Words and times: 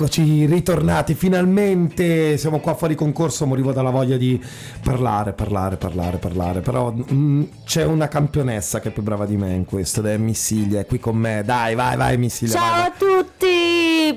Eccoci 0.00 0.46
ritornati 0.46 1.12
finalmente, 1.12 2.38
siamo 2.38 2.58
qua 2.60 2.72
fuori 2.72 2.94
concorso, 2.94 3.44
morivo 3.44 3.70
dalla 3.70 3.90
voglia 3.90 4.16
di 4.16 4.42
parlare, 4.82 5.34
parlare, 5.34 5.76
parlare, 5.76 6.16
parlare, 6.16 6.60
però 6.60 6.90
mm, 6.90 7.42
c'è 7.66 7.84
una 7.84 8.08
campionessa 8.08 8.80
che 8.80 8.88
è 8.88 8.92
più 8.92 9.02
brava 9.02 9.26
di 9.26 9.36
me 9.36 9.52
in 9.52 9.66
questo 9.66 10.00
ed 10.00 10.06
è 10.06 10.16
Missilia, 10.16 10.80
è 10.80 10.86
qui 10.86 10.98
con 10.98 11.18
me, 11.18 11.42
dai 11.44 11.74
vai 11.74 11.98
vai 11.98 12.16
Missilia. 12.16 12.54
Ciao 12.54 12.70
vai, 12.70 12.86
a 12.86 12.92
tutti, 12.96 13.49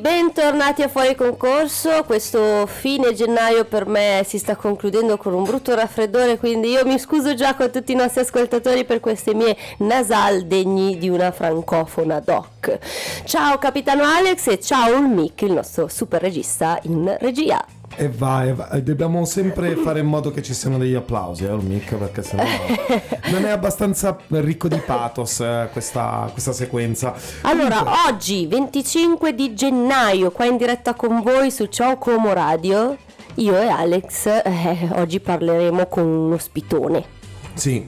bentornati 0.04 0.82
a 0.82 0.90
Fuori 0.90 1.16
Concorso, 1.16 2.04
questo 2.04 2.66
fine 2.66 3.14
gennaio 3.14 3.64
per 3.64 3.86
me 3.86 4.22
si 4.28 4.38
sta 4.38 4.58
concludendo 4.58 5.16
con 5.16 5.34
un 5.34 5.44
brutto 5.44 5.74
raffreddore, 5.74 6.38
quindi 6.38 6.72
io 6.72 6.86
mi 6.86 7.00
scuso 7.00 7.34
già 7.36 7.56
con 7.56 7.72
tutti 7.72 7.94
i 7.94 7.96
nostri 7.96 8.20
ascoltatori 8.20 8.84
per 8.84 9.00
queste 9.00 9.34
mie 9.34 9.56
nasal 9.78 10.42
degni 10.42 10.98
di 10.98 11.08
una 11.08 11.32
francofona 11.32 12.20
doc. 12.20 12.80
Ciao 13.24 13.58
capitano 13.58 14.04
Alex 14.04 14.48
e 14.48 14.60
ciao 14.60 14.94
Ulmic, 14.98 15.44
il 15.44 15.54
nostro 15.54 15.88
super 15.88 16.20
regista 16.20 16.78
in 16.84 17.16
regia. 17.22 17.66
E 17.96 18.10
vai, 18.10 18.50
e 18.50 18.54
vai, 18.54 18.84
dobbiamo 18.84 19.24
sempre 19.26 19.76
fare 19.76 20.00
in 20.00 20.08
modo 20.08 20.32
che 20.32 20.42
ci 20.42 20.54
siano 20.54 20.78
degli 20.78 20.96
applausi, 20.96 21.46
eh, 21.46 21.56
mica 21.62 21.96
perché 21.96 22.24
sennò 22.24 22.44
non 23.32 23.46
è 23.46 23.50
abbastanza 23.50 24.18
ricco 24.28 24.68
di 24.68 24.82
pathos 24.84 25.40
eh, 25.40 25.70
questa, 25.72 26.30
questa 26.32 26.54
sequenza. 26.54 27.14
Allora, 27.42 27.78
Comunque- 27.78 28.12
oggi 28.12 28.48
25 28.48 29.36
di 29.36 29.54
gennaio, 29.54 30.32
qua 30.32 30.46
in 30.46 30.58
diretta 30.58 30.94
con 30.94 31.22
voi 31.22 31.52
su 31.52 31.66
Ciao 31.66 31.98
Como 31.98 32.34
Radio, 32.34 32.98
io 33.36 33.58
e 33.60 33.68
Alex 33.68 34.26
eh, 34.26 34.90
oggi 34.94 35.20
parleremo 35.20 35.88
con 35.88 36.04
un 36.06 36.34
ospitone. 36.34 37.22
Sì, 37.54 37.86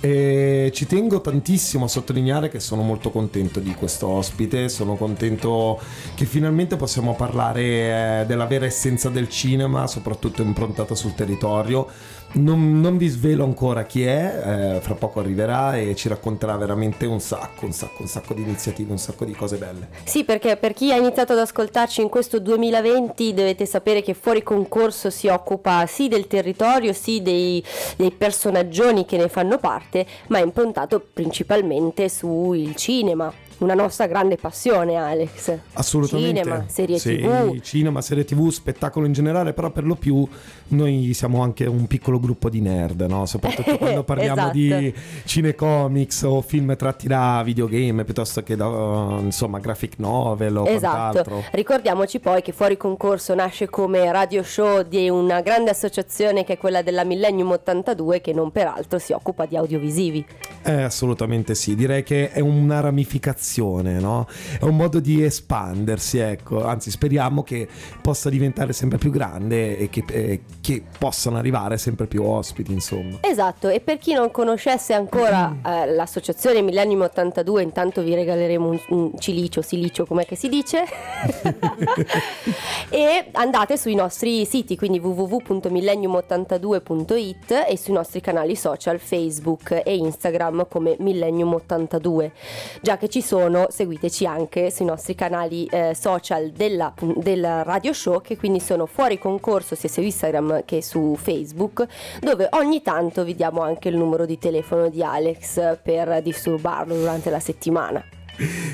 e 0.00 0.70
ci 0.74 0.86
tengo 0.86 1.20
tantissimo 1.20 1.86
a 1.86 1.88
sottolineare 1.88 2.48
che 2.48 2.60
sono 2.60 2.82
molto 2.82 3.10
contento 3.10 3.60
di 3.60 3.74
questo 3.74 4.06
ospite, 4.06 4.68
sono 4.68 4.96
contento 4.96 5.80
che 6.14 6.26
finalmente 6.26 6.76
possiamo 6.76 7.14
parlare 7.14 8.20
eh, 8.20 8.26
della 8.26 8.46
vera 8.46 8.66
essenza 8.66 9.08
del 9.08 9.28
cinema, 9.28 9.86
soprattutto 9.86 10.42
improntato 10.42 10.94
sul 10.94 11.14
territorio. 11.14 11.88
Non, 12.36 12.80
non 12.80 12.98
vi 12.98 13.08
svelo 13.08 13.44
ancora 13.44 13.84
chi 13.84 14.04
è, 14.04 14.74
eh, 14.76 14.80
fra 14.80 14.94
poco 14.94 15.20
arriverà 15.20 15.76
e 15.76 15.94
ci 15.94 16.08
racconterà 16.08 16.56
veramente 16.56 17.06
un 17.06 17.18
sacco, 17.18 17.64
un 17.64 17.72
sacco, 17.72 18.02
un 18.02 18.08
sacco 18.08 18.34
di 18.34 18.42
iniziative, 18.42 18.90
un 18.90 18.98
sacco 18.98 19.24
di 19.24 19.32
cose 19.32 19.56
belle. 19.56 19.88
Sì, 20.04 20.24
perché 20.24 20.56
per 20.56 20.74
chi 20.74 20.92
ha 20.92 20.96
iniziato 20.96 21.32
ad 21.32 21.38
ascoltarci 21.38 22.02
in 22.02 22.10
questo 22.10 22.38
2020 22.38 23.32
dovete 23.32 23.64
sapere 23.64 24.02
che 24.02 24.12
fuori 24.12 24.42
concorso 24.42 25.08
si 25.08 25.28
occupa 25.28 25.86
sì 25.86 26.08
del 26.08 26.26
territorio, 26.26 26.92
sì 26.92 27.22
dei, 27.22 27.64
dei 27.96 28.10
personaggioni 28.10 29.06
che 29.06 29.16
ne 29.16 29.28
fanno 29.28 29.58
parte, 29.58 30.06
ma 30.28 30.38
è 30.38 30.42
improntato 30.42 31.04
principalmente 31.12 32.10
sul 32.10 32.74
cinema. 32.74 33.32
Una 33.58 33.72
nostra 33.72 34.06
grande 34.06 34.36
passione, 34.36 34.96
Alex. 34.96 35.56
Assolutamente. 35.74 36.42
Cinema, 36.42 36.64
serie 36.68 36.98
Sì, 36.98 37.16
TV. 37.16 37.60
Cinema, 37.60 38.00
serie 38.02 38.24
tv, 38.24 38.50
spettacolo 38.50 39.06
in 39.06 39.14
generale, 39.14 39.54
però 39.54 39.70
per 39.70 39.84
lo 39.84 39.94
più 39.94 40.28
noi 40.68 41.14
siamo 41.14 41.42
anche 41.42 41.64
un 41.64 41.86
piccolo 41.86 42.20
gruppo 42.20 42.50
di 42.50 42.60
nerd, 42.60 43.00
no? 43.08 43.24
Soprattutto 43.24 43.76
quando 43.78 44.04
parliamo 44.04 44.40
Esatto. 44.42 44.52
di 44.58 44.94
cinecomics 45.24 46.22
o 46.22 46.42
film 46.42 46.76
tratti 46.76 47.06
da 47.08 47.40
videogame 47.44 48.04
piuttosto 48.04 48.42
che 48.42 48.56
da 48.56 49.18
insomma 49.22 49.58
graphic 49.58 49.94
novel 49.98 50.56
o 50.58 50.66
Esatto, 50.68 50.96
quant'altro. 51.22 51.44
ricordiamoci 51.52 52.18
poi 52.20 52.42
che 52.42 52.52
Fuori 52.52 52.76
Concorso 52.76 53.34
nasce 53.34 53.70
come 53.70 54.10
radio 54.12 54.42
show 54.42 54.82
di 54.82 55.08
una 55.08 55.40
grande 55.40 55.70
associazione 55.70 56.44
che 56.44 56.54
è 56.54 56.58
quella 56.58 56.82
della 56.82 57.04
Millennium 57.04 57.52
82 57.52 58.20
che 58.20 58.34
non 58.34 58.50
peraltro 58.50 58.98
si 58.98 59.12
occupa 59.12 59.46
di 59.46 59.56
audiovisivi. 59.56 60.26
Eh, 60.62 60.82
assolutamente 60.82 61.54
sì, 61.54 61.74
direi 61.74 62.02
che 62.02 62.30
è 62.32 62.40
una 62.40 62.80
ramificazione, 62.80 63.44
no? 63.56 64.26
È 64.58 64.64
un 64.64 64.76
modo 64.76 65.00
di 65.00 65.22
espandersi, 65.22 66.18
ecco, 66.18 66.64
anzi 66.64 66.90
speriamo 66.90 67.42
che 67.42 67.68
possa 68.02 68.28
diventare 68.28 68.72
sempre 68.72 68.98
più 68.98 69.10
grande 69.10 69.78
e 69.78 69.88
che, 69.88 70.04
eh, 70.08 70.40
che 70.60 70.82
possano 70.98 71.36
arrivare 71.36 71.78
sempre 71.78 72.06
più 72.06 72.22
ospiti, 72.22 72.72
insomma. 72.72 73.18
Esatto, 73.20 73.68
e 73.68 73.80
per 73.80 73.98
chi 73.98 74.12
non 74.12 74.30
conoscesse 74.30 74.94
ancora 74.94 75.54
eh, 75.64 75.86
l'associazione 75.86 76.62
Millennium 76.62 77.02
82, 77.02 77.62
intanto 77.62 78.02
vi 78.02 78.14
regaleremo 78.14 78.68
un, 78.68 78.80
un 78.88 79.18
cilicio, 79.18 79.62
silicio, 79.62 80.06
com'è 80.06 80.24
che 80.24 80.36
si 80.36 80.48
dice? 80.48 80.84
e 82.90 83.28
andate 83.32 83.76
sui 83.76 83.94
nostri 83.94 84.44
siti, 84.44 84.76
quindi 84.76 84.98
www.millennium82.it 84.98 87.66
e 87.68 87.76
sui 87.76 87.92
nostri 87.92 88.20
canali 88.20 88.56
social 88.56 88.98
Facebook 88.98 89.82
e 89.84 89.96
Instagram 89.96 90.66
come 90.68 90.96
Millennium 90.98 91.54
82. 91.54 92.32
Già 92.80 92.96
che 92.96 93.08
ci 93.08 93.22
sono, 93.22 93.35
seguiteci 93.68 94.26
anche 94.26 94.70
sui 94.70 94.84
nostri 94.84 95.14
canali 95.14 95.66
eh, 95.66 95.94
social 95.94 96.50
della, 96.50 96.92
del 97.00 97.62
radio 97.64 97.92
show 97.92 98.20
che 98.20 98.36
quindi 98.36 98.60
sono 98.60 98.86
fuori 98.86 99.18
concorso 99.18 99.74
sia 99.74 99.88
su 99.88 100.00
Instagram 100.00 100.64
che 100.64 100.82
su 100.82 101.16
Facebook 101.16 101.86
dove 102.20 102.48
ogni 102.52 102.82
tanto 102.82 103.24
vi 103.24 103.34
diamo 103.34 103.62
anche 103.62 103.88
il 103.88 103.96
numero 103.96 104.26
di 104.26 104.38
telefono 104.38 104.88
di 104.88 105.02
Alex 105.02 105.78
per 105.82 106.22
disturbarlo 106.22 106.94
durante 106.94 107.30
la 107.30 107.40
settimana. 107.40 108.15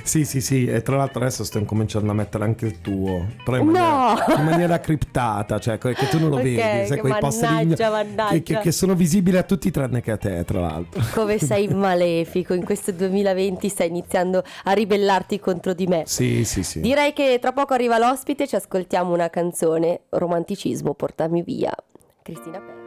Sì, 0.02 0.24
sì, 0.24 0.40
sì, 0.40 0.66
e 0.66 0.82
tra 0.82 0.96
l'altro 0.96 1.20
adesso 1.20 1.44
sto 1.44 1.58
incominciando 1.58 2.10
a 2.10 2.14
mettere 2.14 2.44
anche 2.44 2.66
il 2.66 2.80
tuo, 2.80 3.26
però 3.44 3.58
in 3.58 3.66
No! 3.66 3.72
maniera, 3.72 4.34
in 4.38 4.44
maniera 4.44 4.80
criptata, 4.80 5.58
cioè 5.58 5.78
che 5.78 5.94
tu 6.10 6.18
non 6.18 6.30
lo 6.30 6.36
Ok, 6.36 6.42
vedi, 6.42 6.86
sai 6.86 6.98
quei 6.98 7.12
mannaggia, 7.20 8.04
che, 8.30 8.42
che- 8.42 8.58
che 8.58 8.72
sono 8.72 8.94
visibili 8.94 9.36
a 9.36 9.42
tutti 9.44 9.70
tranne 9.70 10.00
che 10.00 10.10
a 10.10 10.16
te, 10.16 10.44
tra 10.44 10.60
l'altro. 10.60 11.00
Come 11.14 11.38
sei 11.38 11.68
malefico, 11.68 12.54
in 12.54 12.64
questo 12.64 12.90
2020 12.92 13.68
stai 13.68 13.88
iniziando 13.88 14.42
a 14.64 14.72
ribellarti 14.72 15.38
contro 15.38 15.72
di 15.74 15.86
me. 15.86 16.02
Sì, 16.06 16.44
sì, 16.44 16.62
sì. 16.62 16.80
Direi 16.80 17.12
che 17.12 17.38
tra 17.40 17.52
poco 17.52 17.74
arriva 17.74 17.98
l'ospite, 17.98 18.46
ci 18.48 18.56
ascoltiamo 18.56 19.12
una 19.12 19.30
canzone, 19.30 20.00
Romanticismo, 20.10 20.94
portami 20.94 21.42
via. 21.42 21.72
Cristina 22.22 22.58
Perri. 22.58 22.81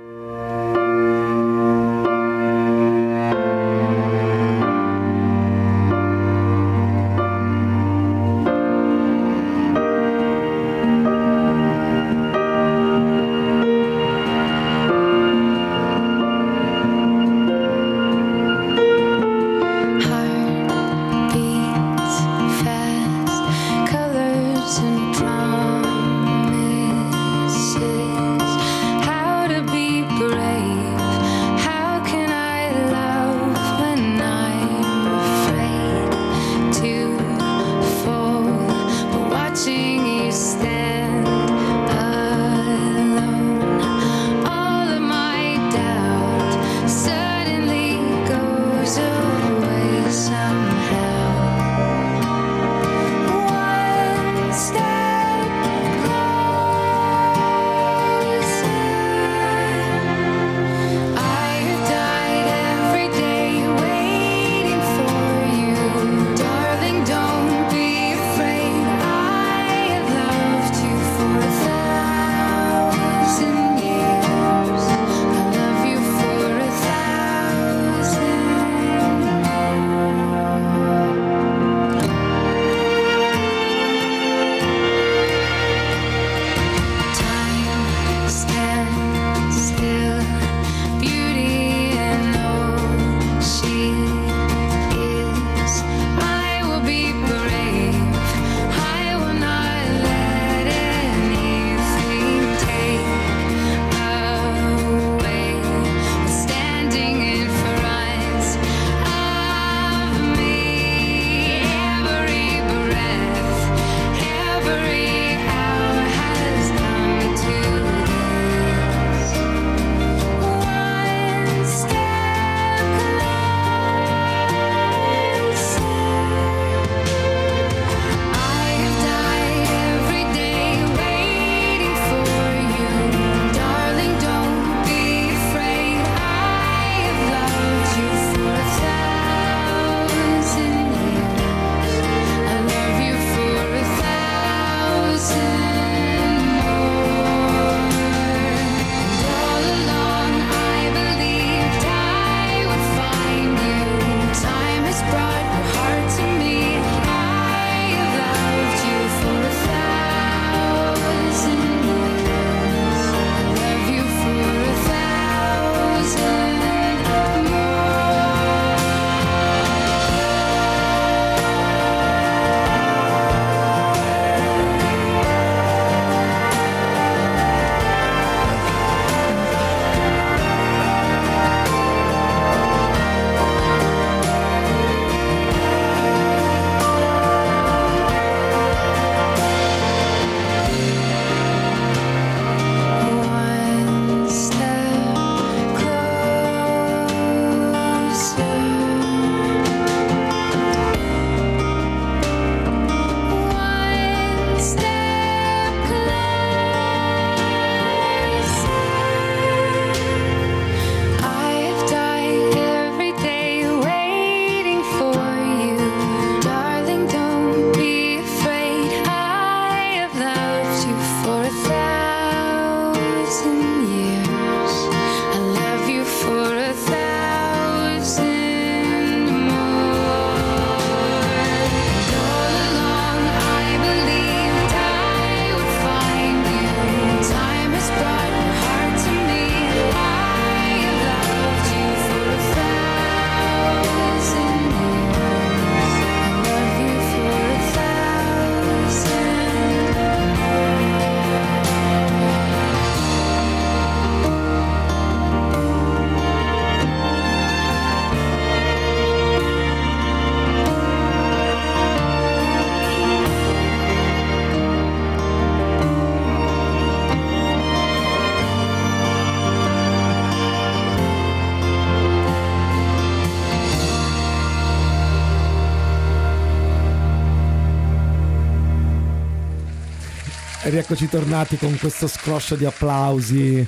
E 280.86 280.88
rieccoci 280.89 281.10
tornati 281.10 281.58
con 281.58 281.75
questo 281.79 282.05
scroscio 282.05 282.55
di 282.55 282.63
applausi. 282.63 283.67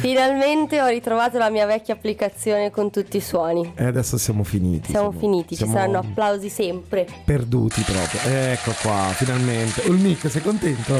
Finalmente 0.00 0.80
ho 0.80 0.86
ritrovato 0.86 1.36
la 1.36 1.50
mia 1.50 1.66
vecchia 1.66 1.94
applicazione 1.94 2.70
con 2.70 2.92
tutti 2.92 3.16
i 3.16 3.20
suoni. 3.20 3.72
E 3.74 3.84
adesso 3.84 4.16
siamo 4.18 4.44
finiti. 4.44 4.90
Siamo 4.90 5.10
finiti, 5.10 5.56
ci 5.56 5.66
saranno 5.66 5.98
applausi 5.98 6.48
sempre. 6.48 7.08
perduti 7.24 7.80
proprio. 7.82 8.20
Ecco 8.52 8.72
qua, 8.82 9.10
finalmente. 9.14 9.82
Ulmic, 9.88 10.30
sei 10.30 10.42
contento? 10.42 10.94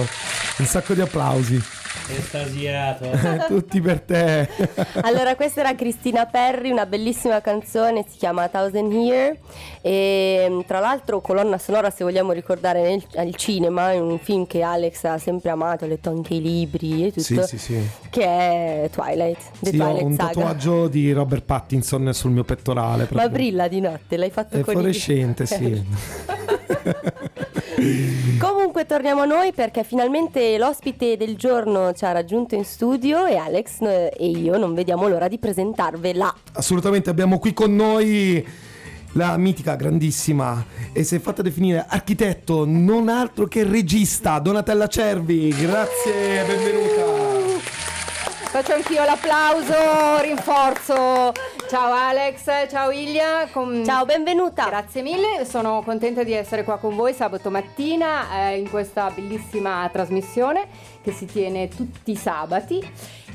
Un 0.58 0.66
sacco 0.66 0.92
di 0.92 1.02
applausi. 1.02 1.62
Estasiato. 2.08 3.04
Eh, 3.24 3.44
Tutti 3.48 3.80
per 3.80 4.00
te. 4.00 4.48
Allora, 5.02 5.34
questa 5.34 5.60
era 5.60 5.74
Cristina 5.74 6.26
Perry, 6.26 6.70
una 6.70 6.86
bellissima 6.86 7.40
canzone, 7.40 8.04
si 8.08 8.18
chiama 8.18 8.48
Thousand 8.48 8.92
Year 8.92 9.36
e 9.80 10.62
tra 10.66 10.80
l'altro 10.80 11.20
colonna 11.20 11.58
sonora 11.58 11.90
se 11.90 12.04
vogliamo 12.04 12.32
ricordare 12.32 12.82
nel, 12.82 13.02
al 13.16 13.34
cinema, 13.36 13.92
è 13.92 13.98
un 13.98 14.18
film 14.18 14.46
che 14.46 14.62
Alex 14.62 15.04
ha 15.04 15.18
sempre 15.18 15.50
amato, 15.50 15.84
ha 15.84 15.88
letto 15.88 16.10
anche 16.10 16.34
i 16.34 16.42
libri 16.42 17.06
e 17.06 17.12
Sì, 17.20 17.34
tutto, 17.34 17.46
sì, 17.46 17.58
sì. 17.58 17.80
che 18.10 18.22
è 18.24 18.90
Twilight, 18.92 19.38
The 19.60 19.70
Sì, 19.70 19.76
ho 19.78 19.84
Twilight 19.84 20.02
un 20.04 20.14
Saga. 20.14 20.28
tatuaggio 20.32 20.88
di 20.88 21.12
Robert 21.12 21.44
Pattinson 21.44 22.12
sul 22.12 22.30
mio 22.30 22.44
pettorale. 22.44 23.02
Ma 23.02 23.06
proprio. 23.08 23.28
brilla 23.30 23.68
di 23.68 23.80
notte, 23.80 24.16
l'hai 24.16 24.30
fatto 24.30 24.56
È 24.56 24.60
con 24.60 24.72
i- 24.74 24.76
fluorescente, 24.76 25.46
sì. 25.46 25.84
Comunque 28.38 28.86
torniamo 28.86 29.22
a 29.22 29.24
noi 29.24 29.52
perché 29.52 29.84
finalmente 29.84 30.58
l'ospite 30.58 31.16
del 31.16 31.36
giorno 31.36 31.92
ci 31.92 32.04
ha 32.04 32.12
raggiunto 32.12 32.54
in 32.54 32.64
studio 32.64 33.24
e 33.26 33.36
Alex 33.36 33.80
eh, 33.80 34.12
e 34.16 34.28
io 34.28 34.56
non 34.58 34.74
vediamo 34.74 35.08
l'ora 35.08 35.28
di 35.28 35.38
presentarvela. 35.38 36.34
Assolutamente 36.52 37.10
abbiamo 37.10 37.38
qui 37.38 37.52
con 37.52 37.74
noi 37.74 38.44
la 39.12 39.36
mitica, 39.36 39.76
grandissima 39.76 40.64
e 40.92 41.04
se 41.04 41.20
fatta 41.20 41.42
definire 41.42 41.84
architetto, 41.88 42.64
non 42.66 43.08
altro 43.08 43.46
che 43.46 43.64
regista, 43.64 44.38
Donatella 44.38 44.88
Cervi. 44.88 45.48
Grazie, 45.48 46.44
benvenuta. 46.46 47.62
Faccio 48.50 48.72
anch'io 48.72 49.04
l'applauso, 49.04 50.20
rinforzo. 50.20 51.32
Ciao 51.68 51.92
Alex, 51.92 52.44
ciao 52.68 52.90
Ilia. 52.90 53.48
com- 53.50 53.84
Ciao, 53.84 54.04
benvenuta. 54.04 54.66
Grazie 54.66 55.02
mille, 55.02 55.44
sono 55.44 55.82
contenta 55.82 56.22
di 56.22 56.32
essere 56.32 56.62
qua 56.62 56.78
con 56.78 56.94
voi 56.94 57.12
sabato 57.14 57.50
mattina 57.50 58.50
eh, 58.50 58.58
in 58.58 58.68
questa 58.70 59.10
bellissima 59.10 59.88
trasmissione 59.92 60.66
che 61.02 61.10
si 61.12 61.26
tiene 61.26 61.68
tutti 61.68 62.12
i 62.12 62.16
sabati. 62.16 62.86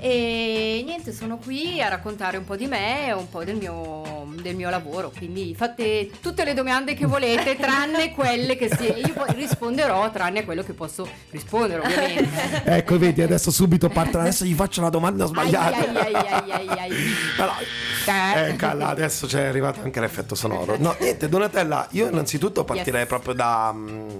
E 0.01 0.81
niente, 0.85 1.11
sono 1.13 1.37
qui 1.37 1.81
a 1.81 1.89
raccontare 1.89 2.37
un 2.37 2.45
po' 2.45 2.55
di 2.55 2.67
me 2.67 3.07
e 3.07 3.13
un 3.13 3.29
po' 3.29 3.43
del 3.43 3.55
mio, 3.57 4.27
del 4.41 4.55
mio 4.55 4.69
lavoro. 4.69 5.11
Quindi 5.15 5.53
fate 5.57 6.09
tutte 6.21 6.45
le 6.45 6.53
domande 6.53 6.93
che 6.93 7.05
volete, 7.05 7.57
tranne 7.57 8.11
quelle 8.13 8.55
che 8.55 8.69
si, 8.73 8.85
io 8.85 9.13
risponderò, 9.35 10.09
tranne 10.11 10.45
quello 10.45 10.63
che 10.63 10.73
posso 10.73 11.07
rispondere, 11.31 11.81
ovviamente. 11.81 12.63
Ecco, 12.63 12.97
vedi, 12.97 13.21
adesso 13.21 13.51
subito 13.51 13.89
parte. 13.89 14.17
Adesso 14.17 14.45
gli 14.45 14.53
faccio 14.53 14.81
la 14.81 14.89
domanda 14.89 15.25
sbagliata. 15.25 15.77
Ai, 16.01 16.97
Eh. 18.05 18.55
eh, 18.55 18.83
adesso 18.83 19.27
c'è 19.27 19.45
arrivato 19.45 19.81
anche 19.83 19.99
l'effetto 19.99 20.33
sonoro. 20.35 20.77
No, 20.79 20.95
niente, 20.99 21.27
Donatella, 21.29 21.87
io 21.91 22.07
innanzitutto 22.07 22.63
partirei 22.63 23.01
Yes. 23.01 23.07
proprio 23.09 23.33
da, 23.33 23.71
mm, 23.73 24.17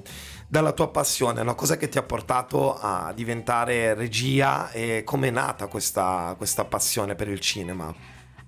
dalla 0.52 0.72
tua 0.72 0.90
passione, 0.90 1.44
no? 1.44 1.54
Cos'è 1.54 1.78
che 1.78 1.90
ti 1.90 2.00
ha 2.00 2.04
portato 2.04 2.76
a 2.76 3.14
diventare 3.14 3.94
regia 3.94 4.72
e 4.72 5.04
come 5.06 5.28
è 5.28 5.32
nata 5.32 5.68
questa, 5.68 6.34
questa 6.38 6.66
passione 6.66 7.14
per 7.14 7.28
il 7.28 7.40
cinema? 7.40 7.94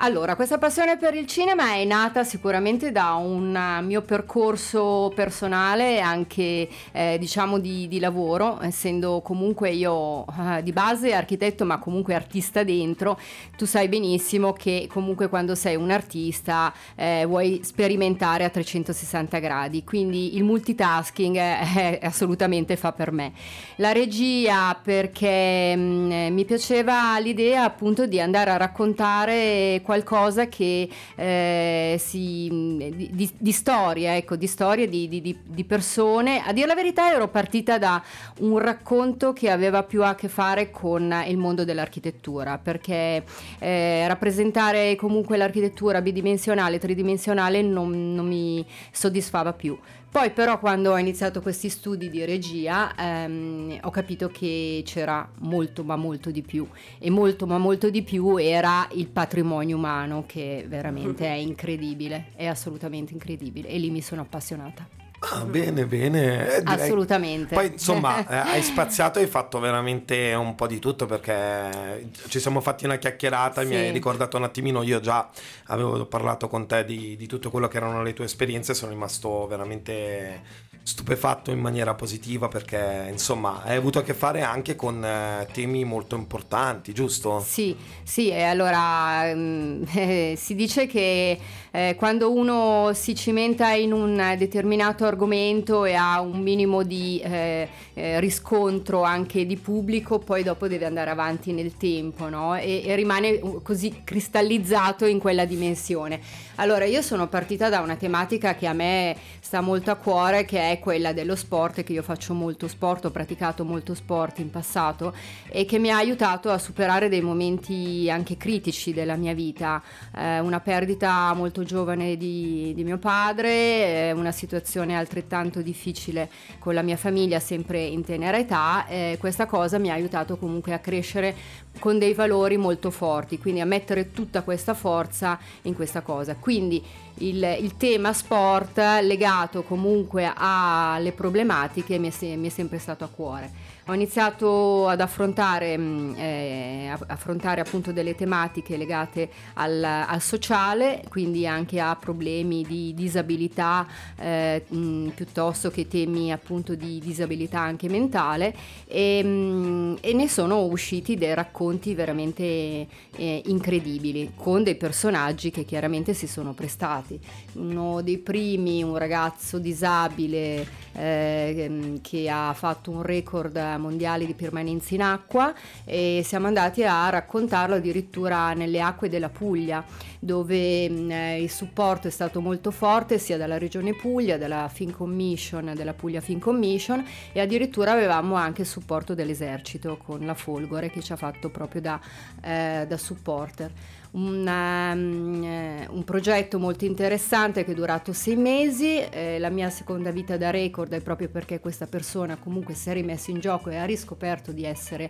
Allora, 0.04 0.36
questa 0.36 0.58
passione 0.58 0.98
per 0.98 1.14
il 1.14 1.28
cinema 1.28 1.76
è 1.76 1.86
nata 1.86 2.24
sicuramente 2.24 2.92
da 2.92 3.14
un 3.14 3.82
mio 3.84 4.02
percorso 4.02 5.12
personale, 5.14 6.00
anche 6.00 6.68
eh, 6.92 7.18
diciamo 7.20 7.60
di, 7.60 7.88
di 7.88 8.00
lavoro, 8.00 8.60
essendo 8.64 9.22
comunque 9.22 9.70
io 9.70 10.26
eh, 10.26 10.64
di 10.64 10.72
base 10.72 11.14
architetto, 11.14 11.66
ma 11.66 11.78
comunque 11.78 12.16
artista 12.16 12.64
dentro. 12.64 13.20
Tu 13.56 13.66
sai 13.66 13.90
benissimo 13.90 14.54
che 14.54 14.88
comunque 14.90 15.30
quando 15.30 15.54
sei 15.54 15.76
un 15.76 15.92
artista 15.92 16.74
eh, 16.96 17.24
vuoi 17.28 17.60
sperimentare 17.62 18.44
a 18.44 18.50
360 18.50 19.38
gradi, 19.38 19.84
quindi 19.84 20.36
il 20.36 20.44
multitasking 20.44 21.36
eh, 21.36 22.00
assolutamente 22.02 22.76
fa 22.76 22.92
per 22.92 23.12
me. 23.12 23.34
La 23.76 23.92
regia 23.92 24.76
perché 24.82 25.76
mh, 25.76 26.12
eh, 26.12 26.30
mi 26.32 26.44
piaceva 26.44 27.20
l'idea 27.20 27.66
appunto 27.66 28.08
di 28.08 28.20
andare 28.20 28.50
a 28.50 28.58
raccontare 28.58 29.80
qualcosa 29.92 30.48
che 30.48 30.88
eh, 31.16 31.98
si, 32.00 32.48
di, 32.96 33.10
di- 33.12 33.34
di 33.38 33.52
storia, 33.52 34.16
ecco, 34.16 34.38
di 34.38 34.48
storie 34.48 34.88
di- 34.88 35.10
di- 35.10 35.38
di 35.44 35.64
persone. 35.66 36.42
A 36.46 36.54
dire 36.54 36.66
la 36.66 36.76
verità 36.76 37.12
ero 37.12 37.28
partita 37.28 37.78
da 37.78 38.02
un 38.40 38.58
racconto 38.58 39.34
che 39.34 39.50
aveva 39.50 39.84
più 39.84 40.02
a 40.04 40.16
che 40.16 40.30
fare 40.30 40.72
con 40.72 41.14
il 41.28 41.38
mondo 41.38 41.66
dell'architettura, 41.66 42.58
perché 42.58 43.26
eh, 43.60 44.08
rappresentare 44.08 44.96
comunque 44.96 45.36
l'architettura 45.36 46.02
bidimensionale, 46.02 46.80
tridimensionale 46.80 47.62
non, 47.62 48.14
non 48.16 48.26
mi 48.26 48.66
soddisfava 48.92 49.52
più. 49.52 49.78
Poi 50.12 50.32
però 50.32 50.60
quando 50.60 50.92
ho 50.92 50.98
iniziato 50.98 51.42
questi 51.42 51.70
studi 51.70 52.10
di 52.10 52.26
regia 52.26 52.94
ehm, 52.98 53.78
ho 53.84 53.90
capito 53.92 54.28
che 54.28 54.84
c'era 54.86 55.26
molto 55.40 55.86
ma 55.86 55.96
molto 55.96 56.32
di 56.32 56.42
più 56.42 56.68
e 57.00 57.10
molto 57.10 57.48
ma 57.48 57.58
molto 57.58 57.90
di 57.90 58.02
più 58.04 58.36
era 58.38 58.86
il 58.92 59.08
patrimonio 59.08 59.78
umano 59.78 60.26
che 60.28 60.66
veramente 60.68 61.26
è 61.26 61.36
incredibile, 61.40 62.34
è 62.36 62.46
assolutamente 62.46 63.14
incredibile 63.14 63.70
e 63.70 63.78
lì 63.78 63.90
mi 63.90 64.02
sono 64.02 64.20
appassionata. 64.20 65.01
Ah, 65.24 65.46
bene, 65.46 65.86
bene. 65.86 66.56
Eh, 66.56 66.62
direi- 66.64 66.82
Assolutamente. 66.82 67.54
Poi 67.54 67.68
insomma 67.68 68.26
eh, 68.28 68.36
hai 68.36 68.64
spaziato 68.64 69.20
e 69.20 69.24
hai 69.24 69.28
fatto 69.28 69.60
veramente 69.60 70.34
un 70.34 70.56
po' 70.56 70.66
di 70.66 70.80
tutto 70.80 71.06
perché 71.06 72.10
ci 72.28 72.40
siamo 72.40 72.60
fatti 72.60 72.86
una 72.86 72.98
chiacchierata, 72.98 73.62
mi 73.62 73.68
Sì. 73.68 73.76
hai 73.76 73.92
ricordato 73.92 74.38
un 74.38 74.44
attimino, 74.44 74.82
io 74.82 75.00
già 75.00 75.30
avevo 75.68 76.06
parlato 76.08 76.48
con 76.48 76.66
te 76.66 76.84
di, 76.86 77.16
di 77.16 77.28
tutto 77.28 77.52
quello 77.52 77.68
che 77.68 77.78
erano 77.78 78.02
le 78.02 78.14
tue 78.14 78.26
esperienze, 78.26 78.74
sono 78.74 78.92
rimasto 78.92 79.46
veramente 79.46 80.70
stupefatto 80.84 81.52
in 81.52 81.60
maniera 81.60 81.94
positiva 81.94 82.48
perché 82.48 83.06
insomma 83.12 83.62
hai 83.64 83.76
avuto 83.78 84.00
a 84.00 84.02
che 84.02 84.16
fare 84.16 84.42
anche 84.42 84.76
con 84.76 85.06
eh, 85.06 85.48
temi 85.54 85.84
molto 85.86 86.16
importanti, 86.16 86.92
giusto? 86.94 87.40
Sì, 87.46 87.78
sì, 88.04 88.30
e 88.32 88.42
allora 88.42 89.32
mm, 89.36 89.84
eh, 89.94 90.34
si 90.42 90.56
dice 90.56 90.88
che 90.88 91.38
eh, 91.72 91.96
quando 91.98 92.32
uno 92.32 92.92
si 92.94 93.16
cimenta 93.16 93.70
in 93.72 93.94
un 93.94 94.36
determinato 94.38 95.06
argomento 95.06 95.86
e 95.86 95.94
ha 95.94 96.20
un 96.20 96.42
minimo 96.42 96.84
di 96.84 97.20
eh, 97.24 97.68
eh, 97.94 98.20
riscontro 98.20 99.04
anche 99.04 99.46
di 99.46 99.58
pubblico, 99.58 100.20
poi 100.20 100.44
dopo 100.44 100.68
deve 100.68 100.86
andare 100.86 101.10
avanti 101.10 101.54
nel 101.54 101.78
tempo, 101.78 102.30
no? 102.30 102.56
E, 102.56 102.84
e 102.86 102.96
rimane 102.96 103.40
uh, 103.42 103.62
così 103.62 104.02
cristallizzato 104.04 105.06
in 105.06 105.20
quella 105.20 105.46
dimensione. 105.46 106.20
Allora, 106.56 106.86
io 106.86 107.02
sono 107.02 107.28
partita 107.28 107.70
da 107.70 107.80
una 107.80 107.96
tematica 107.96 108.56
che 108.56 108.68
a 108.68 108.74
me 108.74 109.16
sta 109.40 109.62
molto 109.62 109.90
a 109.92 109.96
cuore, 109.96 110.46
che 110.46 110.72
è 110.72 110.80
quella 110.80 111.14
dello 111.14 111.36
sport, 111.36 111.84
che 111.84 111.94
io 111.94 112.04
faccio 112.04 112.34
molto 112.34 112.68
sport, 112.68 113.06
ho 113.06 113.12
praticato 113.12 113.64
molto 113.64 113.96
sport 113.96 114.40
in 114.40 114.52
passato 114.52 115.14
e 115.50 115.66
che 115.66 115.80
mi 115.80 115.90
ha 115.90 115.98
aiutato 115.98 116.52
a 116.52 116.58
superare 116.58 117.10
dei 117.10 117.22
momenti 117.22 118.10
anche 118.12 118.38
critici 118.38 118.94
della 118.94 119.16
mia 119.16 119.34
vita, 119.34 119.82
Eh, 120.14 120.40
una 120.40 120.60
perdita 120.60 121.34
molto 121.34 121.61
giovane 121.64 122.18
di, 122.18 122.74
di 122.76 122.84
mio 122.84 122.98
padre, 122.98 124.10
eh, 124.10 124.12
una 124.12 124.32
situazione 124.32 124.96
altrettanto 124.96 125.62
difficile 125.62 126.30
con 126.60 126.74
la 126.74 126.82
mia 126.82 126.98
famiglia 126.98 127.40
sempre 127.40 127.82
in 127.84 128.04
tenera 128.04 128.38
età, 128.38 128.88
eh, 128.88 129.18
questa 129.20 129.46
cosa 129.46 129.78
mi 129.78 129.90
ha 129.90 129.94
aiutato 129.94 130.38
comunque 130.38 130.74
a 130.74 130.80
crescere 130.80 131.36
con 131.80 131.98
dei 131.98 132.14
valori 132.14 132.58
molto 132.58 132.92
forti, 132.92 133.40
quindi 133.40 133.62
a 133.62 133.66
mettere 133.66 134.12
tutta 134.12 134.42
questa 134.42 134.74
forza 134.74 135.40
in 135.64 135.74
questa 135.74 136.02
cosa. 136.02 136.36
Quindi 136.36 136.84
il, 137.16 137.58
il 137.60 137.78
tema 137.78 138.14
sport 138.14 138.78
legato 139.02 139.64
comunque 139.64 140.32
alle 140.36 141.12
problematiche 141.12 141.98
mi 141.98 142.12
è, 142.12 142.36
mi 142.36 142.48
è 142.48 142.52
sempre 142.52 142.80
stato 142.80 143.04
a 143.04 143.08
cuore. 143.08 143.70
Ho 143.88 143.94
iniziato 143.96 144.88
ad 144.88 145.02
affrontare, 145.02 145.76
mh, 145.76 146.14
eh, 146.16 146.98
affrontare 147.08 147.62
appunto 147.62 147.92
delle 147.92 148.16
tematiche 148.16 148.78
legate 148.78 149.30
al, 149.56 149.84
al 149.84 150.22
sociale, 150.22 151.04
quindi 151.10 151.48
anche 151.48 151.80
a 151.80 151.96
problemi 151.96 152.64
di 152.64 152.94
disabilità 152.94 153.88
eh, 154.18 154.64
mh, 154.68 155.08
piuttosto 155.10 155.72
che 155.72 155.88
temi 155.88 156.32
appunto 156.32 156.76
di 156.76 157.00
disabilità 157.00 157.60
anche 157.60 157.90
mentale 157.90 158.56
e, 158.86 159.24
mh, 159.24 159.98
e 160.00 160.14
ne 160.14 160.30
sono 160.30 160.64
usciti 160.66 161.18
dei 161.18 161.34
racconti 161.34 161.61
racconti 161.62 161.94
veramente 161.94 162.44
eh, 162.44 163.42
incredibili, 163.46 164.32
con 164.36 164.64
dei 164.64 164.76
personaggi 164.76 165.52
che 165.52 165.64
chiaramente 165.64 166.14
si 166.16 166.26
sono 166.26 166.54
prestati. 166.54 167.20
Uno 167.54 168.02
dei 168.02 168.18
primi, 168.18 168.82
un 168.82 168.98
ragazzo 168.98 169.60
disabile 169.60 170.66
eh, 170.94 172.00
che 172.02 172.30
ha 172.30 172.54
fatto 172.54 172.90
un 172.90 173.04
record 173.04 173.56
mondiale 173.78 174.26
di 174.26 174.34
permanenza 174.34 174.96
in 174.96 175.04
acqua 175.04 175.54
e 175.86 176.24
siamo 176.26 176.48
andati 176.48 176.84
a 176.84 177.10
raccontarlo 177.10 177.76
addirittura 177.76 178.54
nelle 178.54 178.82
acque 178.82 179.08
della 179.08 179.30
Puglia, 179.30 179.86
dove 180.20 180.90
mh, 180.90 181.12
il 181.42 181.50
supporto 181.50 182.08
è 182.08 182.12
stato 182.12 182.42
molto 182.42 182.72
forte 182.72 183.20
sia 183.20 183.38
dalla 183.38 183.60
regione 183.60 183.94
Puglia, 183.94 184.38
dalla 184.38 184.68
Fin 184.68 184.92
Commission, 184.92 185.74
della 185.76 185.94
Puglia 185.94 186.22
Fin 186.22 186.40
Commission 186.40 187.06
e 187.32 187.40
addirittura 187.40 187.92
avevamo 187.92 188.36
anche 188.36 188.62
il 188.62 188.68
supporto 188.68 189.14
dell'esercito 189.14 189.98
con 189.98 190.26
la 190.26 190.34
Folgore 190.34 190.90
che 190.90 191.02
ci 191.02 191.12
ha 191.12 191.16
fatto 191.16 191.51
proprio 191.52 191.82
da, 191.82 192.00
eh, 192.42 192.86
da 192.88 192.98
supporter. 192.98 193.72
Un, 194.12 194.46
um, 194.46 195.88
un, 195.90 196.04
progetto 196.04 196.60
molto 196.60 196.84
interessante 196.84 197.64
che 197.64 197.72
è 197.72 197.74
durato 197.74 198.12
sei 198.12 198.36
mesi, 198.36 198.98
eh, 198.98 199.40
la 199.40 199.48
mia 199.48 199.70
seconda 199.70 200.12
vita 200.12 200.36
da 200.36 200.50
record 200.50 200.92
è 200.92 201.00
proprio 201.00 201.30
perché 201.30 201.62
questa 201.62 201.88
persona 201.88 202.36
comunque 202.36 202.74
si 202.74 202.90
è 202.90 202.94
rimessa 202.94 203.32
in 203.32 203.40
gioco 203.40 203.70
e 203.70 203.78
ha 203.78 203.86
riscoperto 203.86 204.52
di 204.52 204.66
essere 204.66 205.10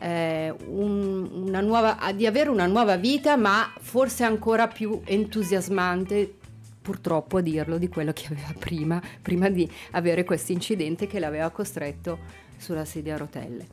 eh, 0.00 0.52
un, 0.66 1.30
una 1.32 1.60
nuova, 1.60 1.96
di 2.12 2.26
avere 2.26 2.50
una 2.50 2.66
nuova 2.66 2.96
vita 2.96 3.36
ma 3.36 3.72
forse 3.78 4.24
ancora 4.24 4.66
più 4.66 5.00
entusiasmante 5.04 6.38
purtroppo 6.82 7.36
a 7.36 7.40
dirlo 7.40 7.78
di 7.78 7.88
quello 7.88 8.12
che 8.12 8.26
aveva 8.30 8.52
prima, 8.58 9.00
prima 9.22 9.48
di 9.48 9.68
avere 9.92 10.24
questo 10.24 10.52
incidente 10.52 11.06
che 11.06 11.20
l'aveva 11.20 11.50
costretto 11.50 12.18
sulla 12.56 12.84
sedia 12.84 13.14
a 13.14 13.18
rotelle. 13.18 13.66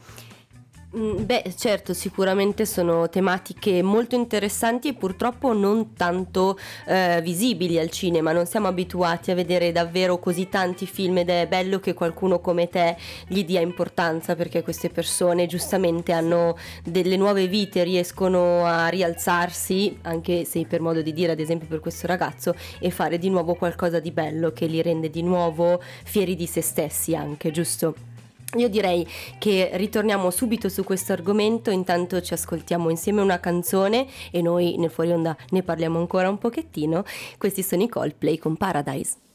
Mm, 0.96 1.25
beh, 1.25 1.53
certo, 1.58 1.94
sicuramente 1.94 2.65
sono 2.65 3.10
tematiche 3.10 3.84
molto 3.84 4.15
interessanti 4.15 4.88
e 4.88 4.94
purtroppo 4.94 5.51
non 5.51 5.94
tanto 5.94 6.58
eh, 6.86 7.20
visibili 7.22 7.77
al 7.77 7.89
cinema. 7.89 8.32
Non 8.32 8.46
siamo 8.46 8.67
abituati 8.67 9.29
a 9.32 9.36
vedere 9.36 9.74
davvero 9.74 10.17
così 10.17 10.48
tanti 10.48 10.86
film 10.86 11.17
ed 11.17 11.29
è 11.29 11.46
bello 11.46 11.79
che 11.82 11.94
qualcuno 11.94 12.39
come 12.39 12.70
te 12.70 12.96
gli 13.27 13.44
dia 13.44 13.60
importanza 13.60 14.36
perché 14.36 14.63
queste 14.63 14.89
persone 14.89 15.46
giustamente 15.46 16.13
hanno 16.13 16.56
delle 16.86 17.17
nuove 17.17 17.48
vite, 17.48 17.84
riescono 17.84 18.65
a 18.65 18.88
rialzarsi, 18.88 20.00
anche 20.03 20.46
se 20.46 20.65
per 20.65 20.79
modo 20.79 21.01
di 21.01 21.12
dire, 21.12 21.34
ad 21.34 21.39
esempio 21.41 21.67
per 21.67 21.82
questo 21.82 22.08
ragazzo, 22.08 22.56
e 22.79 22.91
fare 22.91 23.17
di 23.17 23.29
nuovo 23.29 23.56
qualcosa 23.56 24.00
di 24.00 24.12
bello 24.12 24.51
che 24.53 24.67
li 24.67 24.82
rende 24.82 25.10
di 25.10 25.22
nuovo 25.22 25.82
fieri 26.06 26.36
di 26.38 26.46
se 26.48 26.62
stessi 26.62 27.13
anche, 27.13 27.51
giusto? 27.51 28.07
Io 28.56 28.70
direi 28.70 29.06
che 29.39 29.72
ritorniamo 29.74 30.32
subito 30.32 30.70
su 30.70 30.86
questo 30.86 31.12
argomento, 31.12 31.70
intanto 31.70 32.22
ci 32.22 32.34
ascoltiamo 32.34 32.89
insieme 32.89 33.22
una 33.22 33.42
canzone 33.42 34.08
e 34.32 34.42
noi 34.42 34.77
nel 34.77 34.89
fuori 34.89 35.12
onda 35.12 35.36
ne 35.50 35.63
parliamo 35.63 36.00
ancora 36.00 36.30
un 36.30 36.38
pochettino. 36.38 37.04
Questi 37.38 37.62
sono 37.62 37.84
i 37.84 37.89
Coldplay 37.89 38.38
con 38.38 38.56
Paradise. 38.56 39.26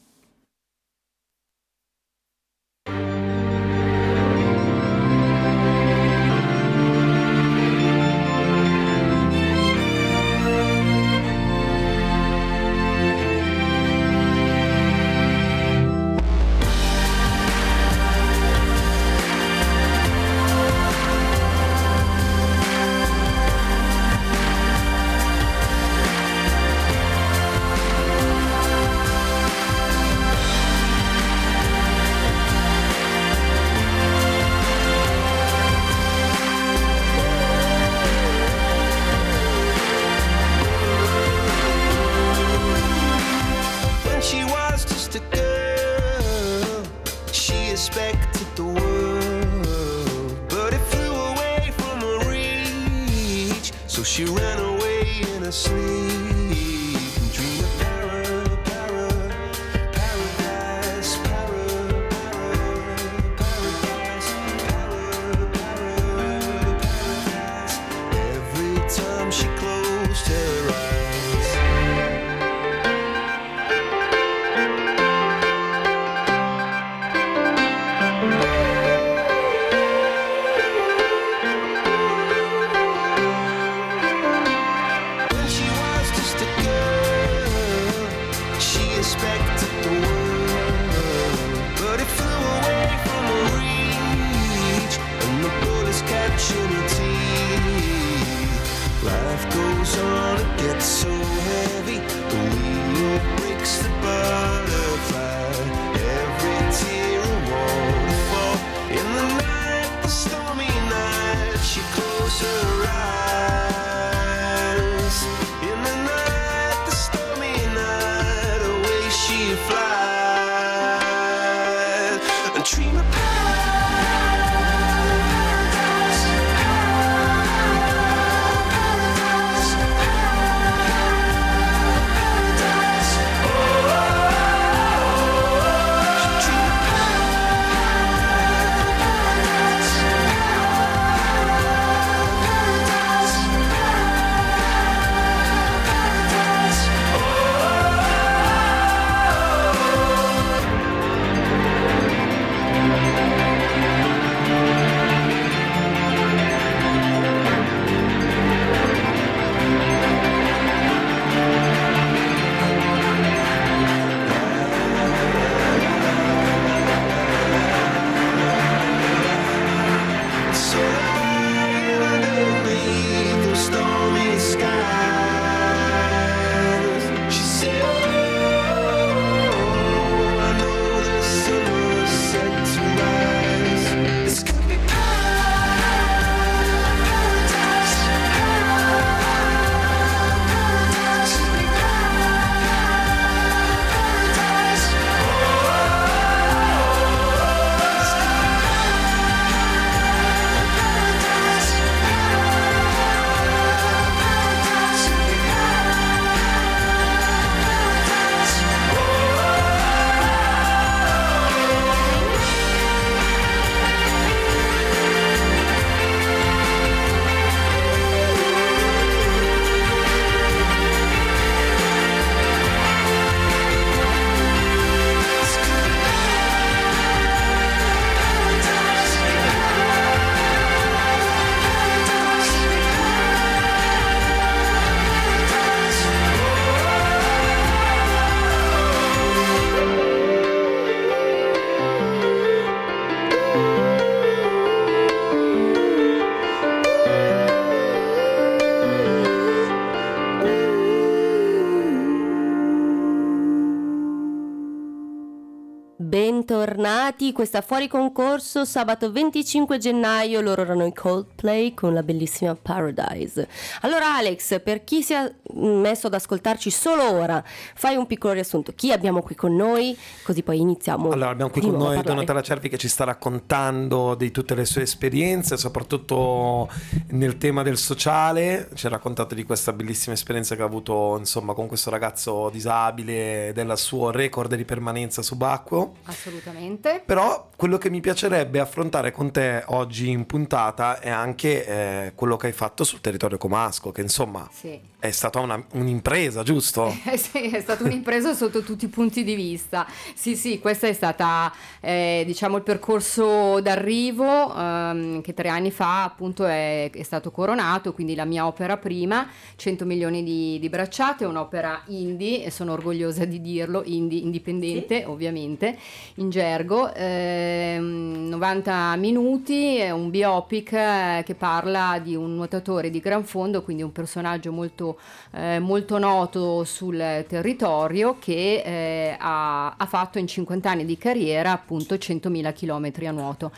Bentornati. 257.03 257.31
Questa 257.33 257.61
fuori 257.61 257.87
concorso 257.87 258.63
sabato 258.63 259.11
25 259.11 259.77
gennaio. 259.77 260.39
Loro 260.39 260.61
erano 260.61 260.85
i 260.85 260.93
Coldplay 260.93 261.73
con 261.73 261.93
la 261.93 262.01
bellissima 262.01 262.55
Paradise. 262.55 263.47
Allora, 263.81 264.15
Alex, 264.15 264.61
per 264.61 264.83
chi 264.83 265.03
si 265.03 265.13
è 265.13 265.33
messo 265.55 266.07
ad 266.07 266.13
ascoltarci 266.13 266.69
solo 266.69 267.11
ora, 267.11 267.43
fai 267.75 267.95
un 267.95 268.07
piccolo 268.07 268.33
riassunto. 268.33 268.73
Chi 268.73 268.91
abbiamo 268.91 269.21
qui 269.21 269.35
con 269.35 269.53
noi? 269.55 269.97
Così 270.23 270.43
poi 270.43 270.59
iniziamo. 270.59 271.09
Allora, 271.09 271.31
abbiamo 271.31 271.51
qui 271.51 271.61
con 271.61 271.75
noi. 271.75 272.01
Donatella 272.01 272.41
Cervi 272.41 272.69
che 272.69 272.77
ci 272.77 272.87
sta 272.87 273.03
raccontando 273.03 274.15
di 274.15 274.31
tutte 274.31 274.55
le 274.55 274.65
sue 274.65 274.83
esperienze, 274.83 275.57
soprattutto 275.57 276.69
nel 277.09 277.37
tema 277.37 277.63
del 277.63 277.77
sociale. 277.77 278.69
Ci 278.73 278.85
ha 278.85 278.89
raccontato 278.89 279.35
di 279.35 279.43
questa 279.43 279.73
bellissima 279.73 280.13
esperienza 280.13 280.55
che 280.55 280.61
ha 280.61 280.65
avuto, 280.65 281.17
insomma, 281.17 281.53
con 281.53 281.67
questo 281.67 281.89
ragazzo 281.89 282.49
disabile, 282.49 283.51
del 283.53 283.77
suo 283.77 284.09
record 284.11 284.55
di 284.55 284.63
permanenza 284.63 285.21
subacqueo. 285.21 285.95
Assolutamente. 286.05 286.92
Però 286.99 287.49
quello 287.55 287.77
che 287.77 287.89
mi 287.89 287.99
piacerebbe 288.01 288.59
affrontare 288.59 289.11
con 289.11 289.31
te 289.31 289.63
oggi 289.67 290.09
in 290.09 290.25
puntata 290.25 290.99
è 290.99 291.09
anche 291.09 291.65
eh, 291.65 292.11
quello 292.15 292.37
che 292.37 292.47
hai 292.47 292.53
fatto 292.53 292.83
sul 292.83 293.01
territorio 293.01 293.37
comasco, 293.37 293.91
che 293.91 294.01
insomma 294.01 294.47
Sì. 294.51 294.79
È 295.03 295.11
stata 295.11 295.41
una- 295.41 295.61
un'impresa, 295.73 296.43
giusto? 296.43 296.95
Eh 297.03 297.17
sì, 297.17 297.49
è 297.49 297.59
stata 297.59 297.83
un'impresa 297.83 298.33
sotto 298.33 298.61
tutti 298.61 298.85
i 298.85 298.87
punti 298.87 299.25
di 299.25 299.35
vista. 299.35 299.85
Sì, 300.15 300.37
sì, 300.37 300.59
questo 300.59 300.85
è 300.85 300.93
stata, 300.93 301.51
eh, 301.81 302.23
diciamo, 302.25 302.55
il 302.55 302.63
percorso 302.63 303.59
d'arrivo 303.59 304.55
ehm, 304.55 305.19
che 305.21 305.33
tre 305.33 305.49
anni 305.49 305.71
fa 305.71 306.05
appunto 306.05 306.45
è, 306.45 306.89
è 306.89 307.03
stato 307.03 307.31
coronato, 307.31 307.93
quindi 307.93 308.15
la 308.15 308.23
mia 308.23 308.47
opera 308.47 308.77
prima, 308.77 309.27
100 309.57 309.83
milioni 309.83 310.23
di, 310.23 310.57
di 310.59 310.69
bracciate, 310.69 311.25
un'opera 311.25 311.81
indie, 311.87 312.45
e 312.45 312.49
sono 312.49 312.71
orgogliosa 312.71 313.25
di 313.25 313.41
dirlo, 313.41 313.81
indie, 313.83 314.21
indipendente 314.21 315.03
ovviamente, 315.05 315.77
in 316.15 316.29
gergo, 316.29 316.93
ehm, 316.93 318.27
90 318.29 318.95
minuti, 318.95 319.75
è 319.75 319.91
un 319.91 320.09
biopic 320.09 320.71
eh, 320.71 321.23
che 321.25 321.35
parla 321.35 321.99
di 322.01 322.15
un 322.15 322.35
nuotatore 322.35 322.89
di 322.89 322.99
gran 323.01 323.25
fondo, 323.25 323.63
quindi 323.63 323.83
un 323.83 323.91
personaggio 323.91 324.53
molto 324.53 324.91
eh, 325.31 325.59
molto 325.59 325.97
noto 325.97 326.63
sul 326.63 327.25
territorio 327.27 328.17
che 328.19 328.61
eh, 328.63 329.15
ha, 329.19 329.75
ha 329.75 329.85
fatto 329.85 330.19
in 330.19 330.27
50 330.27 330.69
anni 330.69 330.85
di 330.85 330.97
carriera 330.97 331.51
appunto 331.51 331.95
100.000 331.95 332.53
km 332.53 333.05
a 333.07 333.11
nuoto 333.11 333.51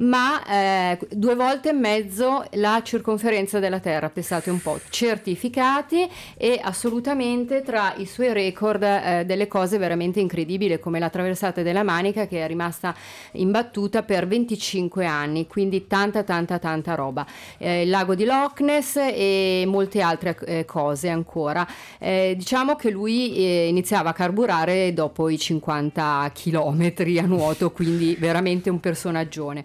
ma 0.00 0.44
eh, 0.46 0.98
due 1.10 1.34
volte 1.34 1.70
e 1.70 1.72
mezzo 1.72 2.44
la 2.52 2.80
circonferenza 2.82 3.58
della 3.58 3.80
Terra, 3.80 4.08
pensate 4.08 4.50
un 4.50 4.60
po', 4.60 4.78
certificati 4.88 6.08
e 6.36 6.58
assolutamente 6.62 7.62
tra 7.62 7.94
i 7.96 8.06
suoi 8.06 8.32
record 8.32 8.82
eh, 8.82 9.24
delle 9.26 9.46
cose 9.46 9.78
veramente 9.78 10.20
incredibili 10.20 10.78
come 10.78 10.98
la 10.98 11.10
traversata 11.10 11.62
della 11.62 11.82
Manica 11.82 12.26
che 12.26 12.42
è 12.42 12.46
rimasta 12.46 12.94
imbattuta 13.32 14.02
per 14.02 14.26
25 14.26 15.04
anni, 15.04 15.46
quindi 15.46 15.86
tanta 15.86 16.22
tanta 16.22 16.58
tanta 16.58 16.94
roba. 16.94 17.26
Eh, 17.58 17.82
il 17.82 17.90
lago 17.90 18.14
di 18.14 18.24
Loch 18.24 18.60
Ness 18.60 18.96
e 18.96 19.64
molte 19.66 20.00
altre 20.00 20.36
eh, 20.46 20.64
cose 20.64 21.08
ancora. 21.08 21.66
Eh, 21.98 22.34
diciamo 22.36 22.76
che 22.76 22.90
lui 22.90 23.36
eh, 23.36 23.68
iniziava 23.68 24.10
a 24.10 24.12
carburare 24.14 24.94
dopo 24.94 25.28
i 25.28 25.38
50 25.38 26.32
km 26.34 26.92
a 27.18 27.26
nuoto, 27.26 27.70
quindi 27.70 28.16
veramente 28.18 28.70
un 28.70 28.80
personaggione. 28.80 29.64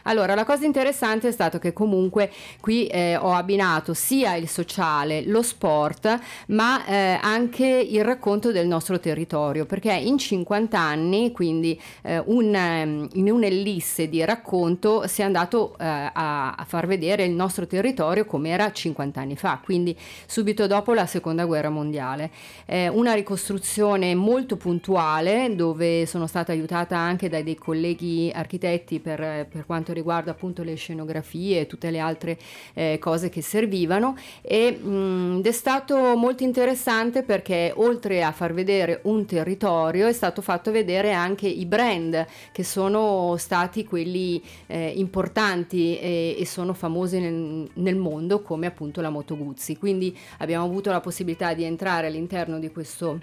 Allora, 0.03 0.33
la 0.35 0.45
cosa 0.45 0.65
interessante 0.65 1.27
è 1.27 1.31
stato 1.31 1.59
che 1.59 1.73
comunque 1.73 2.31
qui 2.59 2.87
eh, 2.87 3.15
ho 3.15 3.33
abbinato 3.33 3.93
sia 3.93 4.35
il 4.35 4.47
sociale, 4.47 5.23
lo 5.25 5.41
sport, 5.41 6.19
ma 6.47 6.85
eh, 6.85 7.19
anche 7.21 7.65
il 7.65 8.03
racconto 8.03 8.51
del 8.51 8.67
nostro 8.67 8.99
territorio, 8.99 9.65
perché 9.65 9.93
in 9.93 10.17
50 10.17 10.79
anni, 10.79 11.31
quindi 11.31 11.79
eh, 12.03 12.21
un, 12.25 12.53
ehm, 12.53 13.09
in 13.13 13.31
un'ellisse 13.31 14.09
di 14.09 14.23
racconto, 14.25 15.07
si 15.07 15.21
è 15.21 15.23
andato 15.23 15.75
eh, 15.77 15.85
a, 15.85 16.51
a 16.53 16.65
far 16.65 16.87
vedere 16.87 17.23
il 17.23 17.33
nostro 17.33 17.67
territorio 17.67 18.25
come 18.25 18.49
era 18.49 18.71
50 18.71 19.19
anni 19.19 19.35
fa, 19.35 19.59
quindi 19.63 19.95
subito 20.25 20.65
dopo 20.67 20.93
la 20.93 21.05
seconda 21.05 21.45
guerra 21.45 21.69
mondiale. 21.69 22.31
Una 22.71 23.13
ricostruzione 23.13 24.15
molto 24.15 24.55
puntuale 24.55 25.53
dove 25.55 26.05
sono 26.05 26.27
stata 26.27 26.51
aiutata 26.51 26.97
anche 26.97 27.29
dai 27.29 27.43
dei 27.43 27.55
colleghi 27.55 28.31
architetti 28.33 28.99
per, 28.99 29.47
per 29.49 29.65
quanto 29.65 29.90
riguarda 29.93 30.31
appunto 30.31 30.63
le 30.63 30.75
scenografie 30.75 31.61
e 31.61 31.67
tutte 31.67 31.91
le 31.91 31.99
altre 31.99 32.37
eh, 32.73 32.97
cose 32.99 33.29
che 33.29 33.41
servivano. 33.41 34.15
E, 34.41 34.71
mh, 34.71 35.39
ed 35.39 35.47
è 35.47 35.51
stato 35.51 36.15
molto 36.15 36.43
interessante 36.43 37.23
perché 37.23 37.73
oltre 37.75 38.23
a 38.23 38.31
far 38.31 38.53
vedere 38.53 38.99
un 39.03 39.25
territorio 39.25 40.07
è 40.07 40.13
stato 40.13 40.41
fatto 40.41 40.71
vedere 40.71 41.13
anche 41.13 41.47
i 41.47 41.65
brand 41.65 42.25
che 42.51 42.63
sono 42.63 43.35
stati 43.37 43.83
quelli 43.83 44.41
eh, 44.67 44.93
importanti 44.95 45.97
e, 45.97 46.35
e 46.37 46.45
sono 46.45 46.73
famosi 46.73 47.19
nel, 47.19 47.67
nel 47.73 47.95
mondo 47.95 48.41
come 48.41 48.67
appunto 48.67 49.01
la 49.01 49.09
Moto 49.09 49.35
Guzzi. 49.35 49.77
Quindi 49.77 50.15
abbiamo 50.37 50.65
avuto 50.65 50.91
la 50.91 50.99
possibilità 50.99 51.53
di 51.53 51.63
entrare 51.63 52.07
all'interno 52.07 52.59
di 52.59 52.69
questo 52.71 53.19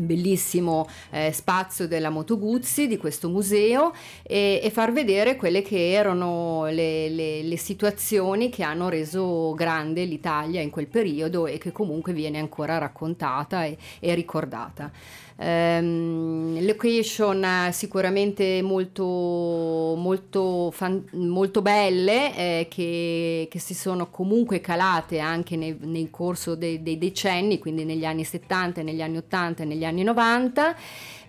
bellissimo 0.00 0.86
eh, 1.10 1.32
spazio 1.32 1.86
della 1.86 2.10
Moto 2.10 2.38
Guzzi, 2.38 2.86
di 2.86 2.96
questo 2.96 3.28
museo 3.28 3.92
e, 4.22 4.60
e 4.62 4.70
far 4.70 4.92
vedere 4.92 5.36
quelle 5.36 5.62
che 5.62 5.92
erano 5.92 6.66
le, 6.66 7.08
le- 7.08 7.42
le 7.42 7.56
situazioni 7.56 8.48
che 8.50 8.62
hanno 8.62 8.88
reso 8.88 9.52
grande 9.54 10.04
l'Italia 10.04 10.60
in 10.60 10.70
quel 10.70 10.86
periodo 10.86 11.46
e 11.46 11.58
che 11.58 11.72
comunque 11.72 12.12
viene 12.12 12.38
ancora 12.38 12.78
raccontata 12.78 13.64
e, 13.64 13.76
e 14.00 14.14
ricordata. 14.14 14.90
Ehm, 15.40 16.66
location 16.66 17.68
sicuramente 17.70 18.60
molto, 18.60 19.04
molto, 19.96 20.70
fan- 20.72 21.04
molto 21.12 21.62
belle 21.62 22.34
eh, 22.34 22.66
che, 22.68 23.46
che 23.48 23.58
si 23.60 23.74
sono 23.74 24.10
comunque 24.10 24.60
calate 24.60 25.20
anche 25.20 25.54
nei- 25.56 25.76
nel 25.80 26.10
corso 26.10 26.56
dei, 26.56 26.82
dei 26.82 26.98
decenni, 26.98 27.58
quindi 27.60 27.84
negli 27.84 28.04
anni 28.04 28.24
70, 28.24 28.82
negli 28.82 29.00
anni 29.00 29.18
80 29.18 29.62
e 29.62 29.66
negli 29.66 29.84
anni 29.84 30.02
90 30.02 30.76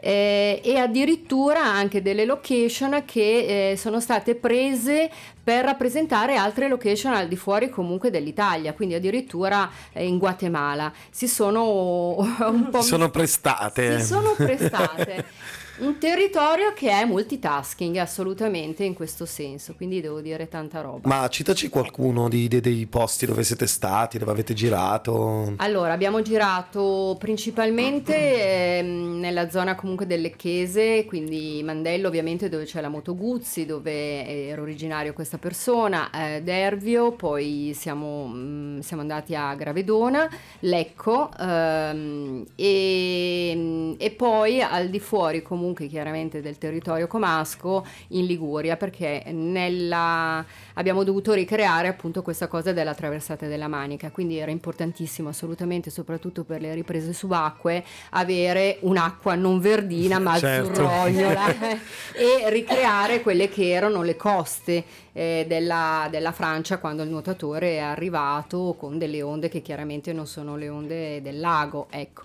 eh, 0.02 0.62
e 0.64 0.78
addirittura 0.78 1.64
anche 1.64 2.02
delle 2.02 2.26
location 2.26 3.04
che 3.06 3.72
eh, 3.72 3.78
sono 3.78 4.00
state 4.00 4.36
prese 4.36 5.10
per 5.44 5.66
rappresentare 5.66 6.36
altre 6.36 6.68
location 6.68 7.14
al 7.14 7.28
di 7.28 7.36
fuori 7.36 7.70
comunque 7.70 8.10
dell'Italia, 8.10 8.74
quindi 8.74 8.96
addirittura 8.96 9.70
eh, 9.92 10.06
in 10.06 10.18
Guatemala. 10.18 10.92
Si 11.10 11.28
sono 11.28 12.16
un 12.48 12.70
po' 12.70 12.82
Sono 12.82 13.10
prestate. 13.10 14.00
si 14.00 14.06
sono 14.06 14.34
prestate. 14.38 15.26
Un 15.80 15.98
territorio 15.98 16.74
che 16.74 16.90
è 16.90 17.06
multitasking 17.06 17.96
assolutamente 17.98 18.84
in 18.84 18.94
questo 18.94 19.26
senso, 19.26 19.76
quindi 19.76 20.02
devo 20.02 20.20
dire 20.20 20.50
tanta 20.50 20.82
roba. 20.82 21.08
Ma 21.08 21.26
citaci 21.30 21.70
qualcuno 21.70 22.28
di- 22.28 22.50
de- 22.50 22.60
dei 22.60 22.86
posti 22.86 23.26
dove 23.26 23.46
siete 23.46 23.66
stati, 23.66 24.18
dove 24.18 24.32
avete 24.32 24.54
girato. 24.54 25.54
Allora, 25.56 25.94
abbiamo 25.94 26.22
girato 26.22 27.16
principalmente 27.18 28.80
ehm, 28.80 29.20
nella 29.20 29.50
zona 29.50 29.76
comunque 29.76 30.06
del 30.06 30.20
Lecchese, 30.20 31.06
quindi 31.06 31.62
Mandello 31.64 32.10
ovviamente 32.10 32.50
dove 32.50 32.66
c'è 32.66 32.82
la 32.82 32.90
Moto 32.90 33.16
Guzzi, 33.16 33.66
dove 33.66 34.48
era 34.50 34.62
originario 34.62 35.14
questa 35.14 35.38
persona, 35.38 36.10
eh, 36.12 36.42
Dervio, 36.42 37.14
poi 37.14 37.72
siamo, 37.74 38.28
mm, 38.28 38.80
siamo 38.80 39.02
andati 39.02 39.34
a 39.34 39.56
Gravedona, 39.56 40.30
Lecco 40.60 41.32
ehm, 41.40 42.46
e, 42.56 43.96
e 43.98 44.12
poi 44.12 44.62
al 44.62 44.90
di 44.90 45.00
fuori 45.00 45.42
comunque 45.42 45.68
chiaramente 45.74 46.42
del 46.42 46.58
territorio 46.58 47.08
comasco 47.08 47.86
in 48.10 48.26
Liguria 48.26 48.78
perché 48.78 49.24
nella, 49.32 50.44
abbiamo 50.74 51.04
dovuto 51.04 51.34
ricreare 51.34 51.88
appunto 51.88 52.22
questa 52.22 52.48
cosa 52.48 52.74
della 52.74 52.94
traversata 52.94 53.48
della 53.48 53.68
Manica, 53.68 54.12
quindi 54.12 54.38
era 54.38 54.52
importantissimo 54.52 55.30
assolutamente 55.30 55.90
soprattutto 55.90 56.44
per 56.44 56.62
le 56.62 56.74
riprese 56.74 57.14
subacquee 57.14 57.84
avere 58.12 58.78
un'acqua 58.82 59.36
non 59.36 59.60
verdina 59.60 60.20
ma 60.20 60.38
Certo. 60.38 60.72
azzurrognola 60.72 61.78
e 62.16 62.50
ricreare 62.50 63.22
quelle 63.22 63.50
che 63.50 63.70
erano 63.70 64.02
le 64.02 64.16
coste 64.16 64.84
eh, 65.14 65.46
della, 65.48 66.08
della 66.10 66.32
Francia 66.32 66.78
quando 66.78 67.04
il 67.04 67.10
nuotatore 67.10 67.72
è 67.72 67.80
arrivato 67.80 68.76
con 68.78 68.98
delle 68.98 69.22
onde 69.22 69.50
che 69.50 69.62
chiaramente 69.62 70.14
non 70.14 70.28
sono 70.28 70.56
le 70.56 70.70
onde 70.70 71.22
del 71.22 71.40
lago, 71.40 71.88
ecco. 71.90 72.24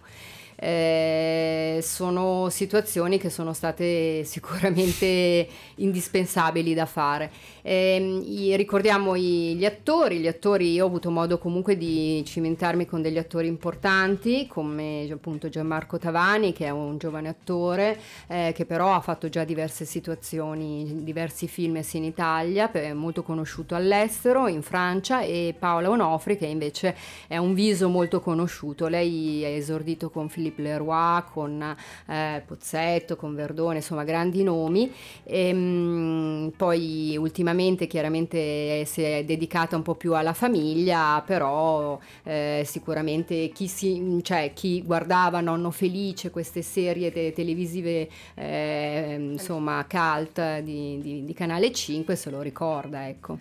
Eh, 0.66 1.80
sono 1.82 2.48
situazioni 2.48 3.18
che 3.18 3.28
sono 3.28 3.52
state 3.52 4.24
sicuramente 4.24 5.46
indispensabili 5.76 6.72
da 6.72 6.86
fare. 6.86 7.30
I- 7.66 8.54
ricordiamo 8.56 9.14
i- 9.14 9.54
gli 9.56 9.64
attori, 9.66 10.18
gli 10.18 10.26
attori, 10.26 10.72
io 10.72 10.84
ho 10.84 10.86
avuto 10.86 11.10
modo 11.10 11.38
comunque 11.38 11.76
di 11.76 12.22
cimentarmi 12.24 12.86
con 12.86 13.02
degli 13.02 13.18
attori 13.18 13.46
importanti 13.46 14.46
come 14.46 15.06
appunto 15.10 15.48
Gianmarco 15.48 15.98
Tavani 15.98 16.52
che 16.52 16.66
è 16.66 16.70
un 16.70 16.98
giovane 16.98 17.28
attore 17.28 17.98
eh, 18.28 18.52
che 18.54 18.64
però 18.66 18.94
ha 18.94 19.00
fatto 19.00 19.28
già 19.28 19.44
diverse 19.44 19.84
situazioni, 19.84 21.02
diversi 21.04 21.46
film 21.48 21.80
sia 21.80 21.98
in 21.98 22.04
Italia, 22.06 22.70
è 22.70 22.92
molto 22.92 23.22
conosciuto 23.22 23.74
all'estero, 23.74 24.46
in 24.48 24.62
Francia 24.62 25.20
e 25.22 25.54
Paola 25.58 25.90
Onofri 25.90 26.36
che 26.38 26.46
invece 26.46 26.94
è 27.28 27.36
un 27.36 27.54
viso 27.54 27.88
molto 27.88 28.20
conosciuto, 28.20 28.88
lei 28.88 29.44
ha 29.44 29.48
esordito 29.48 30.10
con 30.10 30.28
Filippo 30.28 30.53
Philippe 30.54 30.62
Leroy, 30.62 31.22
con 31.32 31.76
eh, 32.06 32.42
Pozzetto, 32.46 33.16
con 33.16 33.34
Verdone, 33.34 33.76
insomma 33.76 34.04
grandi 34.04 34.42
nomi. 34.42 34.90
E, 35.24 35.52
mm, 35.52 36.48
poi 36.56 37.16
ultimamente 37.18 37.86
chiaramente 37.86 38.84
si 38.84 39.02
è 39.02 39.24
dedicata 39.24 39.76
un 39.76 39.82
po' 39.82 39.94
più 39.94 40.14
alla 40.14 40.32
famiglia, 40.32 41.22
però 41.26 41.98
eh, 42.22 42.62
sicuramente 42.66 43.48
chi, 43.48 43.66
si, 43.68 44.20
cioè, 44.22 44.52
chi 44.54 44.82
guardava 44.82 45.40
Nonno 45.40 45.70
Felice, 45.70 46.30
queste 46.30 46.62
serie 46.62 47.12
te- 47.12 47.32
televisive 47.32 48.08
eh, 48.34 49.16
insomma 49.18 49.84
cult 49.88 50.60
di, 50.60 50.98
di- 51.00 51.24
di 51.24 51.32
Canale 51.34 51.72
5 51.72 52.16
se 52.16 52.30
lo 52.30 52.40
ricorda, 52.40 53.08
ecco. 53.08 53.38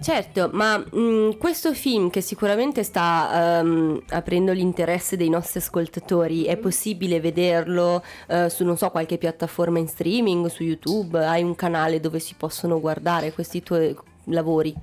Certo, 0.00 0.50
ma 0.52 0.78
mh, 0.78 1.36
questo 1.38 1.72
film 1.74 2.10
che 2.10 2.20
sicuramente 2.20 2.82
sta 2.82 3.60
ehm, 3.60 4.02
aprendo 4.10 4.52
l'interesse 4.52 5.16
dei 5.16 5.28
nostri 5.28 5.60
ascoltatori, 5.60 6.45
è 6.46 6.56
possibile 6.56 7.20
vederlo 7.20 8.02
eh, 8.28 8.48
su 8.48 8.64
non 8.64 8.76
so 8.76 8.90
qualche 8.90 9.18
piattaforma 9.18 9.78
in 9.78 9.88
streaming, 9.88 10.46
su 10.46 10.62
YouTube? 10.62 11.24
Hai 11.24 11.42
un 11.42 11.54
canale 11.54 12.00
dove 12.00 12.18
si 12.18 12.34
possono 12.36 12.80
guardare 12.80 13.32
questi 13.32 13.62
tuoi 13.62 13.96
lavori? 14.24 14.74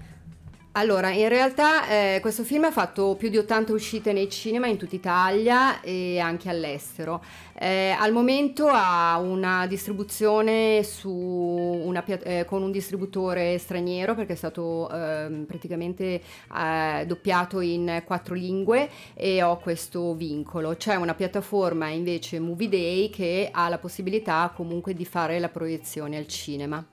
Allora, 0.76 1.12
in 1.12 1.30
realtà 1.30 1.88
eh, 1.88 2.20
questo 2.20 2.44
film 2.44 2.64
ha 2.64 2.72
fatto 2.72 3.16
più 3.16 3.30
di 3.30 3.38
80 3.38 3.74
uscite 3.74 4.12
nei 4.12 4.28
cinema 4.28 4.66
in 4.66 4.78
tutta 4.78 4.96
Italia 4.96 5.82
e 5.82 6.18
anche 6.18 6.50
all'estero. 6.50 7.24
Eh, 7.54 7.92
al 7.92 8.12
momento 8.12 8.68
ha 8.72 9.20
una 9.20 9.68
distribuzione 9.68 10.82
su 10.82 11.12
una 11.12 12.04
eh, 12.04 12.46
con 12.46 12.64
un 12.64 12.72
distributore 12.72 13.60
straniero 13.60 14.16
perché 14.16 14.34
è 14.34 14.36
stato 14.36 14.90
ehm, 14.90 15.46
praticamente 15.46 16.22
eh, 16.58 17.06
doppiato 17.06 17.60
in 17.60 18.02
quattro 18.04 18.34
lingue 18.34 18.90
e 19.14 19.44
ho 19.44 19.60
questo 19.60 20.16
vincolo. 20.16 20.76
C'è 20.76 20.96
una 20.96 21.14
piattaforma 21.14 21.90
invece 21.90 22.40
Movie 22.40 22.70
Day 22.70 23.10
che 23.12 23.50
ha 23.52 23.70
la 23.70 23.78
possibilità 23.78 24.52
comunque 24.56 24.96
di 24.96 25.06
fare 25.06 25.38
la 25.38 25.50
proiezione 25.50 26.18
al 26.18 26.26
cinema. 26.26 26.84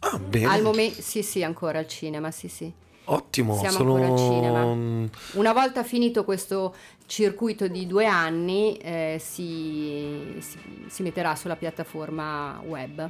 Ah, 0.00 0.18
bene. 0.18 0.46
Al 0.48 0.60
momento, 0.60 1.00
sì, 1.00 1.22
sì, 1.22 1.42
ancora 1.42 1.78
al 1.78 1.86
cinema, 1.86 2.30
sì, 2.30 2.48
sì. 2.48 2.72
Ottimo, 3.04 3.56
Siamo 3.56 3.76
sono... 3.76 3.94
ancora 3.96 4.12
al 4.12 4.18
cinema. 4.18 5.10
Una 5.32 5.52
volta 5.52 5.82
finito 5.82 6.24
questo 6.24 6.74
circuito 7.06 7.66
di 7.68 7.86
due 7.86 8.06
anni, 8.06 8.76
eh, 8.76 9.20
si, 9.20 10.36
si- 10.38 10.58
si 10.86 11.02
metterà 11.02 11.34
sulla 11.34 11.56
piattaforma 11.56 12.60
web. 12.64 13.00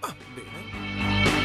Ah, 0.00 0.14
bene. 0.34 1.35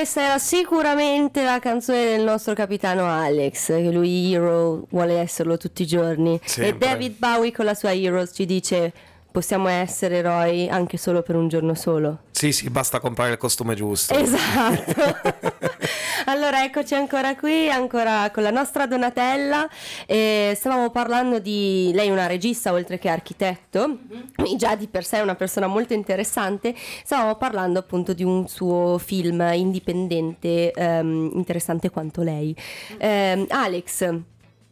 Questa 0.00 0.22
era 0.22 0.38
sicuramente 0.38 1.44
la 1.44 1.58
canzone 1.58 2.16
del 2.16 2.22
nostro 2.22 2.54
capitano 2.54 3.06
Alex, 3.06 3.66
che 3.66 3.90
lui 3.90 4.32
hero 4.32 4.86
vuole 4.88 5.18
esserlo 5.18 5.58
tutti 5.58 5.82
i 5.82 5.86
giorni. 5.86 6.36
E 6.36 6.48
Sempre. 6.48 6.88
David 6.88 7.16
Bowie 7.18 7.52
con 7.52 7.66
la 7.66 7.74
sua 7.74 7.92
Heroes 7.92 8.30
ci 8.32 8.46
dice 8.46 8.94
possiamo 9.30 9.68
essere 9.68 10.16
eroi 10.16 10.70
anche 10.70 10.96
solo 10.96 11.20
per 11.20 11.36
un 11.36 11.48
giorno 11.48 11.74
solo. 11.74 12.20
Sì, 12.30 12.50
sì, 12.50 12.70
basta 12.70 12.98
comprare 12.98 13.32
il 13.32 13.36
costume 13.36 13.74
giusto. 13.74 14.14
Esatto. 14.14 15.48
Allora, 16.40 16.64
eccoci 16.64 16.94
ancora 16.94 17.36
qui, 17.36 17.68
ancora 17.68 18.30
con 18.30 18.42
la 18.42 18.50
nostra 18.50 18.86
Donatella. 18.86 19.68
E 20.06 20.54
stavamo 20.56 20.88
parlando 20.88 21.38
di 21.38 21.90
lei, 21.92 22.08
è 22.08 22.10
una 22.10 22.26
regista 22.26 22.72
oltre 22.72 22.98
che 22.98 23.10
architetto, 23.10 23.98
quindi 24.34 24.56
già 24.56 24.74
di 24.74 24.88
per 24.88 25.04
sé 25.04 25.18
è 25.18 25.20
una 25.20 25.34
persona 25.34 25.66
molto 25.66 25.92
interessante. 25.92 26.74
Stavamo 27.04 27.34
parlando 27.34 27.78
appunto 27.78 28.14
di 28.14 28.24
un 28.24 28.48
suo 28.48 28.96
film 28.96 29.46
indipendente, 29.52 30.70
ehm, 30.70 31.32
interessante 31.34 31.90
quanto 31.90 32.22
lei. 32.22 32.56
Ehm, 32.96 33.44
Alex, 33.50 34.10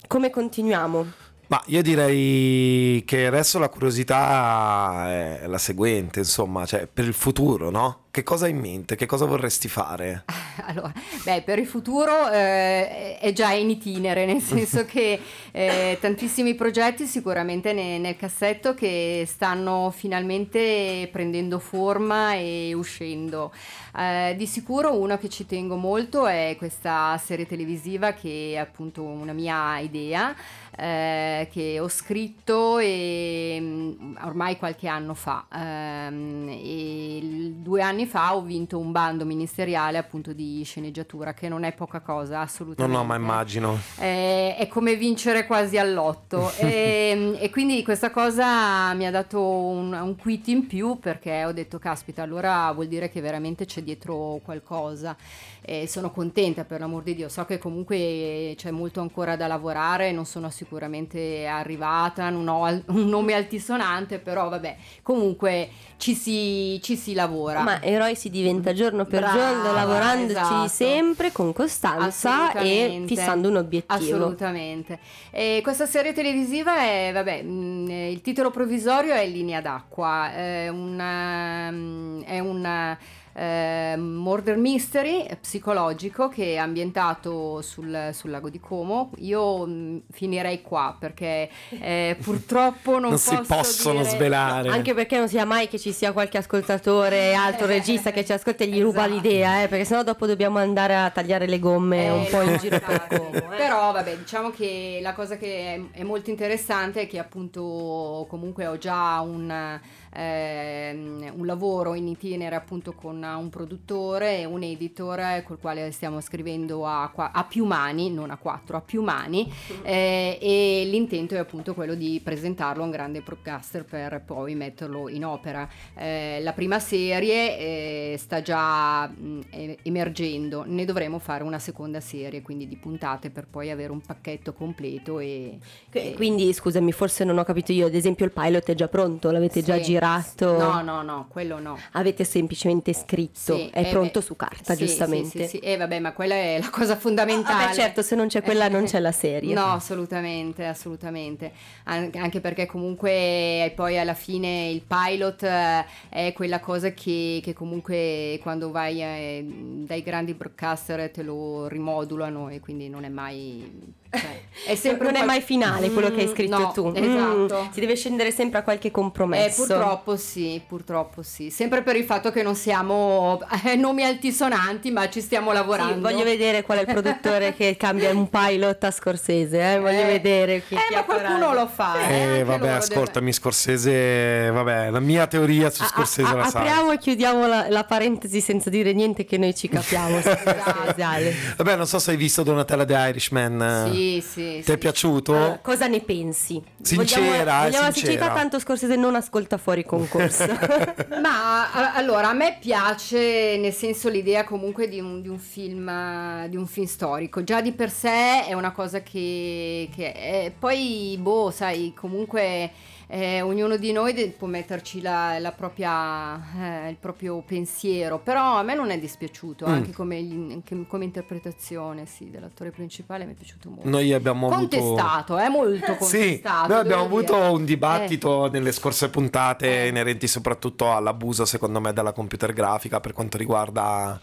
come 0.07 0.31
continuiamo? 0.31 1.05
Ma 1.49 1.63
io 1.67 1.83
direi 1.83 3.03
che 3.07 3.27
adesso 3.27 3.59
la 3.59 3.69
curiosità 3.69 5.05
è 5.09 5.47
la 5.47 5.59
seguente, 5.59 6.21
insomma, 6.21 6.65
cioè 6.65 6.87
per 6.87 7.05
il 7.05 7.15
futuro, 7.15 7.71
no? 7.71 8.05
Che 8.11 8.23
cosa 8.23 8.47
hai 8.47 8.51
in 8.53 8.59
mente? 8.59 8.97
Che 8.97 9.07
cosa 9.07 9.25
vorresti 9.27 9.69
fare? 9.69 10.25
Allora, 10.69 10.93
beh, 11.23 11.43
per 11.43 11.59
il 11.59 11.67
futuro 11.67 12.29
eh, 12.31 13.17
è 13.19 13.33
già 13.33 13.53
in 13.53 13.71
itinere, 13.71 14.27
nel 14.27 14.41
senso 14.43 14.85
che 14.85 15.19
eh, 15.53 15.97
tantissimi 16.01 16.55
progetti 16.55 17.07
sicuramente 17.07 17.73
ne- 17.73 17.97
nel 17.99 18.17
cassetto 18.17 18.75
che 18.75 19.25
stanno 19.27 19.91
finalmente 19.97 21.09
prendendo 21.11 21.59
forma 21.59 22.35
e 22.35 22.75
uscendo. 22.75 23.53
Eh, 23.97 24.35
di 24.37 24.47
sicuro 24.47 24.99
uno 24.99 25.17
che 25.17 25.29
ci 25.31 25.47
tengo 25.47 25.77
molto 25.77 26.27
è 26.27 26.55
questa 26.59 27.17
serie 27.25 27.47
televisiva 27.47 28.13
che 28.13 28.53
è 28.55 28.57
appunto 28.59 29.03
una 29.05 29.33
mia 29.33 29.79
idea. 29.79 30.35
eh, 30.81 31.49
che 31.51 31.81
ho 31.81 31.89
scritto 31.89 32.79
e, 32.79 33.59
mm, 33.61 34.17
ormai 34.23 34.57
qualche 34.59 34.87
anno 34.87 35.15
fa 35.15 35.45
Ehm, 35.53 36.49
e 36.51 37.53
due 37.57 37.83
anni 37.83 37.98
fa 38.07 38.35
ho 38.35 38.43
vinto 38.43 38.79
un 38.79 38.93
bando 38.93 39.25
ministeriale 39.25 39.99
appunto 39.99 40.33
di 40.33 40.63
sceneggiatura 40.65 41.35
che 41.35 41.49
non 41.49 41.65
è 41.65 41.73
poca 41.73 42.01
cosa 42.01 42.37
No, 42.39 42.43
assolutamente. 42.43 42.97
No, 42.99 43.05
ma 43.05 43.15
immagino. 43.17 43.79
eh, 43.99 44.57
è 44.57 44.67
come 44.69 44.95
vincere 44.97 45.47
quasi 45.47 45.79
all'otto. 45.79 46.51
E, 46.69 47.37
e 47.41 47.51
quindi 47.51 47.83
questa 47.83 48.11
cosa 48.11 48.93
mi 48.95 49.07
ha 49.07 49.11
dato 49.11 49.41
un, 49.41 49.93
un 49.93 50.17
quit 50.17 50.49
in 50.49 50.67
più 50.67 50.99
perché 50.99 51.45
ho 51.45 51.53
detto 51.53 51.79
caspita 51.79 52.23
allora 52.23 52.71
vuol 52.73 52.87
dire 52.89 53.09
che 53.11 53.21
veramente 53.21 53.65
c'è 53.65 53.83
dietro 53.83 54.41
qualcosa. 54.45 55.17
E 55.61 55.87
sono 55.87 56.11
contenta 56.11 56.65
per 56.65 56.81
l'amor 56.81 57.03
di 57.03 57.15
Dio. 57.15 57.29
So 57.29 57.45
che 57.45 57.59
comunque 57.59 58.55
c'è 58.57 58.71
molto 58.71 59.01
ancora 59.01 59.37
da 59.37 59.47
lavorare 59.47 60.13
non 60.13 60.25
sono 60.25 60.49
sicuramente 60.51 61.47
arrivata 61.47 62.31
non 62.31 62.49
ho 62.49 62.65
al- 62.65 62.83
un 62.89 63.07
nome 63.09 63.35
altisonante 63.35 64.19
però 64.19 64.49
vabbè 64.49 64.77
comunque 65.03 65.69
ci 65.97 66.15
si, 66.15 66.79
ci 66.83 66.97
si 66.97 67.13
lavora. 67.13 67.63
Ma 67.63 67.81
eroi 67.93 68.15
si 68.15 68.31
diventa 68.31 68.73
giorno 68.73 69.05
per 69.05 69.21
Brava, 69.21 69.39
giorno, 69.39 69.73
lavorandoci 69.73 70.33
esatto. 70.33 70.69
sempre 70.69 71.33
con 71.33 71.53
costanza 71.53 72.53
e 72.53 73.05
fissando 73.07 73.49
un 73.49 73.57
obiettivo. 73.57 74.17
Assolutamente. 74.17 74.99
E 75.31 75.61
questa 75.63 75.87
serie 75.87 76.13
televisiva 76.13 76.79
è, 76.79 77.11
vabbè, 77.13 77.45
eh, 77.45 78.11
il 78.11 78.21
titolo 78.21 78.51
provvisorio 78.51 79.15
è 79.15 79.27
Linea 79.27 79.61
d'acqua, 79.61 80.33
è 80.33 80.69
un, 80.69 81.01
ehm, 81.01 82.25
è 82.25 82.39
un 82.39 82.97
eh, 83.39 83.95
murder 83.97 84.57
mystery 84.57 85.27
psicologico 85.41 86.29
che 86.29 86.55
è 86.55 86.57
ambientato 86.57 87.63
sul, 87.63 88.11
sul 88.13 88.31
lago 88.31 88.49
di 88.51 88.59
Como. 88.59 89.11
Io 89.19 89.65
mh, 89.67 90.03
finirei 90.11 90.61
qua 90.63 90.97
perché 90.99 91.49
eh, 91.81 92.17
purtroppo 92.23 92.99
non, 92.99 93.11
Non 93.11 93.19
si 93.19 93.37
posso 93.37 93.55
possono 93.55 93.99
dire- 94.03 94.11
svelare. 94.11 94.69
Anche 94.71 94.95
perché 94.95 95.17
non 95.19 95.29
sia 95.29 95.45
mai 95.45 95.69
che 95.69 95.79
ci 95.79 95.93
sia 95.93 96.13
qualche 96.13 96.39
ascoltatore, 96.39 97.35
altro 97.35 97.67
regista 97.67 98.11
che 98.11 98.25
ci 98.25 98.33
ascolta 98.33 98.65
e 98.65 98.69
gli 98.69 98.81
ruba 98.81 99.07
Esatto. 99.07 99.15
l'idea, 99.21 99.63
eh, 99.63 99.69
perché 99.69 99.85
sennò 99.85 100.03
dopo 100.03 100.27
dobbiamo 100.27 100.59
andare 100.59 100.97
a 100.97 101.11
tagliare 101.11 101.47
le 101.47 101.59
gomme 101.59 102.07
Eh, 102.07 102.11
un 102.11 102.27
po' 102.29 102.41
in 102.41 102.57
giro 102.59 102.79
per 102.81 102.91
infatti. 102.91 103.17
Como. 103.17 103.33
eh. 103.35 103.57
Però 103.57 103.93
vabbè, 103.93 104.17
diciamo 104.19 104.51
che 104.51 104.99
la 105.01 105.13
cosa 105.13 105.37
che 105.37 105.75
è, 105.93 105.99
è 106.01 106.03
molto 106.03 106.31
interessante 106.31 107.03
è 107.03 107.07
che 107.07 107.19
appunto 107.19 108.27
comunque 108.29 108.67
ho 108.67 108.79
già 108.79 109.21
un, 109.21 109.79
ehm, 110.13 111.33
un 111.37 111.47
lavoro 111.47 111.95
in 111.95 112.09
itinere 112.09 112.55
appunto 112.57 112.93
con 112.93 113.23
un 113.37 113.49
produttore 113.51 114.39
e 114.39 114.45
un 114.45 114.63
editor 114.63 115.43
col 115.45 115.59
quale 115.61 115.91
stiamo 115.93 116.21
scrivendo 116.21 116.87
a, 116.87 117.11
a 117.15 117.45
più 117.45 117.65
mani, 117.65 118.11
non 118.11 118.31
a 118.31 118.37
quattro, 118.37 118.77
a 118.77 118.81
più 118.81 119.03
mani 119.03 119.51
eh, 119.83 120.39
e 120.41 120.87
l'intento 120.91 121.35
è 121.35 121.39
appunto 121.39 121.75
quello 121.75 121.95
di 121.95 122.21
presentarlo 122.23 122.83
a 122.83 122.85
un 122.87 122.91
grande 122.91 123.21
broadcaster 123.21 123.85
per 123.85 124.23
poi 124.25 124.55
metterlo 124.55 125.09
in 125.09 125.25
opera. 125.25 125.69
Eh, 125.95 126.41
la 126.43 126.53
prima 126.53 126.79
serie 126.79 127.59
eh, 127.59 128.17
sta 128.19 128.41
già 128.43 129.07
mh, 129.09 129.41
emergendo, 129.83 130.65
ne 130.67 130.85
dovremo 130.85 131.19
fare 131.19 131.43
una 131.45 131.59
seconda 131.59 132.01
serie, 132.01 132.43
quindi 132.43 132.67
di 132.69 132.77
puntate 132.77 133.31
per 133.31 133.47
poi 133.49 133.71
avere 133.71 133.93
un 133.93 134.01
pacchetto 134.01 134.53
completo 134.53 135.19
e... 135.19 135.59
E- 135.91 136.15
Quindi 136.15 136.53
scusami, 136.53 136.93
forse 136.93 137.25
non 137.25 137.39
ho 137.39 137.45
capito 137.45 137.73
io, 137.73 137.87
ad 137.87 137.95
esempio 137.95 138.25
il 138.25 138.33
pilot 138.33 138.71
è 138.71 138.75
già 138.75 138.89
pronto, 138.89 139.31
l'avete 139.31 139.63
già 139.63 139.77
Sì. 139.77 139.83
girato? 139.83 140.57
No, 140.59 140.83
no, 140.83 141.03
no, 141.03 141.27
quello 141.29 141.59
no. 141.59 141.77
Avete 141.93 142.25
semplicemente 142.25 142.93
scritto, 142.93 143.18
Sì, 143.33 143.69
è 143.73 143.81
eh, 143.81 143.91
pronto 143.91 144.21
beh, 144.21 144.25
su 144.25 144.37
carta, 144.37 144.75
sì, 144.75 144.87
giustamente. 144.87 145.45
Sì, 145.45 145.45
sì, 145.45 145.49
sì. 145.49 145.59
Eh, 145.59 145.77
vabbè, 145.77 145.99
ma 145.99 146.13
quella 146.13 146.35
è 146.35 146.59
la 146.61 146.71
cosa 146.71 146.97
fondamentale. 146.97 147.65
Vabbè, 147.65 147.75
certo, 147.75 148.03
se 148.03 148.15
non 148.15 148.29
c'è 148.29 148.43
quella 148.43 148.69
non 148.69 148.85
c'è 148.85 149.01
la 149.01 149.13
serie. 149.13 149.53
No, 149.55 149.73
assolutamente, 149.73 150.67
assolutamente. 150.67 151.53
An- 151.85 152.11
anche 152.15 152.41
perché 152.41 152.67
comunque 152.67 153.73
poi 153.75 153.99
alla 153.99 154.15
fine 154.15 154.69
il 154.69 154.83
pilot 154.83 155.43
eh, 155.43 155.85
è 156.09 156.33
quella 156.33 156.61
cosa 156.61 156.93
che, 156.93 157.41
che 157.43 157.53
comunque 157.53 158.39
quando 158.43 158.71
vai 158.71 159.03
eh, 159.03 159.45
dai 159.45 160.03
grandi 160.03 160.35
broadcaster 160.35 161.11
te 161.11 161.23
lo 161.23 161.67
rimodulano 161.69 162.49
e 162.49 162.61
quindi 162.61 162.89
non 162.89 163.05
è 163.05 163.09
mai... 163.09 163.97
cioè, 164.11 164.41
è 164.67 164.75
sempre 164.75 165.05
non 165.07 165.15
è 165.15 165.19
qual- 165.19 165.27
mai 165.27 165.41
finale 165.41 165.91
quello 165.91 166.11
che 166.11 166.21
hai 166.23 166.27
Mm, 166.27 166.33
scritto 166.33 166.59
no, 166.59 166.71
tu. 166.73 166.89
Mm, 166.89 166.97
Esatto. 166.97 167.69
si 167.73 167.81
deve 167.81 167.95
scendere 167.97 168.31
sempre 168.31 168.59
a 168.59 168.63
qualche 168.63 168.89
Eh, 168.89 168.91
compromesso. 168.91 169.67
purtroppo 169.67 170.17
sì, 170.17 170.61
purtroppo 170.67 171.23
sì. 171.23 171.51
Sempre 171.51 171.83
per 171.83 171.97
il 171.97 172.05
fatto 172.05 172.31
che 172.31 172.43
non 172.43 172.55
siamo 172.55 173.41
eh, 173.65 173.77
nomi 173.77 174.05
altisonanti, 174.05 174.91
ma 174.91 175.09
ci 175.11 175.21
stiamo 175.21 175.53
lavorando. 175.53 176.09
Sì, 176.09 176.13
voglio 176.15 176.25
vedere 176.25 176.63
qual 176.63 176.79
è 176.79 176.81
il 176.83 176.87
produttore 176.87 177.55
che 177.57 177.77
cambia 177.77 178.11
un 178.11 178.29
pilot 178.29 178.83
a 178.85 178.91
Scorsese, 178.91 179.75
eh, 179.75 179.79
voglio 179.79 180.01
Eh, 180.03 180.05
vedere 180.07 180.63
chi, 180.67 180.75
eh, 180.75 180.79
chi 180.89 180.95
ma 180.95 181.05
qualcuno 181.05 181.53
lo 181.53 181.67
fa. 181.67 182.09
eh, 182.09 182.39
Eh, 182.39 182.45
vabbè, 182.45 182.69
ascoltami, 182.69 183.33
Scorsese, 183.33 184.51
vabbè, 184.51 184.91
la 184.91 185.01
mia 185.01 185.27
teoria 185.27 185.71
su 185.71 185.83
A- 185.83 185.87
Scorsese 185.87 186.29
a- 186.31 186.35
la 186.35 186.45
sai. 186.47 186.63
apriamo 186.67 186.93
e 186.93 186.99
chiudiamo 186.99 187.47
la, 187.47 187.67
la 187.69 187.85
parentesi 187.85 188.41
senza 188.41 188.71
dire 188.71 188.93
niente 188.93 189.25
che 189.25 189.37
noi 189.39 189.55
ci 189.55 189.69
capiamo. 189.69 190.21
Scorsese, 190.23 191.03
Ale. 191.03 191.35
Vabbè, 191.57 191.77
non 191.77 191.87
so 191.87 191.99
se 191.99 192.11
hai 192.13 192.17
visto 192.17 192.43
Donatella 192.43 192.85
The 192.85 192.95
Irishman. 193.09 193.59
deve- 193.59 193.97
eh. 193.97 193.98
Sì, 193.99 194.21
sì. 194.25 194.63
Ti 194.65 194.73
è 194.73 194.79
piaciuto? 194.79 195.35
Allora, 195.35 195.59
cosa 195.61 195.87
ne 195.89 196.01
pensi? 196.01 196.63
Sincera, 196.81 197.21
vogliamo, 197.21 197.35
eh, 197.35 197.39
vogliamo 197.45 197.63
la 197.65 197.71
sincera. 197.71 197.93
sincerità, 197.93 198.33
tanto 198.33 198.59
Scorsese 198.61 198.97
non 198.97 199.15
ascolta 199.17 199.59
fuori 199.59 199.85
concorso. 199.85 200.47
Ma 201.21 201.71
a- 201.73 201.95
allora 201.95 202.29
a 202.29 202.33
me 202.33 202.57
piace 202.61 203.57
nel 203.59 203.73
senso 203.73 204.09
l'idea 204.09 204.45
comunque 204.45 204.89
di 204.89 205.01
un, 205.01 205.21
di 205.21 205.29
un 205.29 205.39
film 205.39 206.47
di 206.49 206.57
un 206.57 206.67
film 206.67 206.87
storico 206.87 207.43
già 207.45 207.61
di 207.61 207.73
per 207.73 207.91
sé 207.91 208.45
è 208.47 208.53
una 208.53 208.73
cosa 208.73 209.03
che, 209.03 209.89
che 209.95 210.13
è- 210.13 210.53
poi 210.57 211.17
boh 211.21 211.51
sai 211.51 211.93
comunque 211.97 212.71
eh, 213.11 213.41
ognuno 213.41 213.77
di 213.77 213.91
noi 213.93 214.13
de- 214.13 214.35
può 214.37 214.47
metterci 214.47 215.01
la, 215.01 215.39
la 215.39 215.51
propria, 215.53 216.37
eh, 216.85 216.91
il 216.91 216.97
proprio 217.01 217.41
pensiero 217.41 218.19
però 218.19 218.57
a 218.59 218.63
me 218.63 218.75
non 218.75 218.91
è 218.91 218.99
dispiaciuto 218.99 219.67
Mm. 219.67 219.73
anche 219.73 219.93
come, 219.93 220.17
anche 220.19 220.87
come 220.87 221.05
interpretazione 221.05 222.05
sì, 222.07 222.31
dell'attore 222.31 222.71
principale 222.71 223.25
mi 223.25 223.33
è 223.33 223.35
piaciuto 223.35 223.71
molto 223.71 223.89
Noi 223.89 224.13
abbiamo 224.13 224.49
avuto... 224.49 224.77
contestato 224.77 225.37
è 225.39 225.49
molto 225.49 225.93
Sì, 226.05 226.19
contestato 226.41 226.69
noi 226.73 226.81
abbiamo 226.81 227.03
avuto 227.05 227.35
dire. 227.35 227.49
un 227.49 227.65
dibattito 227.65 228.49
nelle 228.51 228.73
scorse 228.73 229.09
puntate 229.09 229.85
Eh. 229.85 229.89
inerenti 229.89 230.27
soprattutto 230.29 230.93
all'abuso, 230.95 231.45
secondo 231.45 231.81
me, 231.81 231.93
della 231.93 232.13
computer 232.13 232.53
grafica 232.53 233.01
per 233.01 233.13
quanto 233.15 233.39
riguarda 233.39 234.21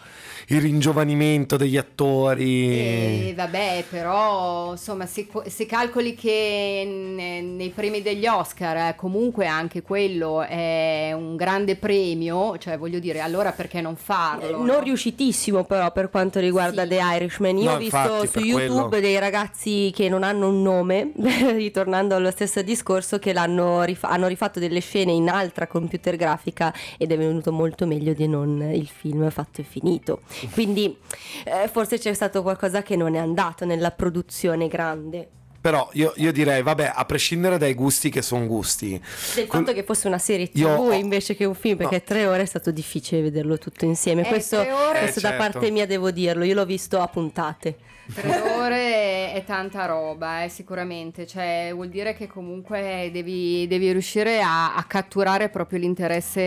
il 0.48 0.62
ringiovanimento 0.62 1.58
degli 1.58 1.78
attori. 1.78 3.30
Eh, 3.30 3.34
vabbè, 3.36 3.86
però 3.90 4.72
insomma, 4.72 5.06
se, 5.06 5.28
se 5.48 5.66
calcoli 5.66 6.16
che 6.16 6.84
ne- 6.88 7.42
nei 7.42 7.70
premi 7.70 8.02
degli 8.02 8.26
Oscar 8.28 8.78
eh, 8.90 8.96
comunque 8.96 9.46
anche 9.48 9.82
quello 9.82 10.42
è 10.42 11.12
un 11.16 11.36
grande 11.36 11.76
premio, 11.76 12.58
cioè 12.58 12.78
voglio 12.78 13.00
dire, 13.00 13.20
allora 13.22 13.52
perché 13.52 13.82
non 13.82 13.96
farlo? 13.96 14.58
non 14.58 14.66
no? 14.66 14.80
riuscitissimo 14.80 15.64
però 15.64 15.92
per 15.92 16.10
quanto 16.10 16.40
riguarda 16.40 16.84
Sì. 16.84 16.90
The 16.90 17.00
Irishman. 17.02 17.58
Io 17.58 17.64
No, 17.70 17.76
ho 17.76 17.78
visto 17.78 17.98
infatti, 17.98 18.28
su 18.28 18.32
per 18.34 18.44
YouTube 18.44 18.88
quello. 18.88 19.00
dei 19.02 19.20
ragazzi 19.20 19.92
che 19.94 20.10
non 20.10 20.24
hanno 20.24 20.48
un 20.50 20.62
nome, 20.62 21.12
ritornando 21.56 22.16
allo 22.16 22.32
stesso 22.32 22.62
discorso, 22.62 23.20
che 23.20 23.34
l'hanno 23.34 23.84
rifa- 23.84 24.10
hanno 24.10 24.28
rifatto 24.28 24.60
delle 24.60 24.80
scene 24.80 25.12
in 25.12 25.30
altra 25.30 25.68
computer 25.68 26.16
grafica 26.16 26.74
ed 26.98 27.12
è 27.12 27.18
venuto 27.18 27.52
molto 27.52 27.86
meglio 27.86 28.14
di 28.14 28.28
non 28.28 28.62
il 28.74 28.88
film 28.88 29.30
fatto 29.30 29.62
e 29.62 29.64
finito. 29.64 30.20
Quindi 30.52 30.98
eh, 31.44 31.68
forse 31.72 31.98
c'è 32.00 32.14
stato 32.14 32.42
qualcosa 32.42 32.82
che 32.82 32.96
non 32.96 33.16
è 33.16 33.20
andato 33.20 33.66
nella 33.66 33.92
produzione 33.92 34.68
grande. 34.68 35.30
Però 35.66 35.90
io, 35.94 36.14
io 36.18 36.32
direi, 36.32 36.62
vabbè, 36.62 36.92
a 36.94 37.06
prescindere 37.06 37.58
dai 37.58 37.74
gusti 37.74 38.12
che 38.12 38.22
sono 38.22 38.46
gusti. 38.46 39.02
Del 39.34 39.48
fatto 39.48 39.74
che 39.74 39.84
fosse 39.84 40.06
una 40.08 40.20
serie 40.20 40.48
TV 40.48 40.58
Io 40.58 40.92
invece 40.92 41.36
che 41.36 41.44
un 41.44 41.56
film, 41.56 41.76
perché 41.78 41.96
No. 41.96 42.02
tre 42.06 42.28
ore 42.28 42.44
è 42.44 42.46
stato 42.46 42.70
difficile 42.70 43.22
vederlo 43.24 43.58
tutto 43.58 43.84
insieme. 43.86 44.22
Eh, 44.24 44.28
questo 44.28 44.58
questo 44.58 45.20
Eh, 45.20 45.22
da 45.24 45.30
certo. 45.30 45.38
parte 45.38 45.72
mia 45.72 45.88
devo 45.88 46.12
dirlo, 46.12 46.44
io 46.44 46.54
l'ho 46.54 46.66
visto 46.66 47.02
a 47.02 47.08
puntate. 47.08 47.78
Tre 48.14 48.40
ore 48.40 49.34
è 49.34 49.44
tanta 49.46 49.86
roba, 49.86 50.44
eh, 50.44 50.50
sicuramente. 50.50 51.26
Cioè, 51.26 51.72
vuol 51.74 51.90
dire 51.90 52.14
che 52.16 52.28
comunque 52.28 53.10
devi, 53.12 53.66
devi 53.68 53.92
riuscire 53.92 54.42
a, 54.42 54.76
a 54.76 54.84
catturare 54.84 55.50
proprio 55.50 55.80
l'interesse 55.80 56.40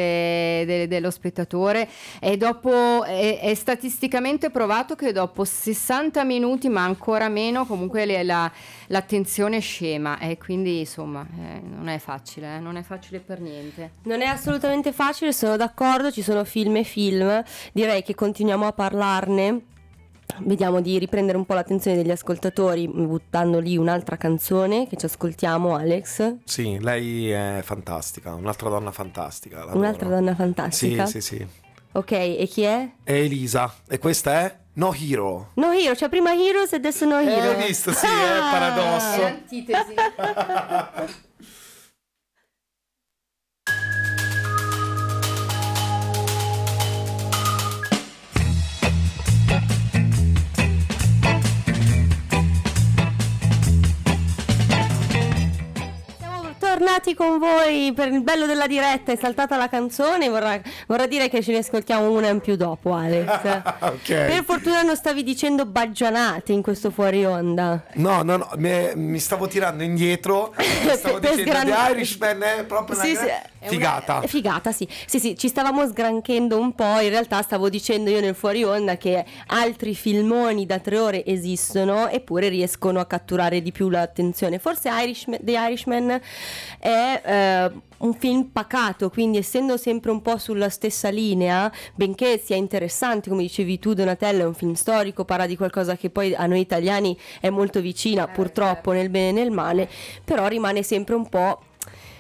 de- 0.65 0.87
dello 0.89 1.11
spettatore. 1.11 1.89
E 2.21 2.37
dopo 2.37 3.03
è, 3.05 3.41
è 3.41 3.55
statisticamente 3.55 4.51
provato 4.51 4.95
che 4.95 5.11
dopo 5.13 5.45
60 5.45 6.23
minuti, 6.25 6.69
ma 6.69 6.85
ancora 6.85 7.29
meno, 7.29 7.67
comunque 7.67 8.05
le- 8.07 8.23
la- 8.23 8.51
l'attenzione 8.87 9.59
scema. 9.59 10.19
E 10.21 10.39
quindi, 10.39 10.81
insomma, 10.81 11.27
eh, 11.39 11.61
non 11.61 11.89
è 11.89 11.99
facile, 11.99 12.57
eh, 12.57 12.61
non 12.61 12.77
è 12.77 12.83
facile 12.83 13.19
per 13.19 13.41
niente. 13.41 13.91
Non 14.05 14.21
è 14.23 14.27
assolutamente 14.27 14.93
facile, 14.93 15.33
sono 15.33 15.57
d'accordo, 15.57 16.13
ci 16.13 16.23
sono 16.23 16.45
film 16.45 16.77
e 16.77 16.85
film, 16.85 17.43
direi 17.73 18.03
che 18.05 18.15
continuiamo 18.15 18.67
a 18.67 18.73
parlarne. 18.73 19.77
Vediamo 20.41 20.81
di 20.81 20.99
riprendere 20.99 21.37
un 21.37 21.45
po' 21.45 21.55
l'attenzione 21.55 21.97
degli 21.97 22.11
ascoltatori 22.11 22.87
buttando 22.87 23.59
lì 23.59 23.77
un'altra 23.77 24.17
canzone 24.17 24.87
che 24.87 24.97
ci 24.97 25.07
ascoltiamo, 25.07 25.75
Alex. 25.75 26.37
Sì, 26.45 26.79
lei 26.81 27.31
è 27.31 27.61
fantastica, 27.65 28.35
un'altra 28.35 28.69
donna 28.69 28.93
fantastica. 28.93 29.59
l'adoro. 29.59 29.79
Un'altra 29.79 30.09
donna 30.09 30.35
fantastica. 30.35 31.07
Sì, 31.07 31.21
sì, 31.21 31.37
sì. 31.37 31.47
Ok, 31.93 32.13
e 32.13 32.47
chi 32.49 32.63
è? 32.63 32.89
È 33.03 33.13
Elisa, 33.13 33.75
e 33.89 33.99
questa 33.99 34.33
è 34.43 34.57
No 34.75 34.95
Hero. 34.95 35.51
No 35.55 35.73
Hero, 35.73 35.97
cioè 35.97 36.09
prima 36.09 36.33
Heroes 36.33 36.73
e 36.73 36.77
adesso 36.77 37.05
No 37.07 37.19
Hero. 37.19 37.59
hai 37.59 37.67
visto? 37.67 37.91
Sì, 37.93 38.07
è 38.07 38.09
Ah! 38.09 38.51
paradosso. 38.53 39.15
È 39.17 39.21
l'antitesi. 39.23 39.95
tornati 56.79 57.15
con 57.15 57.39
voi 57.39 57.93
per 57.93 58.07
il 58.13 58.23
bello 58.23 58.47
della 58.47 58.69
diretta, 58.69 59.11
è 59.11 59.17
saltata 59.17 59.57
la 59.57 59.69
canzone, 59.69 60.29
vorrà, 60.29 60.61
vorrà 60.87 61.07
dire 61.09 61.29
che 61.29 61.43
ce 61.43 61.51
ne 61.51 61.59
ascoltiamo 61.59 62.09
una 62.09 62.29
in 62.29 62.41
più 62.41 62.55
dopo 62.57 62.93
Alex. 62.95 63.27
Ok. 63.89 64.07
Per 64.07 64.45
fortuna 64.45 64.83
non 64.83 64.95
stavi 64.97 65.23
dicendo 65.23 65.65
baggianate 65.67 66.53
in 66.53 66.63
questo 66.63 66.91
fuori 66.91 67.25
onda. 67.25 67.83
No, 67.95 68.23
no, 68.23 68.37
no, 68.37 68.49
mi, 68.57 68.91
mi 68.95 69.19
stavo 69.19 69.47
tirando 69.49 69.83
indietro. 69.83 70.55
Stavo 70.95 71.19
Per 71.19 71.31
dicendo 71.31 71.51
sgran- 71.53 71.67
The 71.67 71.91
Irishman 71.93 72.43
è 72.43 72.65
proprio 72.65 72.97
una 72.97 73.05
Sì, 73.05 73.13
gran- 73.13 73.27
sì, 73.27 73.33
una- 73.61 73.69
figata. 73.71 74.21
È 74.21 74.27
figata, 74.27 74.73
sì. 74.73 74.89
Sì, 75.07 75.19
sì, 75.19 75.37
ci 75.37 75.49
stavamo 75.49 75.87
sgranchendo 75.87 76.59
un 76.59 76.75
po'. 76.75 77.01
In 77.01 77.09
realtà 77.11 77.41
stavo 77.43 77.69
dicendo 77.69 78.11
io 78.11 78.21
nel 78.21 78.35
fuori 78.35 78.63
onda 78.65 78.97
che 78.97 79.25
altri 79.49 79.95
filmoni 79.95 80.67
da 80.67 80.79
tre 80.81 80.99
ore 80.99 81.25
esistono 81.25 82.09
eppure 82.09 82.49
riescono 82.49 83.01
a 83.01 83.07
catturare 83.07 83.63
di 83.63 83.73
più 83.73 83.89
l'attenzione. 83.89 84.59
Forse 84.59 84.89
Irishman, 84.91 85.39
The 85.43 85.53
Irishman 85.53 86.21
è 86.79 87.23
eh, 87.25 87.73
un 87.99 88.15
film 88.15 88.45
pacato, 88.53 89.11
quindi 89.11 89.39
essendo 89.39 89.77
sempre 89.77 90.11
un 90.11 90.23
po' 90.23 90.39
sulla 90.39 90.69
stessa 90.69 91.09
linea, 91.09 91.71
benché 91.95 92.39
sia 92.43 92.57
interessante, 92.57 93.29
come 93.29 93.43
dicevi 93.43 93.79
tu 93.79 93.95
Donatello, 93.95 94.43
è 94.43 94.47
un 94.47 94.55
film 94.55 94.75
storico, 94.75 95.25
parla 95.25 95.47
di 95.47 95.57
qualcosa 95.57 95.97
che 95.97 96.11
poi 96.11 96.35
a 96.35 96.47
noi 96.47 96.61
italiani 96.61 97.17
è 97.41 97.51
molto 97.51 97.81
vicina, 97.81 98.29
Eh, 98.29 98.33
purtroppo 98.33 98.91
certo. 98.91 98.93
nel 98.93 99.09
bene 99.11 99.29
e 99.41 99.43
nel 99.43 99.51
male, 99.51 99.89
però 100.25 100.47
rimane 100.47 100.83
sempre 100.83 101.15
un 101.15 101.29
po' 101.29 101.61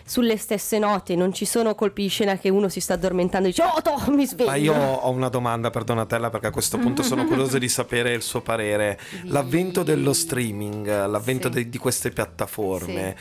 sulle 0.08 0.38
stesse 0.38 0.78
note, 0.78 1.14
non 1.14 1.34
ci 1.34 1.44
sono 1.44 1.74
colpi 1.74 2.00
di 2.00 2.08
scena 2.08 2.38
che 2.38 2.48
uno 2.48 2.70
si 2.70 2.80
sta 2.80 2.94
addormentando 2.94 3.46
e 3.46 3.50
dice 3.50 3.62
oh 3.62 3.82
toh, 3.82 4.10
mi 4.12 4.24
sveglio. 4.26 4.48
Ma 4.50 4.56
io 4.56 4.72
ho 4.74 5.10
una 5.10 5.28
domanda 5.28 5.68
per 5.68 5.84
Donatella 5.84 6.30
perché 6.30 6.46
a 6.46 6.50
questo 6.50 6.78
punto 6.78 7.02
sono 7.02 7.26
curioso 7.28 7.58
di 7.58 7.68
sapere 7.68 8.14
il 8.14 8.22
suo 8.22 8.40
parere. 8.40 8.98
L'avvento 9.24 9.82
dello 9.82 10.14
streaming, 10.14 10.86
l'avvento 11.06 11.48
Sì. 11.48 11.54
de- 11.56 11.68
di 11.68 11.76
queste 11.76 12.08
piattaforme, 12.08 13.16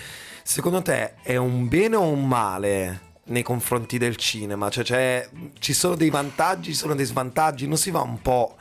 secondo 0.48 0.82
te 0.82 1.16
è 1.24 1.36
un 1.36 1.68
bene 1.68 1.98
o 1.98 2.04
un 2.04 2.26
male? 2.26 3.02
Nei 3.26 3.44
confronti 3.44 3.98
del 3.98 4.16
cinema, 4.16 4.70
cioè, 4.70 4.86
c'è- 4.86 5.30
ci 5.60 5.74
sono 5.74 5.96
dei 5.96 6.10
vantaggi, 6.10 6.70
ci 6.72 6.78
sono 6.78 6.96
dei 6.96 7.04
svantaggi, 7.04 7.68
non 7.68 7.76
si 7.76 7.92
va 7.92 8.00
un 8.00 8.22
po' 8.22 8.56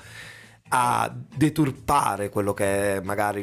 a 0.69 1.13
deturpare 1.37 2.29
quello 2.29 2.53
che 2.53 2.97
è 2.97 3.01
magari 3.01 3.43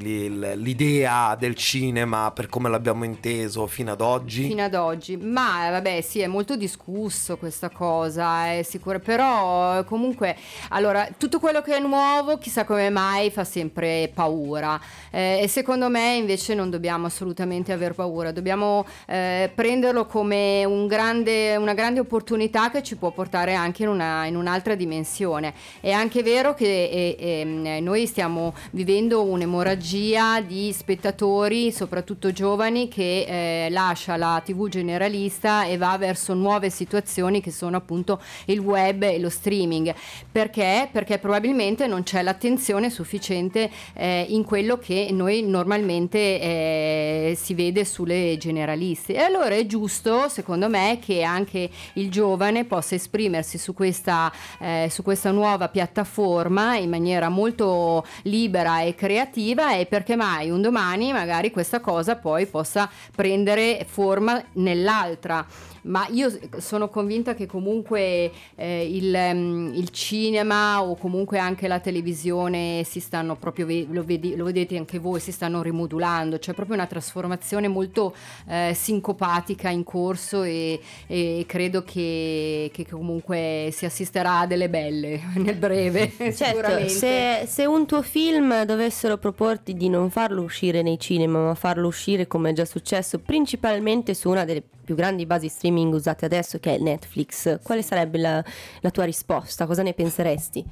l'idea 0.57 1.35
del 1.39 1.55
cinema 1.55 2.31
per 2.31 2.47
come 2.47 2.69
l'abbiamo 2.69 3.05
inteso 3.05 3.65
fino 3.67 3.91
ad 3.91 4.01
oggi? 4.01 4.47
fino 4.47 4.63
ad 4.63 4.75
oggi. 4.75 5.15
Ma 5.17 5.69
vabbè, 5.69 6.01
sì, 6.01 6.19
è 6.19 6.27
molto 6.27 6.55
discusso 6.55 7.37
questa 7.37 7.69
cosa, 7.69 8.51
è 8.51 8.63
sicuro, 8.63 8.99
però 8.99 9.83
comunque, 9.85 10.35
allora, 10.69 11.07
tutto 11.17 11.39
quello 11.39 11.61
che 11.61 11.77
è 11.77 11.79
nuovo, 11.79 12.37
chissà 12.37 12.65
come 12.65 12.89
mai, 12.89 13.31
fa 13.31 13.43
sempre 13.43 14.11
paura. 14.13 14.79
Eh, 15.09 15.39
e 15.41 15.47
secondo 15.47 15.89
me 15.89 16.15
invece 16.15 16.53
non 16.53 16.69
dobbiamo 16.69 17.05
assolutamente 17.05 17.71
aver 17.71 17.93
paura, 17.93 18.31
dobbiamo 18.31 18.85
eh, 19.07 19.49
prenderlo 19.53 20.05
come 20.05 20.65
un 20.65 20.87
grande, 20.87 21.55
una 21.55 21.73
grande 21.73 21.99
opportunità 21.99 22.69
che 22.69 22.83
ci 22.83 22.95
può 22.97 23.11
portare 23.11 23.53
anche 23.53 23.83
in, 23.83 23.89
una- 23.89 24.25
in 24.25 24.35
un'altra 24.35 24.75
dimensione. 24.75 25.53
È 25.79 25.91
anche 25.91 26.21
vero 26.23 26.53
che 26.53 26.65
eh, 26.65 27.12
ehm, 27.17 27.83
noi 27.83 28.05
stiamo 28.07 28.53
vivendo 28.71 29.23
un'emorragia 29.23 30.41
di 30.41 30.71
spettatori, 30.71 31.71
soprattutto 31.71 32.31
giovani, 32.31 32.87
che 32.87 33.65
eh, 33.65 33.69
lascia 33.69 34.17
la 34.17 34.41
TV 34.43 34.67
generalista 34.69 35.65
e 35.65 35.77
va 35.77 35.97
verso 35.97 36.33
nuove 36.33 36.69
situazioni 36.69 37.41
che 37.41 37.51
sono 37.51 37.77
appunto 37.77 38.21
il 38.45 38.59
web 38.59 39.03
e 39.03 39.19
lo 39.19 39.29
streaming. 39.29 39.93
Perché? 40.31 40.89
Perché 40.91 41.19
probabilmente 41.19 41.87
non 41.87 42.03
c'è 42.03 42.21
l'attenzione 42.21 42.89
sufficiente 42.89 43.69
eh, 43.93 44.25
in 44.29 44.43
quello 44.43 44.77
che 44.77 45.09
noi 45.11 45.43
normalmente 45.43 46.17
eh, 46.17 47.37
si 47.39 47.53
vede 47.53 47.85
sulle 47.85 48.37
generaliste. 48.37 49.13
E 49.13 49.19
allora 49.19 49.55
è 49.55 49.65
giusto, 49.65 50.29
secondo 50.29 50.69
me, 50.69 50.99
che 51.03 51.23
anche 51.23 51.69
il 51.93 52.09
giovane 52.09 52.65
possa 52.65 52.95
esprimersi 52.95 53.57
su 53.57 53.73
questa, 53.73 54.31
eh, 54.59 54.87
su 54.89 55.03
questa 55.03 55.31
nuova 55.31 55.69
piattaforma 55.69 56.75
in 56.77 56.89
maniera 56.89 57.02
molto 57.29 58.05
libera 58.23 58.81
e 58.81 58.95
creativa 58.95 59.75
e 59.75 59.85
perché 59.85 60.15
mai 60.15 60.49
un 60.49 60.61
domani 60.61 61.11
magari 61.11 61.51
questa 61.51 61.79
cosa 61.79 62.15
poi 62.15 62.45
possa 62.45 62.89
prendere 63.15 63.85
forma 63.89 64.43
nell'altra. 64.53 65.45
Ma 65.83 66.07
io 66.09 66.31
sono 66.57 66.89
convinta 66.89 67.33
che 67.33 67.45
comunque 67.45 68.31
eh, 68.55 68.87
il, 68.89 69.13
ehm, 69.13 69.71
il 69.73 69.89
cinema 69.89 70.81
o 70.81 70.95
comunque 70.95 71.39
anche 71.39 71.67
la 71.67 71.79
televisione 71.79 72.83
si 72.85 72.99
stanno 72.99 73.35
proprio, 73.35 73.67
lo, 73.89 74.03
vedi- 74.03 74.35
lo 74.35 74.45
vedete 74.45 74.77
anche 74.77 74.99
voi, 74.99 75.19
si 75.19 75.31
stanno 75.31 75.61
rimodulando, 75.61 76.37
c'è 76.37 76.53
proprio 76.53 76.75
una 76.75 76.85
trasformazione 76.85 77.67
molto 77.67 78.13
eh, 78.47 78.73
sincopatica 78.73 79.69
in 79.69 79.83
corso 79.83 80.43
e, 80.43 80.79
e 81.07 81.43
credo 81.47 81.83
che, 81.83 82.69
che 82.71 82.87
comunque 82.87 83.69
si 83.71 83.85
assisterà 83.85 84.39
a 84.39 84.47
delle 84.47 84.69
belle 84.69 85.19
nel 85.35 85.55
breve. 85.55 86.11
Certo, 86.33 86.87
se, 86.89 87.43
se 87.45 87.65
un 87.65 87.85
tuo 87.85 88.01
film 88.01 88.63
dovessero 88.63 89.17
proporti 89.17 89.73
di 89.73 89.87
non 89.87 90.09
farlo 90.09 90.41
uscire 90.41 90.81
nei 90.81 90.99
cinema, 90.99 91.45
ma 91.45 91.55
farlo 91.55 91.87
uscire 91.87 92.27
come 92.27 92.49
è 92.49 92.53
già 92.53 92.65
successo, 92.65 93.19
principalmente 93.19 94.13
su 94.13 94.29
una 94.29 94.45
delle 94.45 94.63
più 94.83 94.95
grandi 94.95 95.25
basi 95.25 95.47
streaming 95.47 95.93
usate 95.93 96.25
adesso, 96.25 96.59
che 96.59 96.75
è 96.75 96.77
Netflix, 96.77 97.61
quale 97.61 97.81
sarebbe 97.81 98.17
la, 98.17 98.43
la 98.81 98.91
tua 98.91 99.05
risposta? 99.05 99.65
Cosa 99.65 99.81
ne 99.81 99.93
penseresti? 99.93 100.65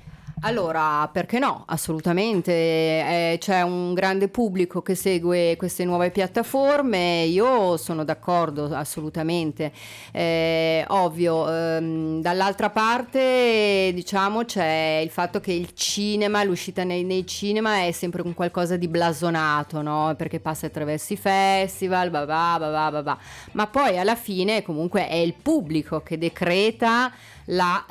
Allora, 0.44 1.08
perché 1.14 1.38
no? 1.38 1.66
Assolutamente, 1.68 2.52
Eh, 2.52 3.38
c'è 3.39 3.62
un 3.62 3.94
grande 3.94 4.28
pubblico 4.28 4.82
che 4.82 4.96
segue 4.96 5.56
queste 5.56 5.86
nuove 5.86 6.10
piattaforme, 6.10 7.24
io 7.26 7.78
sono 7.78 8.04
d'accordo 8.04 8.66
assolutamente. 8.74 9.72
Eh, 10.12 10.84
ovvio, 10.88 11.48
ehm, 11.48 12.22
dall'altra 12.22 12.70
parte 12.72 13.92
diciamo 13.94 14.44
c'è 14.46 15.00
il 15.04 15.10
fatto 15.12 15.39
che 15.39 15.52
il 15.54 15.74
cinema, 15.74 16.44
l'uscita 16.44 16.84
nei, 16.84 17.04
nei 17.04 17.26
cinema 17.28 17.84
è 17.86 17.92
sempre 17.92 18.22
un 18.24 18.34
qualcosa 18.34 18.78
di 18.78 18.88
blasonato, 18.88 19.82
no? 19.84 20.14
Perché 20.18 20.39
passa 20.39 20.66
attraverso 20.66 21.14
i 21.14 21.18
festival, 21.18 22.10
bah 22.10 22.26
bah, 22.26 22.58
bah 22.60 22.70
bah, 22.72 22.92
bah 22.92 23.04
bah. 23.04 23.18
ma 23.54 23.68
poi 23.68 23.98
alla 24.00 24.16
fine 24.16 24.64
comunque 24.64 25.08
è 25.08 25.16
il 25.16 25.36
pubblico 25.39 26.02
che 26.02 26.18
decreta 26.18 27.12
la 27.52 27.86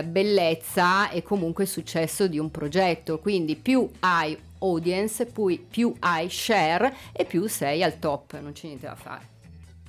eh, 0.00 0.04
bellezza 0.04 1.10
e 1.10 1.22
comunque 1.22 1.64
il 1.64 1.70
successo 1.70 2.26
di 2.26 2.38
un 2.38 2.50
progetto. 2.50 3.18
Quindi 3.18 3.56
più 3.56 3.88
hai 4.00 4.36
audience, 4.58 5.26
più, 5.26 5.66
più 5.68 5.94
hai 6.00 6.28
share 6.28 6.94
e 7.12 7.24
più 7.24 7.46
sei 7.46 7.82
al 7.82 7.98
top, 7.98 8.38
non 8.40 8.52
c'è 8.52 8.66
niente 8.66 8.86
da 8.86 8.94
fare. 8.94 9.28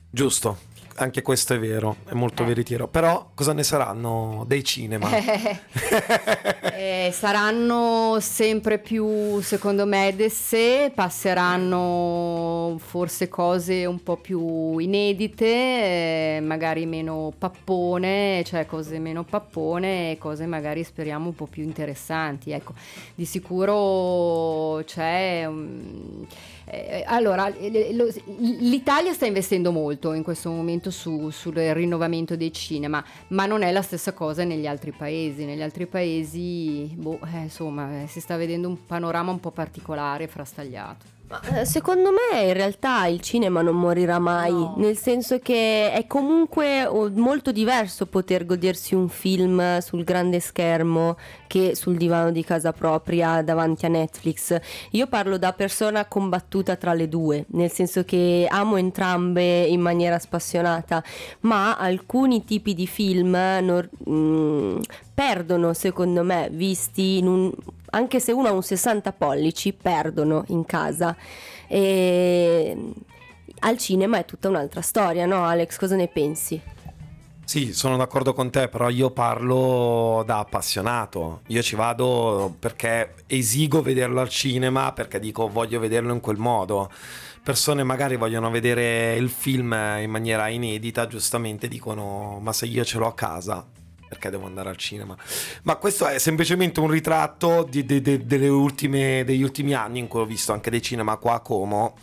Giusto. 0.09 0.70
Anche 1.03 1.21
questo 1.21 1.53
è 1.53 1.59
vero, 1.59 1.97
è 2.07 2.13
molto 2.13 2.43
veritiero. 2.43 2.87
Però 2.87 3.31
cosa 3.33 3.53
ne 3.53 3.63
saranno 3.63 4.43
dei 4.47 4.63
cinema? 4.63 5.09
Eh, 6.81 7.11
saranno 7.13 8.17
sempre 8.21 8.79
più, 8.79 9.39
secondo 9.41 9.85
me, 9.85 10.13
de 10.15 10.29
sé, 10.29 10.91
passeranno 10.93 12.75
forse 12.79 13.29
cose 13.29 13.85
un 13.85 14.01
po' 14.01 14.17
più 14.17 14.79
inedite, 14.79 15.45
eh, 15.45 16.39
magari 16.41 16.87
meno 16.87 17.31
pappone, 17.37 18.41
cioè 18.45 18.65
cose 18.65 18.97
meno 18.97 19.23
pappone 19.23 20.11
e 20.11 20.17
cose 20.17 20.47
magari 20.47 20.83
speriamo 20.83 21.27
un 21.27 21.35
po' 21.35 21.45
più 21.45 21.61
interessanti. 21.61 22.49
Ecco, 22.49 22.73
di 23.13 23.25
sicuro 23.25 24.83
c'è... 24.83 25.45
um, 25.45 26.25
eh, 26.71 27.03
allora, 27.05 27.49
lo- 27.91 28.07
l'Italia 28.37 29.13
sta 29.13 29.25
investendo 29.25 29.71
molto 29.71 30.13
in 30.13 30.23
questo 30.23 30.49
momento 30.49 30.89
su- 30.91 31.29
sul 31.29 31.53
rinnovamento 31.55 32.35
dei 32.35 32.53
cinema, 32.53 33.03
ma 33.29 33.45
non 33.45 33.61
è 33.61 33.71
la 33.71 33.81
stessa 33.81 34.13
cosa 34.13 34.43
negli 34.43 34.67
altri 34.67 34.91
paesi. 34.91 35.45
Negli 35.45 35.61
altri 35.61 35.85
paesi, 35.87 36.93
boh, 36.95 37.19
eh, 37.33 37.39
insomma, 37.43 38.03
eh, 38.03 38.07
si 38.07 38.19
sta 38.19 38.37
vedendo 38.37 38.67
un 38.67 38.85
panorama 38.85 39.31
un 39.31 39.39
po' 39.39 39.51
particolare, 39.51 40.27
frastagliato. 40.27 41.19
Eh, 41.55 41.63
Secondo 41.63 42.09
me 42.11 42.41
in 42.41 42.53
realtà 42.53 43.05
il 43.07 43.21
cinema 43.21 43.61
non 43.61 43.75
morirà 43.77 44.19
mai, 44.19 44.51
No. 44.51 44.73
nel 44.77 44.97
senso 44.97 45.39
che 45.39 45.89
è 45.93 46.05
comunque 46.05 46.85
molto 47.13 47.53
diverso 47.53 48.05
poter 48.05 48.45
godersi 48.45 48.95
un 48.95 49.07
film 49.07 49.77
sul 49.79 50.03
grande 50.03 50.41
schermo 50.41 51.15
che 51.51 51.75
sul 51.75 51.97
divano 51.97 52.31
di 52.31 52.45
casa 52.45 52.71
propria 52.71 53.41
davanti 53.41 53.85
a 53.85 53.89
Netflix. 53.89 54.57
Io 54.91 55.07
parlo 55.07 55.37
da 55.37 55.51
persona 55.51 56.05
combattuta 56.05 56.77
tra 56.77 56.93
le 56.93 57.09
due, 57.09 57.43
nel 57.49 57.69
senso 57.69 58.05
che 58.05 58.45
amo 58.49 58.77
entrambe 58.77 59.63
in 59.63 59.81
maniera 59.81 60.17
spassionata, 60.17 61.03
ma 61.41 61.75
alcuni 61.75 62.45
tipi 62.45 62.73
di 62.73 62.87
film 62.87 63.31
non- 63.31 63.89
mm, 64.09 64.79
perdono 65.13 65.73
secondo 65.73 66.23
me 66.23 66.47
visti 66.53 67.17
in 67.17 67.27
un 67.27 67.51
anche 67.93 68.21
se 68.21 68.31
uno 68.31 68.47
ha 68.47 68.53
un 68.53 68.63
60 68.63 69.11
pollici, 69.11 69.73
perdono 69.73 70.45
in 70.47 70.63
casa. 70.63 71.13
E 71.67 72.77
al 73.59 73.77
cinema 73.77 74.19
è 74.19 74.23
tutta 74.23 74.47
un'altra 74.47 74.79
storia, 74.79 75.25
no 75.25 75.43
Alex? 75.43 75.77
Cosa 75.77 75.97
ne 75.97 76.07
pensi? 76.07 76.61
Sì, 77.51 77.73
sono 77.73 77.97
d'accordo 77.97 78.31
con 78.31 78.49
te, 78.49 78.69
però 78.69 78.87
io 78.87 79.11
parlo 79.11 80.23
da 80.25 80.39
appassionato. 80.39 81.41
Io 81.47 81.61
ci 81.61 81.75
vado 81.75 82.55
perché 82.57 83.15
esigo 83.27 83.81
vederlo 83.81 84.21
al 84.21 84.29
cinema, 84.29 84.93
perché 84.93 85.19
dico 85.19 85.49
voglio 85.49 85.77
vederlo 85.81 86.13
in 86.13 86.21
quel 86.21 86.37
modo. 86.37 86.89
Persone 87.43 87.83
magari 87.83 88.15
vogliono 88.15 88.49
vedere 88.49 89.15
il 89.15 89.27
film 89.27 89.73
in 89.99 90.09
maniera 90.09 90.47
inedita, 90.47 91.07
giustamente 91.07 91.67
dicono 91.67 92.39
ma 92.41 92.53
se 92.53 92.67
io 92.67 92.85
ce 92.85 92.97
l'ho 92.99 93.07
a 93.07 93.13
casa, 93.13 93.67
perché 94.07 94.29
devo 94.29 94.45
andare 94.45 94.69
al 94.69 94.77
cinema? 94.77 95.17
Ma 95.63 95.75
questo 95.75 96.07
è 96.07 96.19
semplicemente 96.19 96.79
un 96.79 96.89
ritratto 96.89 97.67
di- 97.69 97.83
de- 97.83 98.01
de- 98.01 98.47
ultime- 98.47 99.25
degli 99.25 99.43
ultimi 99.43 99.73
anni 99.73 99.99
in 99.99 100.07
cui 100.07 100.21
ho 100.21 100.25
visto 100.25 100.53
anche 100.53 100.69
dei 100.69 100.81
cinema 100.81 101.17
qua 101.17 101.33
a 101.33 101.39
Como, 101.41 101.97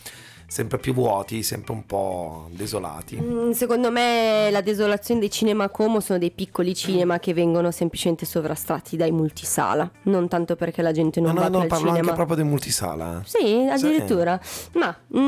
sempre 0.50 0.78
più 0.78 0.94
vuoti, 0.94 1.42
sempre 1.42 1.72
un 1.72 1.84
po' 1.84 2.48
desolati. 2.50 3.20
Mm, 3.20 3.50
Secondo 3.50 3.90
me 3.90 4.48
la 4.50 4.62
desolazione 4.62 5.20
dei 5.20 5.30
cinema 5.30 5.68
Como 5.68 6.00
sono 6.00 6.18
dei 6.18 6.30
piccoli 6.30 6.74
cinema 6.74 7.18
che 7.18 7.34
vengono 7.34 7.70
semplicemente 7.70 8.24
sovrastati 8.24 8.96
dai 8.96 9.10
multisala, 9.10 9.90
non 10.04 10.26
tanto 10.26 10.56
perché 10.56 10.80
la 10.80 10.92
gente 10.92 11.20
non 11.20 11.34
No, 11.34 11.40
no, 11.42 11.42
va 11.42 11.48
no, 11.48 11.50
più 11.50 11.60
al 11.60 11.66
parlo 11.68 11.84
cinema. 11.86 12.00
anche 12.04 12.14
proprio 12.14 12.36
del 12.36 12.46
multisala. 12.46 13.22
Sì, 13.26 13.66
addirittura. 13.70 14.40
Ma 14.72 14.96
mm, 15.16 15.20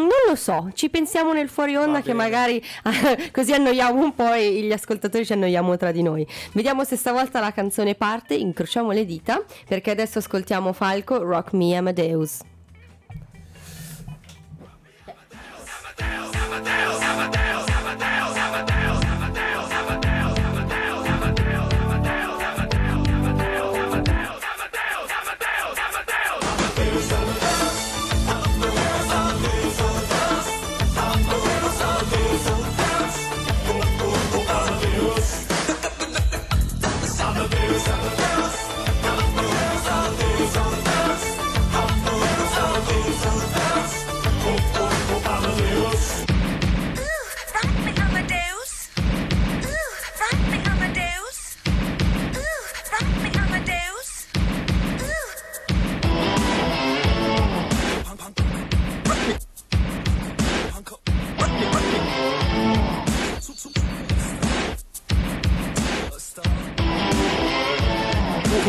non 0.00 0.08
lo 0.28 0.34
so, 0.36 0.68
ci 0.74 0.88
pensiamo 0.88 1.32
nel 1.32 1.48
fuori 1.48 1.74
onda 1.74 1.98
Va 1.98 2.00
che 2.00 2.12
bene. 2.14 2.22
magari 2.22 2.62
così 3.32 3.52
annoiamo 3.52 4.00
un 4.02 4.14
po' 4.14 4.32
e 4.32 4.62
gli 4.62 4.72
ascoltatori 4.72 5.26
ci 5.26 5.32
annoiamo 5.32 5.76
tra 5.76 5.90
di 5.90 6.02
noi. 6.02 6.24
Vediamo 6.52 6.84
se 6.84 6.94
stavolta 6.96 7.40
la 7.40 7.52
canzone 7.52 7.96
parte, 7.96 8.34
incrociamo 8.34 8.92
le 8.92 9.04
dita, 9.04 9.42
perché 9.66 9.90
adesso 9.90 10.18
ascoltiamo 10.18 10.72
Falco, 10.72 11.18
Rock 11.22 11.54
Me 11.54 11.74
Amadeus. 11.76 12.38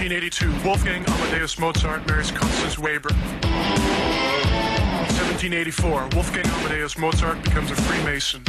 1782. 0.00 0.64
Wolfgang 0.66 1.04
Amadeus 1.04 1.58
Mozart 1.58 2.08
marries 2.08 2.30
Constance 2.30 2.78
Weber. 2.78 3.10
1784. 3.12 6.08
Wolfgang 6.14 6.46
Amadeus 6.46 6.96
Mozart 6.96 7.42
becomes 7.42 7.70
a 7.70 7.76
Freemason. 7.76 8.42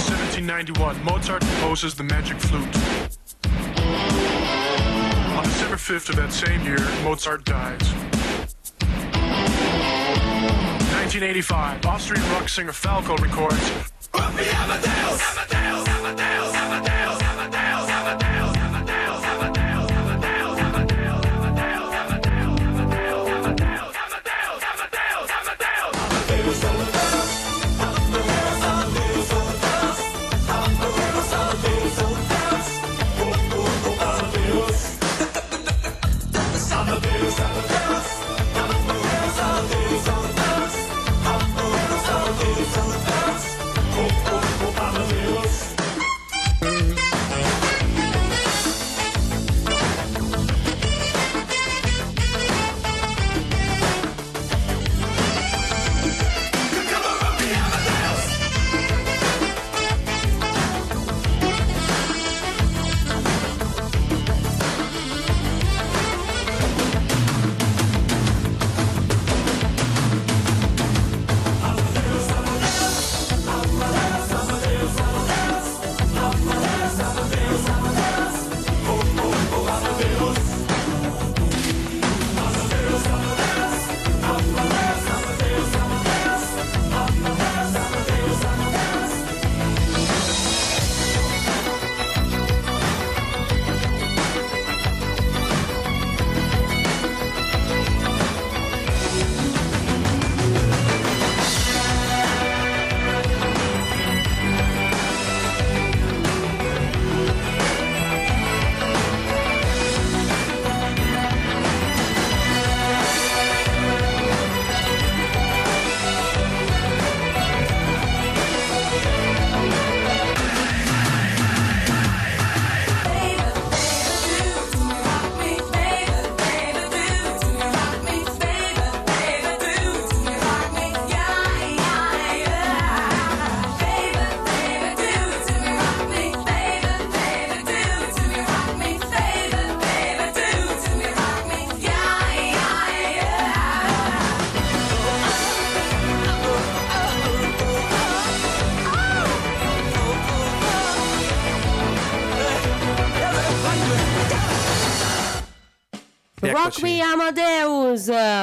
1791. 0.00 1.04
Mozart 1.04 1.42
composes 1.42 1.94
the 1.94 2.04
Magic 2.04 2.38
Flute. 2.38 2.74
On 5.36 5.44
December 5.44 5.76
5th 5.76 6.08
of 6.08 6.16
that 6.16 6.32
same 6.32 6.64
year, 6.64 6.80
Mozart 7.04 7.44
dies. 7.44 7.82
1985, 11.04 11.84
Austrian 11.84 12.22
rock 12.32 12.48
singer 12.48 12.72
Falco 12.72 13.14
records 13.18 13.70
Rock 14.14 14.34
Me 14.34 14.48
Amadeus, 14.48 15.20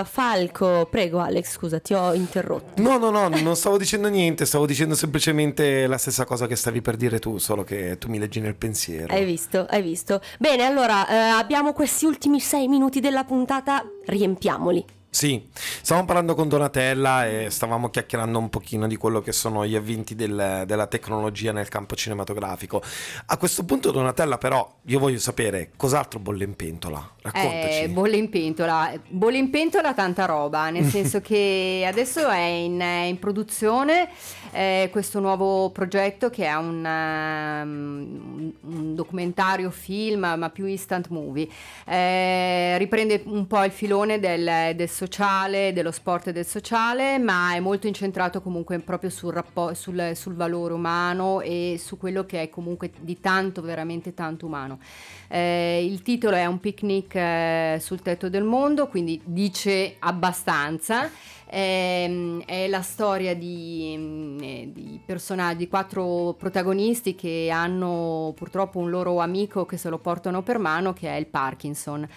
Falco. 0.04 0.88
Prego 0.90 1.20
Alex, 1.20 1.52
scusa, 1.52 1.80
ti 1.80 1.94
ho 1.94 2.14
interrotto. 2.14 2.82
No, 2.82 2.98
no, 2.98 3.10
no, 3.10 3.28
non 3.28 3.56
stavo 3.56 3.78
dicendo 3.78 4.08
niente, 4.08 4.46
stavo 4.46 4.66
dicendo 4.66 4.96
semplicemente 4.96 5.88
la 5.88 5.98
stessa 5.98 6.26
cosa 6.26 6.48
che 6.48 6.56
stavi 6.56 6.82
per 6.82 6.96
dire 6.96 7.20
tu, 7.20 7.38
solo 7.38 7.64
che 7.64 7.98
tu 7.98 8.10
mi 8.10 8.20
leggi 8.20 8.40
nel 8.40 8.56
pensiero. 8.56 9.14
Hai 9.14 9.26
visto, 9.26 9.66
hai 9.70 9.82
visto. 9.82 10.22
Bene, 10.40 10.66
allora, 10.66 11.08
eh, 11.08 11.16
abbiamo 11.16 11.74
questi 11.74 12.06
ultimi 12.06 12.40
sei 12.40 12.68
minuti 12.68 13.00
della 13.00 13.24
puntata, 13.24 13.84
riempiamoli. 14.06 14.86
Sì, 15.10 15.48
stavamo 15.54 16.06
parlando 16.06 16.36
con 16.36 16.48
Donatella 16.48 17.28
e 17.28 17.50
stavamo 17.50 17.90
chiacchierando 17.90 18.38
un 18.38 18.50
pochino 18.50 18.88
di 18.88 18.98
quello 18.98 19.22
che 19.22 19.32
sono 19.32 19.66
gli 19.66 19.76
avventi 19.76 20.16
del- 20.16 20.64
della 20.68 20.86
tecnologia 20.86 21.52
nel 21.52 21.70
campo 21.70 21.96
cinematografico. 21.96 22.84
A 23.28 23.38
questo 23.38 23.64
punto, 23.66 23.92
Donatella, 23.92 24.38
però, 24.38 24.70
io 24.86 25.00
voglio 25.00 25.18
sapere 25.18 25.72
cos'altro 25.76 26.20
bolle 26.20 26.44
in 26.44 26.56
pentola. 26.56 27.10
Raccontaci. 27.22 27.84
Eh, 27.84 27.90
bolle 27.90 28.18
in 28.18 28.30
pentola, 28.30 28.94
bolle 29.08 29.38
in 29.38 29.50
pentola 29.50 29.94
tanta 29.94 30.26
roba, 30.26 30.70
nel 30.70 30.86
senso 30.90 31.20
che 31.22 31.84
adesso 31.88 32.28
è 32.28 32.38
in, 32.38 32.80
in 32.80 33.18
produzione 33.18 34.10
eh, 34.52 34.90
questo 34.92 35.20
nuovo 35.20 35.70
progetto 35.72 36.30
che 36.30 36.46
è 36.46 36.56
un, 36.56 36.84
um, 36.84 38.54
un 38.62 38.96
documentario 38.96 39.70
film, 39.72 40.34
ma 40.38 40.50
più 40.50 40.66
instant 40.66 41.08
movie. 41.10 41.48
Eh, 41.86 42.78
riprende 42.78 43.22
un 43.26 43.48
po' 43.48 43.64
il 43.64 43.72
filone 43.72 44.20
del, 44.20 44.76
del 44.76 44.90
sociale, 44.98 45.74
dello 45.74 45.92
sport 45.92 46.28
e 46.28 46.32
del 46.32 46.46
sociale, 46.46 47.20
ma 47.20 47.54
è 47.54 47.60
molto 47.60 47.86
incentrato 47.86 48.42
comunque 48.42 48.80
proprio 48.80 49.12
sul, 49.12 49.32
rappo- 49.32 49.76
sul, 49.76 50.14
sul 50.16 50.34
valore 50.34 50.74
umano 50.74 51.42
e 51.42 51.80
su 51.80 51.98
quello 51.98 52.26
che 52.26 52.42
è 52.42 52.50
comunque 52.50 52.90
di 53.00 53.20
tanto, 53.20 53.62
veramente 53.62 54.16
tanto 54.16 54.48
umano. 54.48 54.80
Eh, 55.28 55.86
il 55.86 56.02
titolo 56.02 56.36
è 56.36 56.46
Un 56.48 56.60
picnic 56.60 57.14
eh, 57.14 57.78
sul 57.80 58.02
tetto 58.02 58.28
del 58.28 58.44
mondo, 58.44 58.88
quindi 58.88 59.22
dice 59.24 59.98
abbastanza. 60.00 61.12
Ehm, 61.50 62.44
è 62.44 62.68
la 62.68 62.82
storia 62.82 63.34
di, 63.34 63.96
mm, 63.98 64.40
eh, 64.42 64.70
di 64.74 65.00
personaggi, 65.06 65.58
di 65.60 65.68
quattro 65.70 66.36
protagonisti 66.38 67.16
che 67.16 67.50
hanno 67.52 68.34
purtroppo 68.36 68.80
un 68.80 68.90
loro 68.90 69.20
amico 69.20 69.66
che 69.66 69.78
se 69.78 69.90
lo 69.90 69.98
portano 69.98 70.42
per 70.42 70.58
mano, 70.58 70.92
che 70.92 71.08
è 71.08 71.16
il 71.16 71.28
Parkinson. 71.28 72.08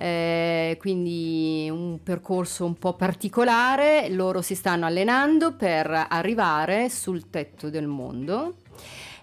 Eh, 0.00 0.76
quindi 0.78 1.68
un 1.72 1.98
percorso 2.04 2.64
un 2.64 2.74
po' 2.74 2.94
particolare. 2.94 4.08
Loro 4.10 4.42
si 4.42 4.54
stanno 4.54 4.86
allenando 4.86 5.56
per 5.56 6.06
arrivare 6.08 6.88
sul 6.88 7.30
tetto 7.30 7.68
del 7.68 7.88
mondo. 7.88 8.58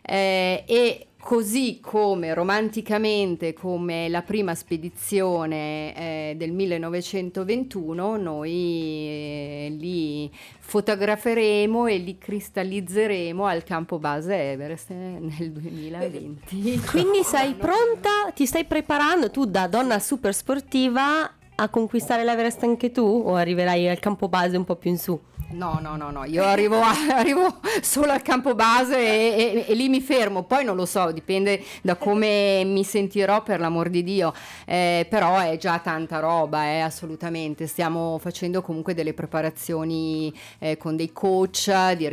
Eh, 0.02 0.66
e 0.68 1.08
così 1.26 1.80
come 1.82 2.36
romanticamente 2.36 3.54
come 3.54 4.10
la 4.10 4.22
prima 4.22 4.54
spedizione 4.54 5.96
eh, 5.96 6.36
del 6.38 6.52
1921 6.52 8.18
noi 8.18 8.52
eh, 8.52 9.76
li 9.76 10.30
fotograferemo 10.60 11.88
e 11.88 11.98
li 11.98 12.20
cristallizzeremo 12.20 13.44
al 13.44 13.64
campo 13.64 13.98
base 13.98 14.52
Everest 14.52 14.92
eh, 14.92 15.18
nel 15.20 15.52
2020 15.52 16.82
Quindi 16.92 17.24
sei 17.24 17.56
pronta, 17.56 18.30
ti 18.36 18.46
stai 18.46 18.66
preparando 18.66 19.32
tu 19.32 19.46
da 19.46 19.66
donna 19.66 19.98
super 19.98 20.32
sportiva 20.32 21.28
a 21.56 21.70
conquistare 21.70 22.24
l'Everest 22.24 22.62
anche 22.62 22.92
tu? 22.92 23.02
O 23.02 23.34
arriverai 23.34 23.90
al 23.90 24.00
campo 24.00 24.28
base 24.28 24.58
un 24.58 24.64
po' 24.64 24.76
più 24.76 24.92
in 24.92 25.00
su? 25.00 25.20
No, 25.48 25.78
no, 25.80 25.96
no, 25.96 26.10
no, 26.10 26.26
io 26.26 26.44
arrivo, 26.44 26.82
a- 26.82 26.90
arrivo 27.18 27.60
solo 27.82 28.12
al 28.12 28.24
campo 28.24 28.56
base 28.56 28.98
e, 28.98 29.36
e- 29.38 29.66
e 29.72 29.76
lì 29.76 29.90
mi 29.90 30.02
fermo, 30.02 30.42
poi 30.44 30.66
non 30.66 30.76
lo 30.76 30.88
so, 30.88 31.12
dipende 31.12 31.64
da 31.84 31.96
come 31.96 32.64
mi 32.66 32.84
sentirò 32.84 33.44
per 33.44 33.60
l'amor 33.60 33.90
di 33.90 34.04
Dio, 34.04 34.34
Eh, 34.66 35.06
però 35.08 35.38
è 35.38 35.56
già 35.58 35.78
tanta 35.80 36.18
roba, 36.20 36.64
eh, 36.66 36.80
assolutamente, 36.80 37.68
stiamo 37.68 38.18
facendo 38.18 38.64
comunque 38.64 38.96
delle 38.96 39.14
preparazioni 39.14 40.34
eh, 40.58 40.78
con 40.78 40.96
dei 40.96 41.14
coach 41.14 41.72
di, 41.94 42.10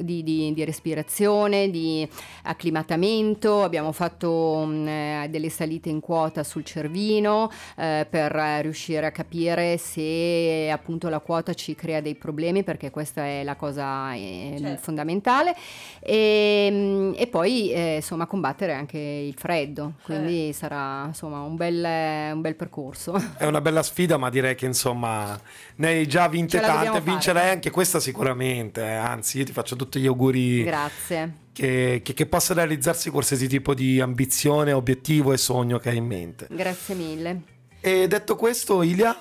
di- 0.00 0.22
di- 0.24 0.52
di 0.52 0.64
respirazione, 0.64 1.70
di 1.70 2.06
acclimatamento, 2.42 3.62
abbiamo 3.62 3.92
fatto 3.92 4.64
mh, 4.66 4.88
eh, 4.88 5.26
delle 5.30 5.48
salite 5.48 5.90
in 5.90 6.00
quota 6.00 6.42
sul 6.42 6.64
cervino 6.64 7.50
eh, 7.76 8.04
per 8.10 8.32
riuscire 8.62 9.06
a 9.06 9.12
capire 9.12 9.78
se 9.78 10.68
appunto 10.72 11.08
la 11.08 11.20
quota 11.20 11.54
ci 11.54 11.74
crea 11.76 12.00
dei 12.00 12.16
problemi 12.16 12.46
perché 12.64 12.90
questa 12.90 13.24
è 13.24 13.42
la 13.44 13.54
cosa 13.56 14.14
eh, 14.14 14.76
fondamentale 14.80 15.54
e, 16.00 16.68
mh, 16.70 17.14
e 17.16 17.26
poi 17.26 17.70
eh, 17.72 17.96
insomma 17.96 18.26
combattere 18.26 18.72
anche 18.72 18.98
il 18.98 19.34
freddo 19.36 19.94
quindi 20.02 20.52
sarà 20.52 21.04
insomma 21.06 21.40
un 21.40 21.56
bel, 21.56 22.32
un 22.34 22.40
bel 22.40 22.54
percorso 22.56 23.14
È 23.36 23.44
una 23.44 23.60
bella 23.60 23.82
sfida, 23.82 24.16
ma 24.16 24.30
direi 24.30 24.54
che 24.54 24.66
insomma 24.66 25.38
ne 25.76 25.88
hai 25.88 26.06
già 26.06 26.28
vinte 26.28 26.58
tante, 26.60 26.86
fare. 26.86 27.00
vincerai 27.00 27.50
anche 27.50 27.70
questa 27.70 28.00
sicuramente. 28.00 28.82
eh. 28.82 28.94
Anzi, 28.94 29.38
io 29.38 29.44
ti 29.44 29.52
faccio 29.52 29.76
tutti 29.76 30.00
gli 30.00 30.06
auguri 30.06 30.64
grazie 30.64 31.32
che, 31.52 32.00
che- 32.04 32.14
che 32.14 32.26
possa 32.26 32.54
realizzarsi 32.54 33.10
qualsiasi 33.10 33.48
tipo 33.48 33.74
di 33.74 34.00
ambizione, 34.00 34.72
obiettivo 34.72 35.32
e 35.32 35.36
sogno 35.36 35.78
che 35.78 35.90
hai 35.90 35.96
in 35.96 36.06
mente. 36.06 36.46
grazie 36.50 36.94
mille 36.94 37.42
E 37.80 38.06
detto 38.08 38.36
questo, 38.36 38.82
Ilia? 38.82 39.16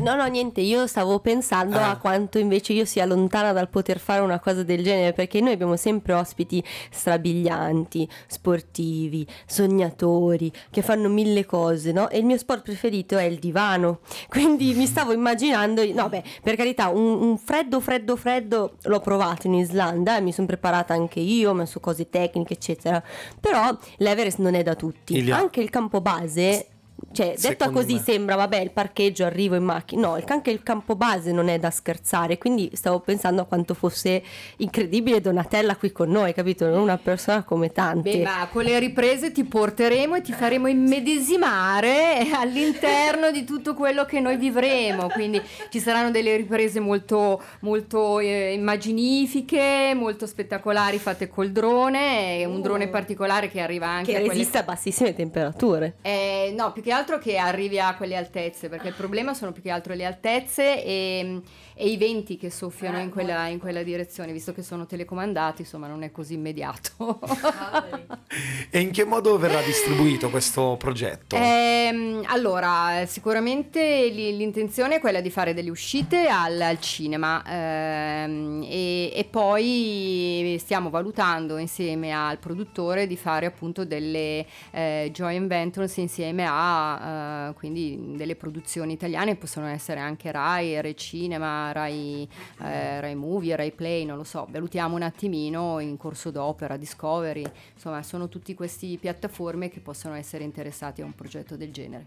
No, 0.00 0.14
no, 0.14 0.26
niente, 0.26 0.60
io 0.60 0.86
stavo 0.86 1.18
pensando 1.20 1.76
Ah. 1.76 1.90
a 1.90 1.96
quanto 1.98 2.38
invece 2.38 2.72
io 2.72 2.84
sia 2.84 3.04
lontana 3.06 3.52
dal 3.52 3.68
poter 3.68 3.98
fare 3.98 4.20
una 4.20 4.38
cosa 4.38 4.62
del 4.62 4.82
genere, 4.82 5.12
perché 5.12 5.40
noi 5.40 5.52
abbiamo 5.52 5.76
sempre 5.76 6.12
ospiti 6.12 6.62
strabilianti, 6.90 8.08
sportivi, 8.26 9.26
sognatori, 9.46 10.52
che 10.70 10.82
fanno 10.82 11.08
mille 11.08 11.44
cose, 11.46 11.92
no? 11.92 12.08
E 12.10 12.18
il 12.18 12.24
mio 12.24 12.38
sport 12.38 12.62
preferito 12.62 13.16
è 13.16 13.24
il 13.24 13.38
divano. 13.38 14.00
Quindi 14.28 14.74
mi 14.74 14.86
stavo 14.86 15.12
immaginando, 15.12 15.84
no, 15.92 16.08
beh, 16.08 16.22
per 16.42 16.56
carità, 16.56 16.88
un, 16.88 17.20
un 17.22 17.38
freddo, 17.38 17.80
freddo, 17.80 18.16
freddo 18.16 18.76
l'ho 18.82 19.00
provato 19.00 19.46
in 19.46 19.54
Islanda 19.54 20.16
e 20.16 20.20
mi 20.20 20.32
sono 20.32 20.46
preparata 20.46 20.94
anche 20.94 21.20
io, 21.20 21.50
ho 21.50 21.54
messo 21.54 21.80
cose 21.80 22.08
tecniche, 22.08 22.54
eccetera. 22.54 23.02
Però 23.40 23.76
l'Everest 23.98 24.38
non 24.38 24.54
è 24.54 24.62
da 24.62 24.74
tutti. 24.74 25.16
Ilia. 25.16 25.36
Anche 25.36 25.60
il 25.60 25.70
campo 25.70 26.00
base 26.00 26.66
cioè, 27.12 27.34
Secondo 27.36 27.80
così 27.80 27.94
me. 27.94 28.00
sembra, 28.00 28.34
vabbè, 28.36 28.58
il 28.60 28.70
parcheggio, 28.70 29.24
arrivo 29.24 29.54
in 29.56 29.64
macchina. 29.64 30.08
No, 30.08 30.16
il- 30.16 30.24
anche 30.28 30.50
il 30.50 30.62
campo 30.62 30.94
base 30.96 31.32
non 31.32 31.48
è 31.48 31.58
da 31.58 31.70
scherzare. 31.70 32.38
Quindi 32.38 32.70
stavo 32.74 33.00
pensando 33.00 33.42
a 33.42 33.44
quanto 33.44 33.74
fosse 33.74 34.22
incredibile 34.58 35.20
Donatella 35.20 35.76
qui 35.76 35.90
con 35.92 36.10
noi, 36.10 36.34
capito? 36.34 36.66
Non 36.68 36.80
una 36.80 36.98
persona 36.98 37.42
come 37.44 37.72
tante. 37.72 38.18
Beh, 38.18 38.22
ma 38.22 38.48
con 38.52 38.62
le 38.64 38.78
riprese 38.78 39.32
ti 39.32 39.44
porteremo 39.44 40.14
e 40.16 40.20
ti 40.20 40.32
faremo 40.32 40.66
immedesimare 40.68 42.26
all'interno 42.34 43.30
di 43.30 43.44
tutto 43.44 43.74
quello 43.74 44.04
che 44.04 44.20
noi 44.20 44.36
vivremo. 44.36 45.08
Quindi 45.08 45.40
ci 45.70 45.80
saranno 45.80 46.10
delle 46.10 46.36
riprese 46.36 46.80
molto, 46.80 47.42
molto 47.60 48.18
eh, 48.20 48.52
immaginifiche, 48.52 49.92
molto 49.94 50.26
spettacolari 50.26 50.98
fatte 50.98 51.28
col 51.28 51.50
drone, 51.50 52.44
un 52.44 52.60
drone 52.60 52.88
particolare 52.88 53.48
che 53.48 53.60
arriva 53.60 53.86
anche 53.86 54.10
che 54.12 54.16
a 54.16 54.20
quelle 54.20 54.32
resiste 54.34 54.58
a 54.58 54.62
bassissime 54.62 55.14
temperature. 55.14 55.96
eh, 56.02 56.54
no, 56.56 56.72
più 56.72 56.82
che 56.82 56.92
altro 56.92 57.07
che 57.16 57.38
arrivi 57.38 57.80
a 57.80 57.94
quelle 57.94 58.16
altezze, 58.16 58.68
perché 58.68 58.88
il 58.88 58.94
problema 58.94 59.32
sono 59.32 59.52
più 59.52 59.62
che 59.62 59.70
altro 59.70 59.94
le 59.94 60.04
altezze 60.04 60.84
e, 60.84 61.40
e 61.72 61.88
i 61.88 61.96
venti 61.96 62.36
che 62.36 62.50
soffiano 62.50 62.98
in 62.98 63.08
quella, 63.08 63.46
in 63.46 63.58
quella 63.58 63.82
direzione, 63.82 64.32
visto 64.32 64.52
che 64.52 64.62
sono 64.62 64.84
telecomandati, 64.84 65.62
insomma 65.62 65.86
non 65.86 66.02
è 66.02 66.10
così 66.10 66.34
immediato. 66.34 67.20
E 68.70 68.80
in 68.80 68.90
che 68.90 69.04
modo 69.04 69.38
verrà 69.38 69.62
distribuito 69.62 70.28
questo 70.28 70.76
progetto? 70.78 71.34
Ehm, 71.34 72.22
allora, 72.26 73.06
sicuramente 73.06 74.08
li- 74.10 74.36
l'intenzione 74.36 74.96
è 74.96 75.00
quella 75.00 75.22
di 75.22 75.30
fare 75.30 75.54
delle 75.54 75.70
uscite 75.70 76.28
al, 76.28 76.60
al 76.60 76.78
cinema 76.78 77.42
ehm, 77.46 78.66
e, 78.68 79.12
e 79.14 79.24
poi 79.24 80.56
stiamo 80.60 80.90
valutando 80.90 81.56
insieme 81.56 82.12
al 82.12 82.38
produttore 82.38 83.06
di 83.06 83.16
fare 83.16 83.46
appunto 83.46 83.84
delle 83.84 84.44
eh, 84.70 85.10
joint 85.12 85.46
ventures 85.46 85.96
insieme 85.96 86.44
a 86.46 86.87
eh, 86.96 87.54
quindi 87.54 88.14
delle 88.16 88.36
produzioni 88.36 88.92
italiane, 88.92 89.36
possono 89.36 89.66
essere 89.66 90.00
anche 90.00 90.30
Rai, 90.30 90.80
Rai 90.80 90.96
Cinema, 90.96 91.72
Rai, 91.72 92.28
eh, 92.62 93.00
Rai 93.00 93.14
Movie, 93.14 93.56
Rai 93.56 93.72
Play, 93.72 94.04
non 94.04 94.16
lo 94.16 94.24
so, 94.24 94.46
valutiamo 94.50 94.94
un 94.94 95.02
attimino 95.02 95.80
in 95.80 95.96
corso 95.96 96.30
d'opera, 96.30 96.76
Discovery, 96.76 97.44
insomma 97.74 98.02
sono 98.02 98.28
tutti 98.28 98.54
questi 98.54 98.96
piattaforme 98.98 99.68
che 99.68 99.80
possono 99.80 100.14
essere 100.14 100.44
interessati 100.44 101.02
a 101.02 101.04
un 101.04 101.14
progetto 101.14 101.56
del 101.56 101.70
genere. 101.72 102.06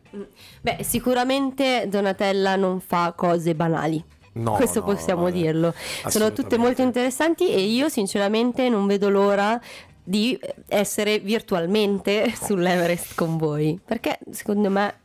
Beh, 0.62 0.84
sicuramente 0.84 1.86
Donatella 1.88 2.56
non 2.56 2.80
fa 2.80 3.14
cose 3.16 3.56
banali. 3.56 4.04
No, 4.34 4.54
Questo 4.54 4.80
no, 4.80 4.86
possiamo 4.86 5.24
vabbè. 5.24 5.34
dirlo. 5.34 5.74
Sono 6.08 6.32
tutte 6.32 6.58
molto 6.58 6.82
interessanti 6.82 7.50
e 7.50 7.60
io 7.60 7.90
sinceramente 7.90 8.70
non 8.70 8.88
vedo 8.88 9.10
l'ora 9.10 9.60
di 10.04 10.40
essere 10.68 11.20
virtualmente 11.20 12.34
sull'Everest 12.36 13.16
con 13.16 13.38
voi, 13.38 13.80
perché 13.84 14.20
secondo 14.32 14.70
me 14.70 15.00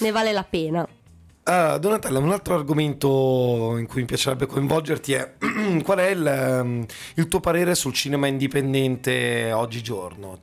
ne 0.00 0.10
vale 0.10 0.32
la 0.32 0.44
pena. 0.44 0.86
Ah, 1.48 1.78
Donatella, 1.78 2.18
un 2.18 2.32
altro 2.32 2.54
argomento 2.54 3.76
in 3.78 3.86
cui 3.86 4.00
mi 4.00 4.06
piacerebbe 4.06 4.46
coinvolgerti 4.46 5.12
è 5.12 5.34
qual 5.84 5.98
è 5.98 6.10
il, 6.10 6.26
ehm, 6.26 6.84
il 7.14 7.28
tuo 7.28 7.38
parere 7.38 7.76
sul 7.76 7.92
cinema 7.92 8.26
indipendente 8.26 9.52
oggigiorno? 9.52 10.40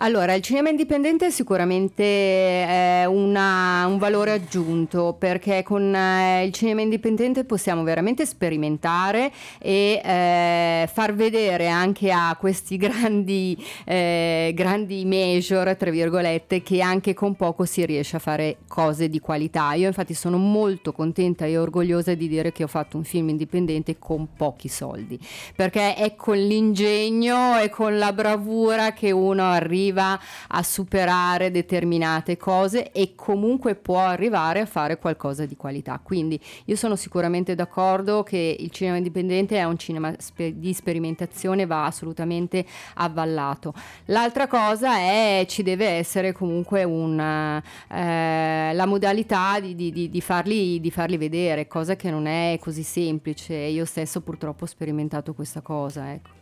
Allora, 0.00 0.34
il 0.34 0.42
cinema 0.42 0.68
indipendente 0.68 1.26
è 1.26 1.30
sicuramente 1.30 2.04
è 2.04 3.04
una- 3.06 3.84
un 3.88 3.98
valore 3.98 4.30
aggiunto 4.30 5.16
perché 5.18 5.64
con 5.64 5.92
eh, 5.92 6.44
il 6.44 6.52
cinema 6.52 6.82
indipendente 6.82 7.42
possiamo 7.42 7.82
veramente 7.82 8.24
sperimentare 8.24 9.32
e 9.58 10.00
eh, 10.04 10.88
far 10.92 11.16
vedere 11.16 11.66
anche 11.66 12.12
a 12.12 12.36
questi 12.38 12.76
grandi, 12.78 13.60
eh, 13.84 14.52
grandi 14.54 15.04
major, 15.04 15.74
tra 15.74 15.90
virgolette, 15.90 16.62
che 16.62 16.80
anche 16.80 17.12
con 17.12 17.34
poco 17.34 17.64
si 17.64 17.84
riesce 17.84 18.14
a 18.14 18.20
fare 18.20 18.58
cose 18.68 19.08
di 19.08 19.18
qualità. 19.18 19.72
Io 19.72 19.88
infatti 19.88 20.14
sono 20.14 20.36
molto 20.36 20.92
contenta 20.92 21.44
e 21.44 21.58
orgogliosa 21.58 22.14
di 22.14 22.28
dire 22.28 22.52
che 22.52 22.62
ho 22.62 22.68
fatto 22.68 22.96
un 22.98 23.02
film 23.02 23.30
indipendente 23.30 23.98
con 23.98 24.28
pochi 24.36 24.68
soldi, 24.68 25.18
perché 25.56 25.96
è 25.96 26.14
con 26.14 26.36
l'ingegno 26.36 27.58
e 27.58 27.68
con 27.68 27.98
la 27.98 28.12
bravura 28.12 28.92
che 28.92 29.10
uno 29.10 29.42
arriva 29.42 29.86
a 29.92 30.62
superare 30.62 31.50
determinate 31.50 32.36
cose 32.36 32.92
e 32.92 33.14
comunque 33.14 33.74
può 33.74 34.00
arrivare 34.00 34.60
a 34.60 34.66
fare 34.66 34.98
qualcosa 34.98 35.46
di 35.46 35.56
qualità. 35.56 36.00
Quindi 36.02 36.40
io 36.66 36.76
sono 36.76 36.96
sicuramente 36.96 37.54
d'accordo 37.54 38.22
che 38.22 38.56
il 38.58 38.70
cinema 38.70 38.96
indipendente 38.96 39.56
è 39.56 39.64
un 39.64 39.76
cinema 39.78 40.14
spe- 40.18 40.58
di 40.58 40.72
sperimentazione, 40.72 41.66
va 41.66 41.84
assolutamente 41.84 42.64
avvallato. 42.94 43.72
L'altra 44.06 44.46
cosa 44.46 44.96
è 44.96 45.44
ci 45.48 45.62
deve 45.62 45.86
essere 45.86 46.32
comunque 46.32 46.84
una, 46.84 47.62
eh, 47.90 48.70
la 48.72 48.86
modalità 48.86 49.60
di- 49.60 49.74
di- 49.74 50.10
di 50.10 50.20
farli, 50.20 50.80
di 50.80 50.90
farli 50.90 51.16
vedere, 51.16 51.66
cosa 51.66 51.96
che 51.96 52.10
non 52.10 52.26
è 52.26 52.58
così 52.60 52.82
semplice. 52.82 53.54
Io 53.54 53.84
stesso 53.84 54.20
purtroppo 54.20 54.64
ho 54.64 54.66
sperimentato 54.66 55.34
questa 55.34 55.60
cosa. 55.60 56.12
Ecco. 56.12 56.37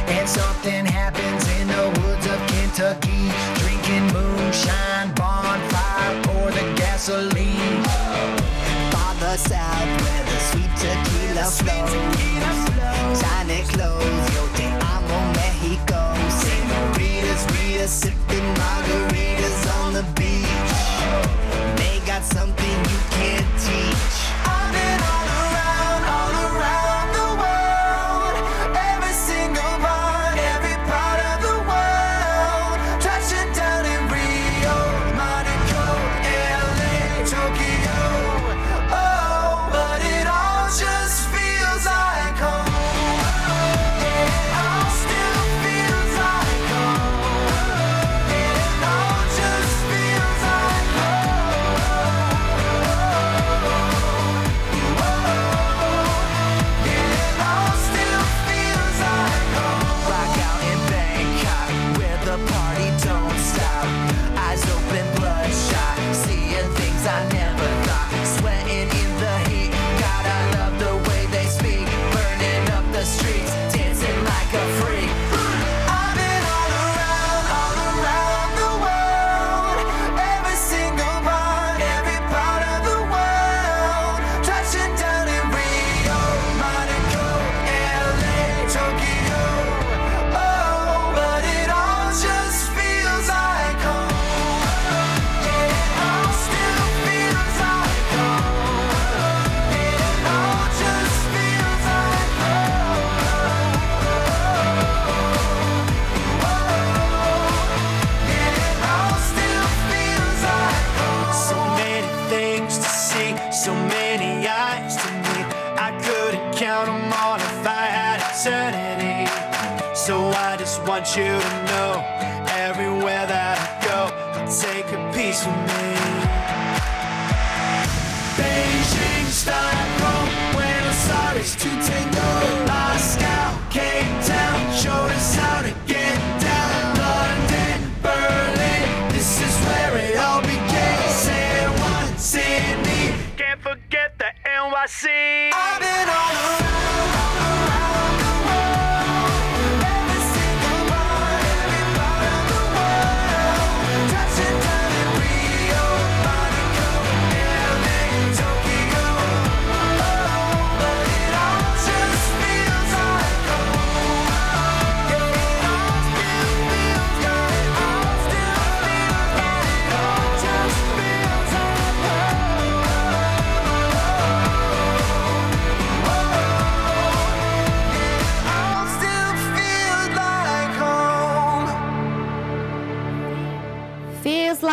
And 0.07 0.27
something 0.27 0.85
happens 0.85 1.47
in 1.59 1.67
the 1.67 1.85
woods 2.01 2.25
of 2.25 2.39
Kentucky. 2.47 3.31
Drinking 3.55 4.05
moonshine, 4.13 5.13
bonfire, 5.13 6.21
pour 6.23 6.51
the 6.51 6.65
gasoline. 6.75 7.83
Farther 8.91 9.37
south 9.37 10.01
where 10.01 10.23
the 10.25 10.39
sweet 10.49 10.73
tequila 10.81 11.45
flows. 11.45 11.93
Tiny 13.21 13.61
clothes, 13.73 14.25
yo 14.33 14.43
te 14.57 14.67
amo 14.93 15.19
Mexico. 15.33 16.01
Senoritas, 16.29 17.45
Rita, 17.51 17.87
sipping 17.87 18.49
margaritas 18.57 19.61
on 19.79 19.93
the 19.93 20.03
beach. 20.17 20.73
They 21.77 22.01
got 22.05 22.23
something 22.23 22.72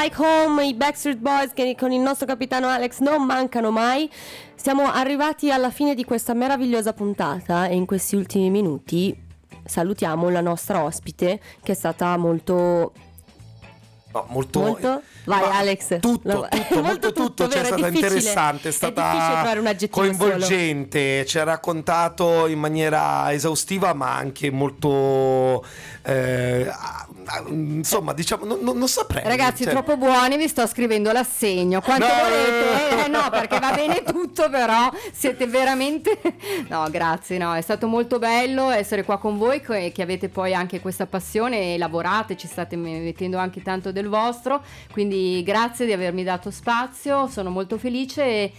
like 0.03 0.17
home, 0.19 0.65
i 0.65 0.75
Backstreet 0.75 1.19
Boys 1.19 1.53
che 1.53 1.75
con 1.79 1.93
il 1.93 2.01
nostro 2.01 2.27
capitano 2.27 2.69
Alex 2.69 3.01
non 3.01 3.25
mancano 3.25 3.71
mai. 3.71 4.11
Siamo 4.55 4.91
arrivati 4.91 5.51
alla 5.51 5.71
fine 5.71 5.95
di 5.95 6.05
questa 6.05 6.33
meravigliosa 6.33 6.93
puntata 6.93 7.67
e 7.67 7.75
in 7.75 7.85
questi 7.85 8.17
ultimi 8.17 8.51
minuti 8.51 9.15
salutiamo 9.63 10.31
la 10.31 10.41
nostra 10.41 10.83
ospite 10.83 11.41
che 11.63 11.73
è 11.73 11.75
stata 11.75 12.17
molto 12.17 12.93
No, 14.13 14.27
molto, 14.29 14.61
Molto? 14.61 15.03
Vai, 15.25 15.41
Ma 15.41 15.59
Alex. 15.59 16.01
Tutto, 16.01 16.29
Lo- 16.33 16.49
tutto, 16.49 16.83
molto 16.83 17.13
tutto, 17.13 17.45
tutto, 17.45 17.49
cioè, 17.51 17.61
è? 17.61 17.63
È 17.63 17.67
stata 17.67 17.89
interessante, 17.89 18.69
è 18.69 18.71
è 18.71 18.75
stata 18.75 19.11
aggettivo 19.51 19.91
coinvolgente, 20.01 21.25
ci 21.27 21.39
ha 21.39 21.45
raccontato 21.45 22.47
in 22.47 22.59
maniera 22.59 23.33
esaustiva 23.33 23.93
ma 23.93 24.15
anche 24.17 24.51
molto 24.51 25.65
eh, 26.03 26.71
insomma, 27.49 28.13
diciamo, 28.13 28.45
non, 28.45 28.59
non- 28.63 28.79
non 28.79 28.89
saprei. 28.89 29.23
Ragazzi, 29.25 29.65
cioè- 29.65 29.73
troppo 29.73 29.97
buoni, 29.97 30.37
vi 30.37 30.49
sto 30.49 30.67
scrivendo 30.67 31.13
l'assegno. 31.13 31.81
Quanto 31.81 32.07
No, 32.07 32.13
volete? 32.23 33.05
Eh, 33.05 33.09
no, 33.09 33.29
perché 33.31 33.59
va 33.59 33.73
bene 33.73 34.03
tutto, 34.03 34.49
però 34.51 34.91
siete 35.13 35.47
veramente. 35.47 36.19
No, 36.71 36.87
grazie, 36.91 37.37
no, 37.39 37.55
è 37.55 37.61
stato 37.63 37.87
molto 37.89 38.19
bello 38.19 38.71
essere 38.71 39.03
qua 39.05 39.19
con 39.19 39.37
voi, 39.39 39.61
che 39.61 39.91
che 39.93 40.03
avete 40.03 40.29
poi 40.29 40.55
anche 40.55 40.81
questa 40.81 41.07
passione 41.07 41.75
e 41.75 41.79
lavorate, 41.79 42.37
ci 42.37 42.47
state 42.47 42.77
mettendo 42.77 43.39
anche 43.39 43.63
tanto 43.63 43.91
del 43.93 44.09
vostro. 44.09 44.63
Quindi 44.93 45.10
grazie 45.45 45.87
di 45.87 45.93
avermi 45.93 46.23
dato 46.23 46.51
spazio, 46.51 47.27
sono 47.29 47.51
molto 47.51 47.79
felice 47.79 48.23
e, 48.23 48.53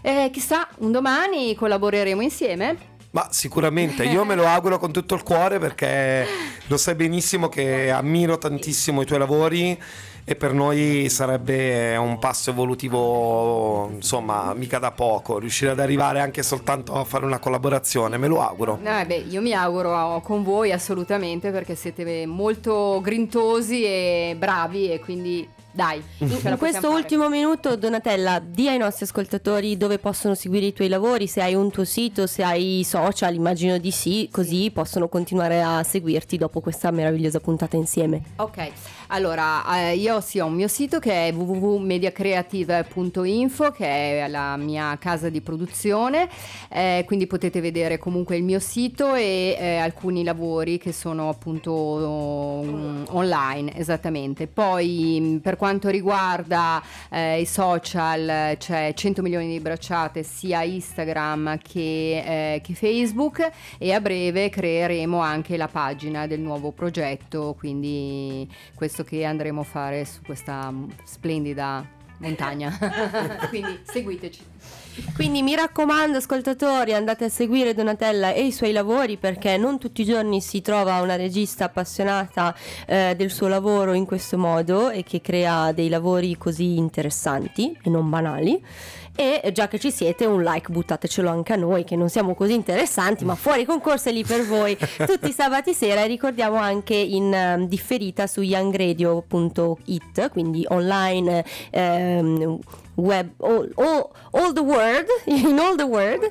e 0.00 0.30
chissà, 0.32 0.68
un 0.78 0.92
domani 0.92 1.54
collaboreremo 1.54 2.20
insieme. 2.22 2.90
Ma 3.12 3.28
sicuramente, 3.30 4.04
io 4.04 4.24
me 4.24 4.34
lo 4.34 4.46
auguro 4.46 4.78
con 4.78 4.90
tutto 4.90 5.14
il 5.14 5.22
cuore 5.22 5.58
perché 5.58 6.26
lo 6.66 6.78
sai 6.78 6.94
benissimo 6.94 7.50
che 7.50 7.90
ammiro 7.90 8.38
tantissimo 8.38 9.02
i 9.02 9.04
tuoi 9.04 9.18
lavori 9.18 9.78
e 10.24 10.34
per 10.34 10.54
noi 10.54 11.10
sarebbe 11.10 11.94
un 11.96 12.18
passo 12.18 12.50
evolutivo, 12.50 13.90
insomma, 13.92 14.54
mica 14.54 14.78
da 14.78 14.92
poco, 14.92 15.38
riuscire 15.38 15.72
ad 15.72 15.80
arrivare 15.80 16.20
anche 16.20 16.42
soltanto 16.42 16.94
a 16.94 17.04
fare 17.04 17.26
una 17.26 17.38
collaborazione, 17.38 18.16
me 18.16 18.28
lo 18.28 18.40
auguro. 18.40 18.78
Eh, 18.82 19.04
beh, 19.04 19.26
io 19.28 19.42
mi 19.42 19.52
auguro 19.52 20.22
con 20.24 20.42
voi 20.42 20.72
assolutamente 20.72 21.50
perché 21.50 21.74
siete 21.74 22.24
molto 22.24 23.00
grintosi 23.02 23.84
e 23.84 24.36
bravi 24.38 24.90
e 24.90 25.00
quindi 25.00 25.46
dai. 25.72 26.02
la 26.18 26.50
In 26.50 26.58
questo 26.58 26.88
fare. 26.88 26.94
ultimo 26.94 27.28
minuto, 27.28 27.76
Donatella, 27.76 28.40
di 28.44 28.68
ai 28.68 28.78
nostri 28.78 29.04
ascoltatori 29.04 29.76
dove 29.76 29.98
possono 29.98 30.34
seguire 30.34 30.66
i 30.66 30.72
tuoi 30.72 30.88
lavori, 30.88 31.26
se 31.26 31.42
hai 31.42 31.54
un 31.54 31.70
tuo 31.70 31.84
sito, 31.84 32.26
se 32.26 32.42
hai 32.42 32.84
social, 32.84 33.34
immagino 33.34 33.78
di 33.78 33.90
sì, 33.90 34.28
così 34.30 34.70
possono 34.70 35.08
continuare 35.08 35.62
a 35.62 35.82
seguirti 35.82 36.36
dopo 36.36 36.60
questa 36.60 36.90
meravigliosa 36.90 37.40
puntata 37.40 37.76
insieme. 37.76 38.22
Ok, 38.36 38.70
allora 39.12 39.62
eh, 39.76 39.94
io 39.96 40.20
sì 40.22 40.40
ho 40.40 40.46
un 40.46 40.54
mio 40.54 40.68
sito 40.68 40.98
che 40.98 41.28
è 41.28 41.34
www.mediacreative.info 41.34 43.70
che 43.70 44.24
è 44.24 44.28
la 44.28 44.56
mia 44.56 44.96
casa 44.98 45.28
di 45.28 45.42
produzione, 45.42 46.30
eh, 46.70 47.04
quindi 47.06 47.26
potete 47.26 47.60
vedere 47.60 47.98
comunque 47.98 48.38
il 48.38 48.42
mio 48.42 48.58
sito 48.58 49.14
e 49.14 49.54
eh, 49.58 49.76
alcuni 49.76 50.24
lavori 50.24 50.78
che 50.78 50.92
sono 50.92 51.28
appunto 51.28 51.72
um, 51.72 53.04
online, 53.10 53.76
esattamente. 53.76 54.46
Poi 54.46 55.20
mh, 55.20 55.40
per 55.40 55.56
quanto 55.56 55.90
riguarda 55.90 56.82
eh, 57.10 57.40
i 57.40 57.46
social 57.46 58.56
c'è 58.56 58.94
100 58.94 59.20
milioni 59.20 59.48
di 59.48 59.60
bracciate 59.60 60.22
sia 60.22 60.62
Instagram 60.62 61.58
che, 61.58 62.54
eh, 62.54 62.62
che 62.62 62.74
Facebook 62.74 63.46
e 63.76 63.92
a 63.92 64.00
breve 64.00 64.48
creeremo 64.48 65.20
anche 65.20 65.58
la 65.58 65.68
pagina 65.68 66.26
del 66.26 66.40
nuovo 66.40 66.70
progetto, 66.70 67.54
quindi 67.58 68.48
questo 68.74 69.01
che 69.04 69.24
andremo 69.24 69.60
a 69.60 69.64
fare 69.64 70.04
su 70.04 70.20
questa 70.22 70.70
mm, 70.70 70.90
splendida 71.04 71.86
montagna. 72.18 72.76
quindi 73.50 73.80
seguiteci. 73.82 74.50
Quindi 75.14 75.42
mi 75.42 75.54
raccomando, 75.54 76.18
ascoltatori, 76.18 76.92
andate 76.92 77.24
a 77.24 77.28
seguire 77.30 77.72
Donatella 77.72 78.32
e 78.32 78.44
i 78.44 78.52
suoi 78.52 78.72
lavori 78.72 79.16
perché 79.16 79.56
non 79.56 79.78
tutti 79.78 80.02
i 80.02 80.04
giorni 80.04 80.42
si 80.42 80.60
trova 80.60 81.00
una 81.00 81.16
regista 81.16 81.64
appassionata 81.64 82.54
eh, 82.86 83.14
del 83.16 83.30
suo 83.30 83.48
lavoro 83.48 83.94
in 83.94 84.04
questo 84.04 84.36
modo 84.36 84.90
e 84.90 85.02
che 85.02 85.22
crea 85.22 85.72
dei 85.72 85.88
lavori 85.88 86.36
così 86.36 86.76
interessanti 86.76 87.76
e 87.82 87.88
non 87.88 88.10
banali. 88.10 88.62
E 89.14 89.50
già 89.52 89.68
che 89.68 89.78
ci 89.78 89.90
siete, 89.90 90.24
un 90.24 90.42
like 90.42 90.72
buttatecelo 90.72 91.28
anche 91.28 91.52
a 91.52 91.56
noi, 91.56 91.84
che 91.84 91.96
non 91.96 92.08
siamo 92.08 92.34
così 92.34 92.54
interessanti, 92.54 93.24
ma 93.24 93.34
fuori 93.34 93.64
concorso 93.64 94.08
è 94.08 94.12
lì 94.12 94.24
per 94.24 94.46
voi 94.46 94.76
tutti 95.06 95.28
i 95.28 95.32
sabati 95.32 95.74
sera. 95.74 96.02
E 96.02 96.06
ricordiamo 96.06 96.56
anche 96.56 96.94
in 96.94 97.32
eh, 97.32 97.66
differita 97.68 98.26
su 98.26 98.40
youngradio.it, 98.40 100.30
quindi 100.30 100.64
online. 100.68 101.44
ehm, 101.70 102.58
web 102.94 103.30
all, 103.38 103.70
all, 103.76 104.10
all 104.32 104.52
the 104.52 104.60
world 104.60 105.06
in 105.26 105.58
all 105.58 105.76
the 105.76 105.84
world 105.84 106.30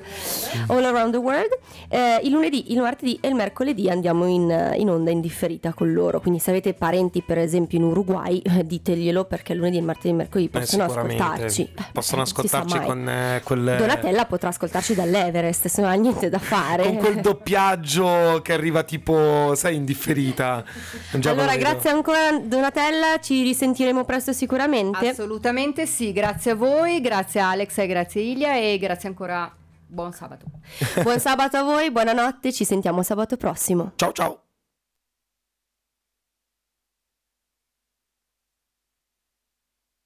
all 0.68 0.84
around 0.86 1.12
the 1.12 1.18
world. 1.18 1.50
Eh, 1.90 2.20
il 2.24 2.32
lunedì 2.32 2.72
il 2.72 2.80
martedì 2.80 3.18
e 3.22 3.28
il 3.28 3.36
mercoledì 3.36 3.90
andiamo 3.90 4.26
in, 4.26 4.50
eh, 4.50 4.76
in 4.78 4.90
onda 4.90 5.12
in 5.12 5.22
differita 5.22 5.74
con 5.74 5.92
loro. 5.92 6.20
Quindi 6.20 6.40
se 6.40 6.52
avete 6.52 6.74
parenti 6.74 7.22
per 7.22 7.38
esempio 7.38 7.78
in 7.78 7.86
Uruguay 7.86 8.42
diteglielo 8.64 9.26
perché 9.26 9.54
il 9.54 9.60
lunedì 9.60 9.78
il 9.78 9.84
martedì 9.84 10.08
e 10.08 10.12
il 10.12 10.18
mercoledì 10.18 10.50
Eh, 10.54 10.60
possono 10.60 10.84
ascoltarci. 10.84 11.70
Possono 11.92 12.22
ascoltarci 12.24 12.80
con 12.80 13.10
eh, 13.10 13.42
quel... 13.44 13.76
Donatella 13.78 14.26
potrà 14.26 14.50
ascoltarci 14.50 14.94
dall'Everest 14.94 15.68
se 15.68 15.82
non 15.82 15.90
ha 15.90 15.96
niente 15.96 16.30
da 16.30 16.40
fare. 16.40 16.84
Con 16.84 16.98
quel 16.98 17.22
doppiaggio 17.22 18.42
che 18.42 18.54
arriva 18.54 18.84
tipo, 18.84 19.54
sai, 19.56 19.76
in 19.76 19.86
differita. 19.86 20.64
Già 21.14 21.32
allora 21.32 21.56
grazie 21.56 21.90
ancora 21.90 22.32
Donatella 22.38 23.20
ci 23.20 23.42
risentiremo 23.44 24.04
presto 24.06 24.34
sicuramente. 24.34 25.10
Assolutamente 25.10 25.86
sì, 25.86 26.12
grazie 26.12 26.51
a 26.52 26.56
voi, 26.56 27.02
grazie 27.02 27.40
Alex 27.40 27.78
e 27.78 27.88
grazie 27.88 28.22
Ilia 28.22 28.56
e 28.58 28.78
grazie 28.78 29.10
ancora. 29.10 29.52
Buon 29.88 30.14
sabato. 30.14 30.46
buon 31.04 31.20
sabato 31.20 31.58
a 31.58 31.64
voi 31.64 31.92
buonanotte 31.92 32.54
ci 32.54 32.64
sentiamo 32.64 33.04
sabato 33.04 33.36
prossimo 33.36 33.92
Ciao 33.96 34.14
ciao. 34.14 34.51